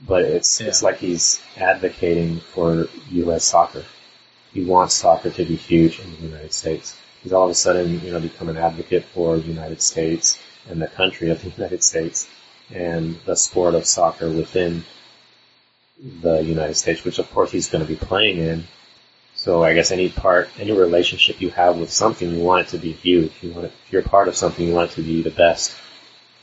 But 0.00 0.22
it's 0.22 0.60
it's 0.60 0.82
like 0.82 0.98
he's 0.98 1.40
advocating 1.56 2.40
for 2.40 2.88
U.S. 3.10 3.44
soccer. 3.44 3.84
He 4.52 4.64
wants 4.64 4.94
soccer 4.94 5.30
to 5.30 5.44
be 5.44 5.56
huge 5.56 6.00
in 6.00 6.10
the 6.16 6.22
United 6.22 6.52
States. 6.52 6.98
He's 7.22 7.32
all 7.32 7.44
of 7.44 7.50
a 7.50 7.54
sudden, 7.54 8.04
you 8.04 8.12
know, 8.12 8.20
become 8.20 8.48
an 8.48 8.56
advocate 8.56 9.04
for 9.04 9.36
the 9.36 9.46
United 9.46 9.80
States 9.80 10.38
and 10.68 10.82
the 10.82 10.88
country 10.88 11.30
of 11.30 11.42
the 11.42 11.50
United 11.56 11.82
States 11.82 12.28
and 12.70 13.18
the 13.24 13.36
sport 13.36 13.74
of 13.74 13.86
soccer 13.86 14.28
within 14.30 14.84
the 16.20 16.42
United 16.42 16.74
States, 16.74 17.04
which 17.04 17.18
of 17.18 17.30
course 17.32 17.52
he's 17.52 17.68
going 17.68 17.84
to 17.84 17.88
be 17.88 17.96
playing 17.96 18.38
in. 18.38 18.64
So 19.42 19.64
I 19.64 19.74
guess 19.74 19.90
any 19.90 20.08
part, 20.08 20.50
any 20.56 20.70
relationship 20.70 21.40
you 21.40 21.50
have 21.50 21.76
with 21.76 21.90
something, 21.90 22.30
you 22.30 22.44
want 22.44 22.68
it 22.68 22.70
to 22.70 22.78
be 22.78 22.92
huge. 22.92 23.32
You 23.42 23.50
want 23.50 23.64
it, 23.64 23.72
if 23.86 23.92
you're 23.92 24.02
part 24.02 24.28
of 24.28 24.36
something, 24.36 24.64
you 24.64 24.72
want 24.72 24.92
it 24.92 24.94
to 24.94 25.02
be 25.02 25.20
the 25.20 25.32
best. 25.32 25.74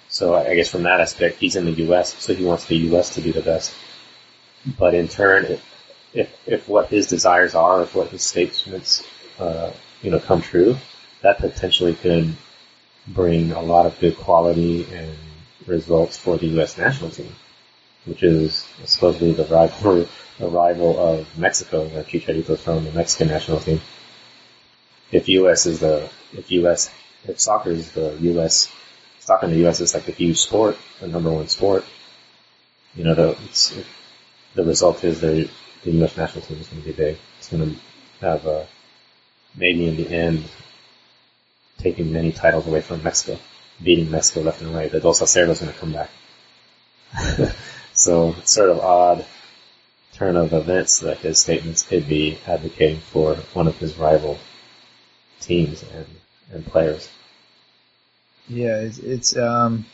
So 0.10 0.36
I 0.36 0.54
guess 0.56 0.68
from 0.68 0.84
that 0.84 1.00
aspect, 1.00 1.38
he's 1.38 1.56
in 1.56 1.64
the 1.64 1.72
U.S., 1.88 2.14
so 2.22 2.34
he 2.36 2.44
wants 2.44 2.66
the 2.66 2.76
U.S. 2.92 3.16
to 3.16 3.22
be 3.22 3.32
the 3.32 3.42
best. 3.42 3.74
But 4.78 4.96
in 4.96 5.08
turn, 5.08 5.46
if 5.46 5.64
if, 6.14 6.30
if 6.46 6.68
what 6.68 6.90
his 6.90 7.08
desires 7.08 7.56
are, 7.56 7.84
if 7.84 7.96
what 7.96 8.10
his 8.10 8.22
statements, 8.22 9.02
uh, 9.40 9.72
you 10.02 10.12
know, 10.12 10.20
come 10.20 10.42
true, 10.42 10.76
that 11.22 11.38
potentially 11.38 11.94
could 11.94 12.36
bring 13.08 13.54
a 13.54 13.62
lot 13.62 13.86
of 13.86 13.98
good 14.00 14.18
quality 14.18 14.86
and 14.94 15.16
results 15.66 16.18
for 16.18 16.36
the 16.38 16.48
U.S. 16.48 16.78
national 16.78 17.12
team. 17.12 17.34
which 18.04 18.24
is 18.24 18.68
supposedly 18.84 19.32
the 19.32 19.46
rival, 19.46 20.06
the 20.40 20.48
rival 20.48 20.98
of 20.98 21.38
Mexico, 21.38 21.86
where 21.86 22.04
Chicharito's 22.04 22.62
from, 22.62 22.86
the 22.86 22.92
Mexican 22.92 23.28
national 23.28 23.60
team. 23.60 23.82
If 25.12 25.28
U.S. 25.28 25.66
is 25.66 25.82
the, 25.82 26.10
if 26.34 26.50
U.S., 26.52 26.90
if 27.28 27.40
soccer 27.40 27.72
is 27.72 27.92
the 27.92 28.18
U.S., 28.22 28.74
soccer 29.20 29.48
in 29.48 29.52
the 29.52 29.60
U.S. 29.60 29.82
is 29.82 29.94
like 29.94 30.08
a 30.08 30.14
huge 30.14 30.40
sport, 30.40 30.78
the 31.02 31.08
number 31.08 31.32
one 31.32 31.48
sport, 31.50 31.84
you 32.96 33.04
know, 33.04 33.14
the, 33.14 33.38
the 34.56 34.64
result 34.64 35.04
is 35.04 35.20
the, 35.20 35.50
the 35.84 35.92
U.S. 35.92 36.16
national 36.16 36.46
team 36.46 36.58
is 36.60 36.68
going 36.68 36.84
to 36.84 36.88
be 36.88 36.94
big. 36.94 37.18
It's 37.38 37.50
going 37.50 37.76
to 37.76 37.80
have, 38.22 38.48
uh, 38.48 38.64
maybe 39.56 39.88
in 39.88 39.98
the 39.98 40.10
end, 40.10 40.46
taking 41.78 42.14
many 42.14 42.32
titles 42.32 42.66
away 42.66 42.82
from 42.82 43.04
Mexico, 43.04 43.38
beating 43.84 44.10
Mexico 44.10 44.42
left 44.42 44.62
and 44.62 44.74
right. 44.74 44.92
The 44.92 45.02
Dos 45.02 45.22
a 45.22 45.26
Ceros 45.26 45.60
going 45.60 45.74
to 45.74 45.80
come 45.80 45.94
back. 45.94 46.10
so 47.94 48.36
it's 48.38 48.54
sort 48.54 48.70
of 48.70 48.80
odd 48.80 49.26
turn 50.20 50.36
of 50.36 50.52
events 50.52 51.00
that 51.00 51.18
his 51.20 51.40
statements 51.40 51.82
could 51.82 52.08
be 52.08 52.38
advocating 52.46 53.00
for 53.00 53.36
one 53.54 53.68
of 53.68 53.78
his 53.80 53.98
rival 53.98 54.38
teams 55.40 55.82
and, 55.94 56.06
and 56.52 56.66
players. 56.66 57.10
Yeah, 58.50 58.82
it's, 58.82 59.00
it's 59.00 59.38
um, 59.38 59.86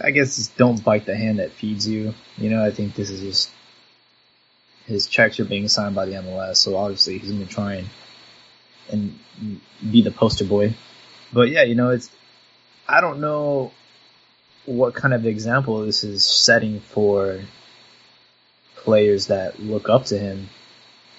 I 0.00 0.10
guess 0.10 0.36
just 0.36 0.56
don't 0.56 0.82
bite 0.82 1.06
the 1.06 1.16
hand 1.16 1.38
that 1.38 1.52
feeds 1.52 1.88
you. 1.88 2.12
You 2.36 2.50
know, 2.50 2.64
I 2.64 2.72
think 2.72 2.94
this 2.94 3.08
is 3.08 3.20
just 3.20 3.50
his 4.86 5.06
checks 5.06 5.38
are 5.38 5.44
being 5.44 5.68
signed 5.68 5.94
by 5.94 6.06
the 6.06 6.12
MLS, 6.12 6.56
so 6.56 6.76
obviously 6.76 7.18
he's 7.18 7.30
going 7.30 7.46
to 7.46 7.52
try 7.52 7.74
and 7.74 7.88
and 8.90 9.60
be 9.90 10.02
the 10.02 10.10
poster 10.10 10.44
boy. 10.44 10.74
But 11.32 11.50
yeah, 11.50 11.62
you 11.62 11.76
know, 11.76 11.90
it's 11.90 12.10
I 12.88 13.00
don't 13.00 13.20
know 13.20 13.70
what 14.66 14.94
kind 14.94 15.14
of 15.14 15.24
example 15.24 15.84
this 15.84 16.02
is 16.02 16.24
setting 16.24 16.80
for 16.80 17.40
players 18.82 19.28
that 19.28 19.60
look 19.60 19.88
up 19.88 20.06
to 20.06 20.18
him. 20.18 20.48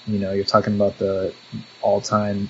You 0.05 0.19
know, 0.19 0.31
you're 0.31 0.43
talking 0.43 0.75
about 0.75 0.97
the 0.97 1.33
all-time 1.81 2.49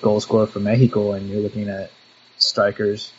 goal 0.00 0.20
scorer 0.20 0.46
for 0.46 0.60
Mexico, 0.60 1.12
and 1.12 1.28
you're 1.28 1.40
looking 1.40 1.68
at 1.68 1.90
strikers 2.38 3.12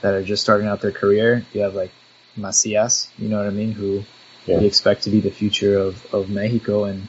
that 0.00 0.14
are 0.14 0.22
just 0.22 0.42
starting 0.42 0.66
out 0.66 0.80
their 0.80 0.92
career. 0.92 1.44
You 1.52 1.62
have 1.62 1.74
like 1.74 1.92
Macias, 2.36 3.08
you 3.18 3.28
know 3.28 3.38
what 3.38 3.46
I 3.46 3.50
mean, 3.50 3.72
who 3.72 4.04
yeah. 4.46 4.58
we 4.58 4.66
expect 4.66 5.04
to 5.04 5.10
be 5.10 5.20
the 5.20 5.30
future 5.30 5.78
of, 5.78 6.12
of 6.14 6.30
Mexico. 6.30 6.84
And 6.84 7.08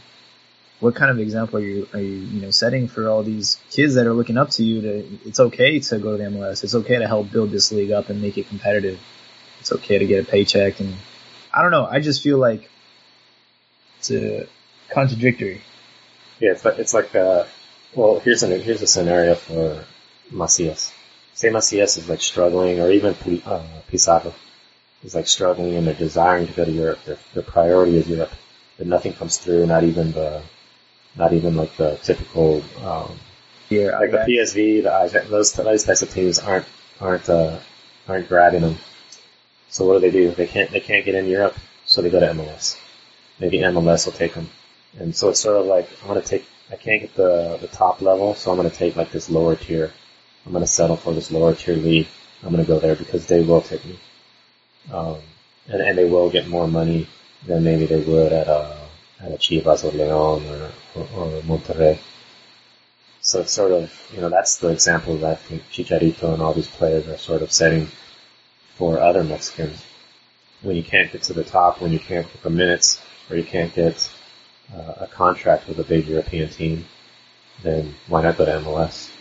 what 0.80 0.96
kind 0.96 1.12
of 1.12 1.20
example 1.20 1.60
are 1.60 1.62
you, 1.62 1.88
are 1.94 2.00
you, 2.00 2.14
you 2.14 2.42
know, 2.42 2.52
setting 2.52 2.88
for 2.88 3.10
all 3.10 3.24
these 3.24 3.60
kids 3.70 3.96
that 3.96 4.08
are 4.08 4.14
looking 4.14 4.38
up 4.38 4.50
to 4.52 4.64
you 4.64 4.82
to, 4.82 5.20
it's 5.26 5.40
okay 5.40 5.80
to 5.80 6.00
go 6.00 6.18
to 6.18 6.24
the 6.24 6.30
MLS. 6.30 6.64
It's 6.64 6.76
okay 6.76 6.98
to 6.98 7.08
help 7.08 7.32
build 7.32 7.52
this 7.52 7.72
league 7.72 7.92
up 7.92 8.10
and 8.10 8.22
make 8.22 8.38
it 8.38 8.48
competitive. 8.48 9.00
It's 9.60 9.72
okay 9.72 9.98
to 9.98 10.06
get 10.06 10.28
a 10.28 10.30
paycheck. 10.30 10.80
And 10.80 10.94
I 11.54 11.62
don't 11.62 11.72
know. 11.72 11.86
I 11.86 12.00
just 12.00 12.22
feel 12.22 12.38
like 12.38 12.70
it's 14.10 14.50
contradictory. 14.90 15.62
Yeah. 16.40 16.52
It's 16.52 16.66
like, 16.66 16.80
it's 16.80 16.94
like, 16.94 17.16
uh, 17.16 17.46
well, 17.96 18.20
here's 18.20 18.44
a, 18.44 18.48
here's 18.58 18.82
a 18.82 18.88
scenario 18.88 19.36
for 19.36 19.86
Macias. 20.32 20.94
Say 21.34 21.50
Macias 21.50 21.98
is 21.98 22.10
like 22.10 22.22
struggling 22.22 22.80
or 22.80 22.92
even 22.92 23.16
uh, 23.46 23.64
Pizarro 23.88 24.34
is 25.04 25.16
like 25.16 25.28
struggling 25.28 25.76
and 25.76 25.88
they're 25.88 25.94
desiring 25.94 26.48
to 26.48 26.54
go 26.54 26.66
to 26.66 26.72
Europe. 26.72 27.04
Their, 27.06 27.18
their 27.34 27.44
priority 27.44 27.98
is 27.98 28.08
Europe, 28.08 28.32
but 28.78 28.88
nothing 28.88 29.14
comes 29.14 29.38
through. 29.38 29.66
Not 29.68 29.84
even 29.84 30.12
the, 30.12 30.42
not 31.16 31.34
even 31.34 31.56
like 31.56 31.76
the 31.78 31.98
typical, 32.04 32.64
um, 32.84 33.20
yeah, 33.70 33.98
like 34.00 34.12
the 34.12 34.18
PSV, 34.18 34.84
the 34.84 35.04
Ajax, 35.04 35.30
those 35.30 35.54
those 35.54 35.84
types 35.84 36.02
of 36.02 36.12
teams 36.12 36.40
aren't 36.40 36.66
aren't 37.00 37.30
uh, 37.30 37.60
aren't 38.08 38.28
grabbing 38.28 38.62
them. 38.62 38.78
So 39.70 39.86
what 39.86 39.96
do 39.96 40.00
they 40.02 40.12
do? 40.12 40.32
They 40.32 40.48
can't 40.48 40.72
they 40.72 40.80
can't 40.80 41.06
get 41.06 41.16
in 41.16 41.26
Europe, 41.26 41.56
so 41.86 42.02
they 42.02 42.10
go 42.10 42.20
to 42.20 42.28
MLS. 42.28 42.78
Maybe 43.40 43.60
MLS 43.60 44.06
will 44.06 44.14
take 44.14 44.34
them, 44.34 44.50
and 45.00 45.16
so 45.16 45.30
it's 45.30 45.40
sort 45.40 45.58
of 45.58 45.66
like 45.66 45.90
I'm 46.02 46.08
gonna 46.08 46.22
take. 46.22 46.46
I 46.72 46.76
can't 46.76 47.02
get 47.02 47.16
the 47.16 47.58
the 47.62 47.68
top 47.68 48.02
level, 48.02 48.36
so 48.36 48.52
I'm 48.52 48.58
gonna 48.58 48.70
take 48.70 48.96
like 48.96 49.12
this 49.12 49.30
lower 49.30 49.56
tier. 49.56 49.92
I'm 50.46 50.54
gonna 50.54 50.68
settle 50.68 50.98
for 50.98 51.14
this 51.14 51.32
lower 51.32 51.56
tier 51.56 51.76
league. 51.76 52.08
I'm 52.44 52.52
gonna 52.52 52.66
go 52.66 52.80
there 52.80 52.96
because 52.96 53.26
they 53.28 53.42
will 53.44 53.62
take 53.62 53.84
me 53.86 54.00
um, 54.92 55.18
and, 55.68 55.82
and 55.82 55.98
they 55.98 56.06
will 56.06 56.30
get 56.30 56.48
more 56.48 56.68
money 56.68 57.08
than 57.46 57.64
maybe 57.64 57.86
they 57.86 58.02
would 58.02 58.34
at 58.34 58.48
a 58.48 58.78
at 59.20 59.32
a 59.32 59.38
Chivas 59.38 59.84
or 59.84 59.92
León 59.92 60.44
or, 60.50 60.72
or, 60.96 61.08
or 61.16 61.42
Monterrey. 61.44 61.98
So 63.22 63.42
it's 63.42 63.54
sort 63.54 63.72
of 63.72 63.92
you 64.14 64.22
know 64.22 64.30
that's 64.30 64.58
the 64.58 64.70
example 64.70 65.18
that 65.18 65.32
I 65.32 65.36
think 65.36 65.64
Chicharito 65.72 66.34
and 66.34 66.42
all 66.42 66.54
these 66.54 66.68
players 66.68 67.08
are 67.08 67.18
sort 67.18 67.42
of 67.42 67.52
setting 67.52 67.90
for 68.76 69.00
other 69.00 69.24
Mexicans. 69.24 69.84
When 70.62 70.76
you 70.76 70.84
can't 70.84 71.12
get 71.12 71.24
to 71.24 71.34
the 71.34 71.44
top, 71.44 71.82
when 71.82 71.92
you 71.92 72.00
can't 72.00 72.26
get 72.32 72.44
the 72.44 72.50
minutes, 72.50 73.02
or 73.34 73.38
you 73.38 73.44
can't 73.44 73.74
get 73.74 74.10
uh, 74.74 74.94
a 75.02 75.08
contract 75.08 75.68
with 75.68 75.80
a 75.80 75.84
big 75.84 76.08
European 76.08 76.50
team, 76.50 76.86
then 77.64 77.96
why 78.08 78.22
not 78.22 78.38
go 78.38 78.46
to 78.46 78.52
MLS? 78.52 79.12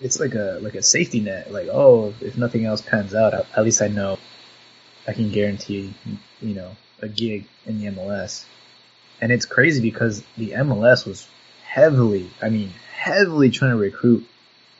it's 0.00 0.18
like 0.18 0.34
a 0.34 0.58
like 0.62 0.74
a 0.74 0.82
safety 0.82 1.20
net. 1.20 1.52
Like, 1.52 1.68
oh, 1.70 2.14
if 2.20 2.36
nothing 2.36 2.64
else 2.64 2.80
pans 2.80 3.14
out, 3.14 3.34
at 3.34 3.64
least 3.64 3.82
I 3.82 3.88
know 3.88 4.18
I 5.06 5.12
can 5.12 5.30
guarantee, 5.30 5.94
you 6.40 6.54
know, 6.54 6.76
a 7.00 7.08
gig 7.08 7.46
in 7.66 7.80
the 7.80 7.86
MLS. 7.90 8.44
And 9.20 9.30
it's 9.30 9.44
crazy 9.44 9.82
because 9.82 10.24
the 10.36 10.52
MLS 10.52 11.06
was 11.06 11.28
heavily, 11.62 12.30
I 12.40 12.48
mean, 12.48 12.72
heavily 12.94 13.50
trying 13.50 13.72
to 13.72 13.76
recruit 13.76 14.26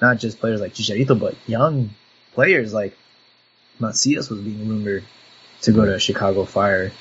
not 0.00 0.18
just 0.18 0.40
players 0.40 0.60
like 0.60 0.72
Chicharito, 0.72 1.18
but 1.18 1.34
young 1.46 1.90
players 2.32 2.72
like 2.72 2.96
Macias 3.78 4.30
was 4.30 4.40
being 4.40 4.66
rumored 4.66 5.04
to 5.62 5.72
go 5.72 5.84
to 5.84 5.98
Chicago 5.98 6.44
Fire, 6.44 6.92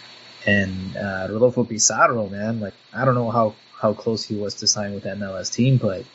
and 0.45 0.95
uh, 0.97 1.27
Rodolfo 1.29 1.63
Pizarro, 1.63 2.27
man, 2.27 2.59
like 2.59 2.73
I 2.93 3.05
don't 3.05 3.15
know 3.15 3.29
how 3.29 3.55
how 3.79 3.93
close 3.93 4.25
he 4.25 4.35
was 4.35 4.55
to 4.55 4.67
sign 4.67 4.93
with 4.93 5.03
that 5.03 5.17
MLS 5.17 5.51
team, 5.51 5.77
but 5.77 6.05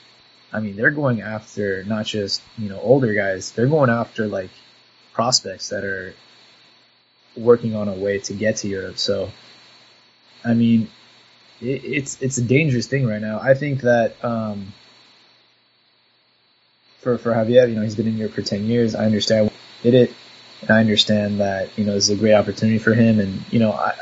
I 0.55 0.61
mean, 0.61 0.77
they're 0.77 0.93
going 0.93 1.21
after 1.21 1.83
not 1.83 2.07
just, 2.07 2.41
you 2.57 2.69
know, 2.69 2.79
older 2.81 3.13
guys, 3.13 3.51
they're 3.51 3.67
going 3.67 3.91
after 3.91 4.29
like 4.29 4.51
prospects 5.13 5.71
that 5.71 5.83
are 5.83 6.15
working 7.37 7.75
on 7.75 7.89
a 7.89 7.93
way 7.93 8.21
to 8.21 8.35
get 8.35 8.59
to 8.59 8.69
Europe. 8.69 8.99
So, 8.99 9.33
I 10.45 10.55
mean, 10.55 10.89
it, 11.61 11.85
it's, 11.85 12.23
it's 12.23 12.39
a 12.39 12.43
dangerous 12.43 12.87
thing 12.87 13.05
right 13.05 13.21
now. 13.21 13.41
I 13.41 13.55
think 13.55 13.81
that, 13.81 14.25
um, 14.25 14.73
for, 17.01 17.19
for 17.19 17.33
Javier, 17.33 17.69
you 17.69 17.75
know, 17.75 17.83
he's 17.83 17.97
been 17.97 18.07
in 18.07 18.17
Europe 18.17 18.35
for 18.35 18.43
10 18.43 18.65
years. 18.65 18.95
I 18.95 19.07
understand 19.07 19.51
did 19.83 19.95
it. 19.95 20.15
And 20.63 20.71
I 20.71 20.81
understand 20.81 21.41
that, 21.41 21.77
you 21.77 21.85
know, 21.85 21.95
this 21.95 22.05
is 22.05 22.11
a 22.11 22.21
great 22.21 22.35
opportunity 22.35 22.79
for 22.79 22.95
him. 22.95 23.21
And, 23.21 23.45
you 23.53 23.59
know, 23.59 23.73
I, 23.73 23.95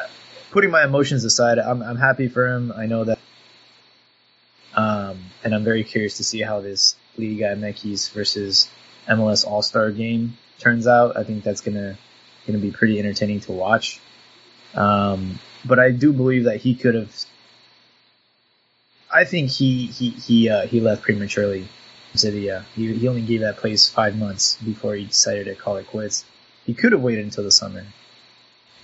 putting 0.51 0.71
my 0.71 0.85
emotions 0.85 1.25
aside, 1.25 1.59
I'm, 1.59 1.83
I'm 1.83 1.97
happy 1.97 2.29
for 2.29 2.47
him. 2.47 2.73
I 2.77 2.87
know 2.87 3.05
that 3.05 3.19
um, 4.75 5.19
and 5.45 5.55
I'm 5.55 5.65
very 5.65 5.85
curious 5.85 6.17
to 6.17 6.25
see 6.25 6.41
how 6.41 6.61
this 6.61 6.97
Liga 7.17 7.55
MX 7.57 8.13
versus 8.13 8.71
MLS 9.09 9.47
All 9.47 9.63
Star 9.63 9.91
game 9.91 10.39
turns 10.59 10.87
out. 10.87 11.17
I 11.17 11.25
think 11.25 11.45
that's 11.45 11.61
gonna 11.61 11.99
gonna 12.47 12.59
be 12.59 12.71
pretty 12.71 12.99
entertaining 12.99 13.41
to 13.41 13.53
watch. 13.53 14.01
Um, 14.75 15.39
but 15.65 15.79
I 15.79 15.91
do 15.91 16.13
believe 16.13 16.45
that 16.45 16.59
he 16.59 16.75
could 16.75 16.95
have. 16.95 17.15
I 19.13 19.25
think 19.25 19.51
he 19.51 19.87
he 19.87 20.11
he 20.11 20.49
uh, 20.49 20.67
he 20.67 20.81
left 20.81 21.03
prematurely. 21.03 21.69
Sevilla. 22.15 22.67
He 22.75 22.95
he 22.95 23.09
only 23.09 23.23
gave 23.23 23.41
that 23.41 23.57
place 23.57 23.89
five 23.89 24.19
months 24.19 24.57
before 24.63 24.95
he 24.95 25.07
decided 25.07 25.47
to 25.47 25.55
call 25.55 25.77
it 25.77 25.87
quits. 25.87 26.25
He 26.65 26.75
could 26.75 26.93
have 26.93 27.03
waited 27.03 27.25
until 27.25 27.45
the 27.45 27.51
summer. 27.51 27.85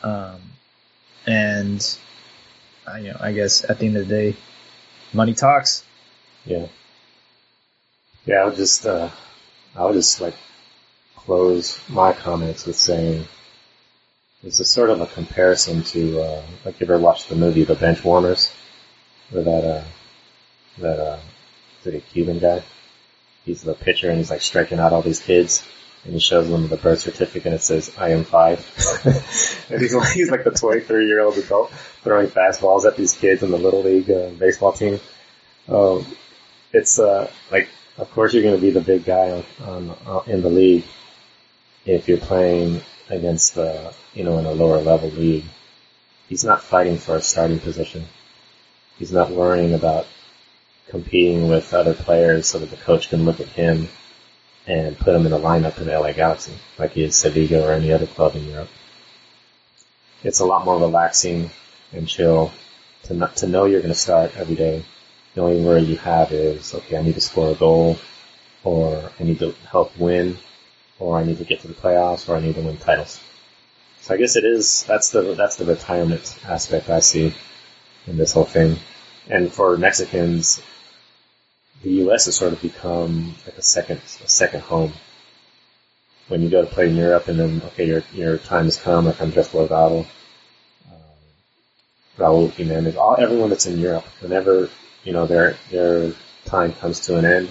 Um, 0.03 0.41
and 1.27 1.99
I, 2.87 2.99
you 2.99 3.09
know, 3.13 3.17
I 3.21 3.33
guess 3.33 3.69
at 3.69 3.79
the 3.79 3.87
end 3.87 3.97
of 3.97 4.09
the 4.09 4.15
day, 4.15 4.37
money 5.13 5.35
talks. 5.35 5.85
Yeah. 6.45 6.67
Yeah, 8.27 8.37
I'll 8.37 8.55
just, 8.55 8.85
uh, 8.87 9.11
I'll 9.77 9.93
just 9.93 10.21
like 10.21 10.35
close 11.17 11.79
my 11.89 12.13
comments 12.13 12.67
with 12.67 12.77
saying 12.77 13.27
this 14.43 14.61
a 14.61 14.65
sort 14.65 14.91
of 14.91 15.01
a 15.01 15.07
comparison 15.07 15.83
to, 15.83 16.21
uh, 16.21 16.43
like 16.65 16.81
you 16.81 16.87
ever 16.87 16.99
watched 16.99 17.29
the 17.29 17.37
movie 17.37 17.65
The 17.65 17.75
Benchwarmers? 17.75 18.53
Where 19.31 19.45
that, 19.45 19.65
uh, 19.65 19.85
that, 20.79 21.01
uh, 21.01 21.19
is 21.81 21.87
it 21.87 21.95
a 21.95 22.01
Cuban 22.01 22.39
guy? 22.39 22.63
He's 23.45 23.63
the 23.63 23.75
pitcher 23.75 24.09
and 24.09 24.19
he's 24.19 24.31
like 24.31 24.43
striking 24.43 24.79
out 24.79 24.93
all 24.93 25.03
these 25.03 25.21
kids 25.21 25.65
and 26.09 26.15
he 26.15 26.21
shows 26.21 26.49
them 26.49 26.69
the 26.69 26.79
birth 26.79 27.01
certificate 27.01 27.45
and 27.45 27.55
it 27.57 27.63
says, 27.63 27.95
I 27.99 28.13
am 28.13 28.25
five. 28.25 28.61
and 29.71 29.79
he's, 29.79 30.13
he's 30.15 30.31
like 30.31 30.43
the 30.43 30.51
23 30.51 31.07
year 31.07 31.21
old 31.21 31.37
adult 31.37 31.71
throwing 32.03 32.29
fastballs 32.29 32.87
at 32.87 32.97
these 32.97 33.13
kids 33.13 33.43
in 33.43 33.51
the 33.51 33.59
little 33.59 33.83
league 33.83 34.11
uh, 34.11 34.31
baseball 34.31 34.73
team. 34.73 35.01
Um, 35.69 36.07
it's 36.73 36.99
uh, 36.99 37.31
like, 37.51 37.69
of 37.99 38.11
course, 38.13 38.33
you're 38.33 38.43
going 38.43 38.55
to 38.55 38.61
be 38.61 38.71
the 38.71 38.81
big 38.81 39.05
guy 39.05 39.33
on, 39.33 39.45
on, 39.67 39.97
uh, 40.07 40.21
in 40.27 40.41
the 40.41 40.49
league 40.49 40.85
if 41.85 42.09
you're 42.09 42.17
playing 42.17 42.81
against 43.11 43.55
the, 43.55 43.93
you 44.15 44.25
know, 44.25 44.39
in 44.39 44.47
a 44.47 44.53
lower 44.53 44.81
level 44.81 45.11
league. 45.11 45.45
He's 46.27 46.43
not 46.43 46.63
fighting 46.63 46.97
for 46.97 47.17
a 47.17 47.21
starting 47.21 47.59
position. 47.59 48.07
He's 48.99 49.13
not 49.13 49.31
worrying 49.31 49.75
about 49.75 50.07
competing 50.89 51.49
with 51.51 51.75
other 51.75 51.93
players 51.93 52.47
so 52.47 52.61
that 52.61 52.71
the 52.71 52.77
coach 52.79 53.11
can 53.11 53.27
look 53.27 53.41
at 53.41 53.49
him 53.49 53.91
and 54.69 54.99
put 54.99 55.15
him 55.15 55.25
in 55.27 55.33
a 55.33 55.39
lineup 55.39 55.79
in 55.79 55.87
the 55.87 55.99
LA 55.99 56.13
Galaxy, 56.13 56.53
like 56.79 56.93
he 56.93 57.03
is 57.03 57.17
Sevilla 57.17 57.67
or 57.67 57.73
any 57.73 57.91
other 57.91 58.07
club 58.07 58.37
in 58.37 58.47
Europe. 58.47 58.69
it's 60.23 60.41
a 60.41 60.45
lot 60.45 60.65
more 60.65 60.79
relaxing 60.79 61.51
and 61.93 62.07
chill 62.07 62.53
to 63.05 63.15
not, 63.15 63.37
to 63.37 63.47
know 63.47 63.65
you're 63.65 63.81
going 63.81 63.95
to 63.95 63.99
start 63.99 64.37
every 64.37 64.57
day. 64.57 64.85
The 65.35 65.41
only 65.41 65.65
worry 65.65 65.83
you 65.83 65.97
have 65.97 66.33
is, 66.33 66.75
okay, 66.75 66.99
I 66.99 67.03
need 67.03 67.15
to 67.15 67.21
score 67.21 67.53
a 67.53 67.55
goal, 67.55 67.99
or 68.63 69.11
I 69.19 69.25
need 69.25 69.39
to 69.39 69.55
help 69.71 69.97
win, 69.97 70.37
or 70.99 71.19
I 71.19 71.25
need 71.25 71.39
to 71.39 71.45
get 71.45 71.61
to 71.61 71.69
the 71.69 71.75
playoffs, 71.75 72.29
or 72.29 72.37
I 72.37 72.41
need 72.41 72.57
to 72.57 72.61
win 72.61 72.77
titles. 72.77 73.21
So 74.03 74.15
I 74.15 74.19
guess 74.19 74.37
it 74.37 74.45
is, 74.45 74.85
that's 74.85 75.11
the, 75.11 75.35
that's 75.35 75.57
the 75.57 75.65
retirement 75.65 76.39
aspect 76.47 76.91
I 76.91 77.01
see 77.01 77.33
in 78.07 78.17
this 78.19 78.33
whole 78.33 78.45
thing. 78.45 78.77
And 79.31 79.51
for 79.53 79.77
Mexicans, 79.79 80.61
the 81.83 81.91
U.S. 82.05 82.25
has 82.25 82.37
sort 82.37 82.53
of 82.53 82.61
become 82.61 83.35
like 83.47 83.57
a 83.57 83.63
second, 83.63 84.01
a 84.25 84.29
second 84.29 84.61
home. 84.61 84.93
When 86.29 86.43
you 86.43 86.51
go 86.51 86.63
to 86.63 86.67
play 86.67 86.89
in 86.89 86.97
Europe 86.97 87.29
and 87.29 87.39
then, 87.39 87.63
okay, 87.67 87.87
your, 87.87 88.03
your 88.13 88.39
time 88.39 88.65
has 88.65 88.77
come, 88.77 89.07
like 89.07 89.21
I'm 89.21 89.29
Andres 89.29 89.49
Guardado, 89.49 90.05
uh, 90.91 90.95
Raul 92.19 92.51
Jimenez, 92.51 92.97
all, 92.97 93.17
everyone 93.19 93.49
that's 93.49 93.67
in 93.67 93.79
Europe, 93.79 94.05
whenever, 94.21 94.69
you 95.05 95.13
know, 95.13 95.27
their, 95.27 95.57
their 95.71 96.13
time 96.45 96.73
comes 96.75 97.01
to 97.01 97.17
an 97.17 97.25
end, 97.25 97.49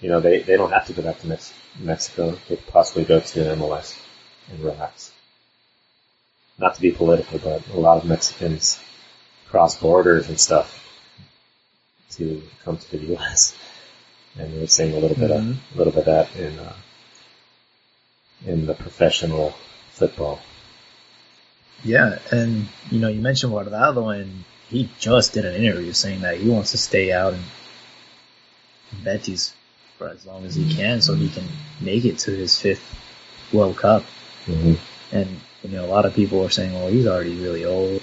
you 0.00 0.08
know, 0.08 0.20
they, 0.20 0.40
they 0.40 0.56
don't 0.56 0.72
have 0.72 0.86
to 0.86 0.94
go 0.94 1.02
back 1.02 1.18
to 1.20 1.26
Mex- 1.26 1.52
Mexico. 1.78 2.30
They 2.48 2.56
could 2.56 2.66
possibly 2.68 3.04
go 3.04 3.20
to 3.20 3.38
MLS 3.56 4.00
and 4.50 4.60
relax. 4.60 5.12
Not 6.58 6.74
to 6.76 6.80
be 6.80 6.92
political, 6.92 7.38
but 7.38 7.68
a 7.68 7.78
lot 7.78 7.98
of 7.98 8.06
Mexicans 8.06 8.80
cross 9.48 9.76
borders 9.76 10.28
and 10.28 10.40
stuff 10.40 10.79
to 12.16 12.42
come 12.64 12.76
to 12.76 12.90
the 12.90 12.98
U.S. 13.14 13.56
And 14.38 14.52
we 14.54 14.62
are 14.62 14.66
seeing 14.66 14.94
a 14.94 14.98
little 14.98 15.16
bit 15.16 15.30
Mhm. 15.30 15.50
of 15.50 15.74
a 15.74 15.78
little 15.78 15.92
bit 15.92 16.00
of 16.00 16.04
that 16.06 16.36
in 16.36 16.58
uh, 16.58 16.76
in 18.46 18.66
the 18.66 18.74
professional 18.74 19.54
football. 19.90 20.40
Yeah, 21.84 22.18
and 22.30 22.68
you 22.90 22.98
know, 23.00 23.08
you 23.08 23.20
mentioned 23.20 23.52
Guardado, 23.52 24.14
and 24.18 24.44
he 24.68 24.88
just 24.98 25.32
did 25.32 25.44
an 25.44 25.54
interview 25.54 25.92
saying 25.92 26.20
that 26.20 26.36
he 26.38 26.48
wants 26.48 26.72
to 26.72 26.78
stay 26.78 27.12
out 27.12 27.32
in 27.34 27.40
Betis 29.02 29.52
for 29.98 30.08
as 30.08 30.24
long 30.26 30.44
as 30.44 30.54
he 30.54 30.74
can, 30.74 31.00
so 31.00 31.14
he 31.14 31.28
can 31.28 31.46
make 31.80 32.04
it 32.04 32.18
to 32.20 32.30
his 32.32 32.58
fifth 32.58 32.84
World 33.52 33.76
Cup. 33.76 34.04
Mm-hmm. 34.46 34.74
And 35.12 35.40
you 35.62 35.70
know, 35.70 35.84
a 35.84 35.88
lot 35.88 36.06
of 36.06 36.14
people 36.14 36.44
are 36.44 36.50
saying, 36.50 36.72
"Well, 36.72 36.88
he's 36.88 37.06
already 37.06 37.34
really 37.36 37.64
old. 37.64 38.02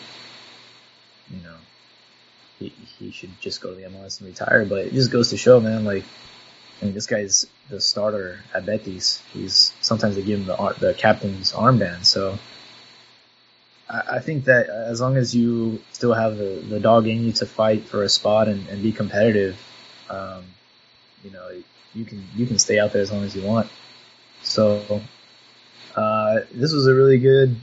You 1.31 1.41
know, 1.43 1.55
he 2.59 2.73
he 2.99 3.11
should 3.11 3.39
just 3.39 3.61
go 3.61 3.69
to 3.69 3.75
the 3.75 3.83
MLS 3.83 4.19
and 4.19 4.29
retire." 4.29 4.65
But 4.65 4.87
it 4.87 4.93
just 4.93 5.11
goes 5.11 5.29
to 5.29 5.37
show, 5.37 5.59
man. 5.59 5.85
Like, 5.85 6.03
I 6.81 6.85
mean, 6.85 6.93
this 6.93 7.05
guy's 7.05 7.47
the 7.69 7.81
starter 7.81 8.39
at 8.53 8.65
Betis. 8.65 9.21
He's 9.33 9.73
sometimes 9.81 10.15
they 10.15 10.23
give 10.23 10.39
him 10.39 10.45
the 10.45 10.75
the 10.79 10.93
captain's 10.93 11.51
armband. 11.53 12.05
So 12.05 12.37
I, 13.89 14.03
I 14.15 14.19
think 14.19 14.45
that 14.45 14.69
as 14.69 15.01
long 15.01 15.17
as 15.17 15.35
you 15.35 15.81
still 15.91 16.13
have 16.13 16.37
the 16.37 16.63
the 16.67 16.79
dog 16.79 17.07
in 17.07 17.23
you 17.23 17.31
to 17.33 17.45
fight 17.45 17.85
for 17.85 18.03
a 18.03 18.09
spot 18.09 18.47
and, 18.47 18.67
and 18.69 18.81
be 18.81 18.91
competitive, 18.91 19.59
um, 20.09 20.43
you 21.23 21.31
know, 21.31 21.49
you 21.93 22.05
can 22.05 22.27
you 22.35 22.45
can 22.45 22.59
stay 22.59 22.79
out 22.79 22.93
there 22.93 23.01
as 23.01 23.11
long 23.11 23.23
as 23.23 23.35
you 23.35 23.43
want. 23.43 23.69
So 24.43 25.01
uh, 25.95 26.41
this 26.53 26.71
was 26.71 26.87
a 26.87 26.93
really 26.93 27.17
good, 27.17 27.55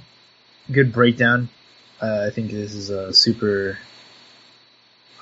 good 0.71 0.93
breakdown. 0.93 1.49
Uh, 2.01 2.27
I 2.27 2.31
think 2.31 2.51
this 2.51 2.75
is 2.75 2.91
a 2.91 3.13
super 3.13 3.79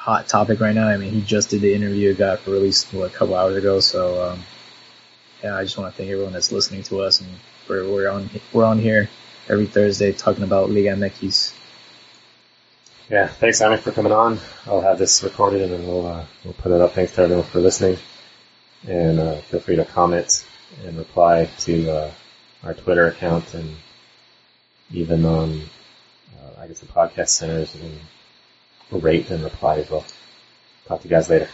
hot 0.03 0.27
topic 0.27 0.59
right 0.59 0.75
now. 0.75 0.89
I 0.89 0.97
mean, 0.97 1.13
he 1.13 1.21
just 1.21 1.51
did 1.51 1.61
the 1.61 1.73
interview, 1.73 2.13
got 2.13 2.45
released 2.49 2.93
what, 2.93 3.13
a 3.13 3.15
couple 3.15 3.37
hours 3.37 3.55
ago. 3.55 3.79
So, 3.79 4.31
um, 4.31 4.43
yeah, 5.45 5.57
I 5.57 5.63
just 5.63 5.79
want 5.79 5.93
to 5.93 5.97
thank 5.97 6.11
everyone 6.11 6.33
that's 6.33 6.51
listening 6.51 6.83
to 6.85 7.03
us, 7.03 7.21
and 7.21 7.31
we're 7.69 7.89
we're 7.89 8.11
on 8.11 8.29
we're 8.53 8.65
on 8.65 8.81
here 8.81 9.09
every 9.49 9.67
Thursday 9.67 10.11
talking 10.11 10.43
about 10.43 10.71
Liga 10.71 10.91
MX. 10.91 11.55
Yeah, 13.09 13.29
thanks, 13.29 13.61
Alex, 13.61 13.85
for 13.85 13.93
coming 13.93 14.13
on. 14.13 14.41
I'll 14.67 14.81
have 14.81 14.99
this 14.99 15.23
recorded 15.23 15.63
and 15.63 15.73
then 15.73 15.87
we'll 15.87 16.07
uh, 16.07 16.25
we'll 16.45 16.55
put 16.55 16.73
it 16.73 16.81
up. 16.81 16.95
Thanks 16.95 17.13
to 17.13 17.23
everyone 17.23 17.45
for 17.45 17.61
listening, 17.61 17.97
and 18.89 19.21
uh, 19.21 19.37
feel 19.37 19.61
free 19.61 19.77
to 19.77 19.85
comment 19.85 20.45
and 20.85 20.99
reply 20.99 21.49
to 21.61 21.91
uh, 21.91 22.11
our 22.65 22.75
Twitter 22.75 23.07
account 23.07 23.55
and 23.55 23.77
even 24.93 25.25
on 25.25 25.63
uh, 26.41 26.61
I 26.61 26.67
guess 26.67 26.81
the 26.81 26.87
podcast 26.87 27.29
centers 27.29 27.75
and 27.77 28.01
rate 29.01 29.31
and 29.31 29.45
reply 29.45 29.79
as 29.79 29.91
well. 29.91 30.05
Talk 30.87 31.03
to 31.03 31.09
you 31.09 31.11
guys 31.11 31.31
later. 31.31 31.49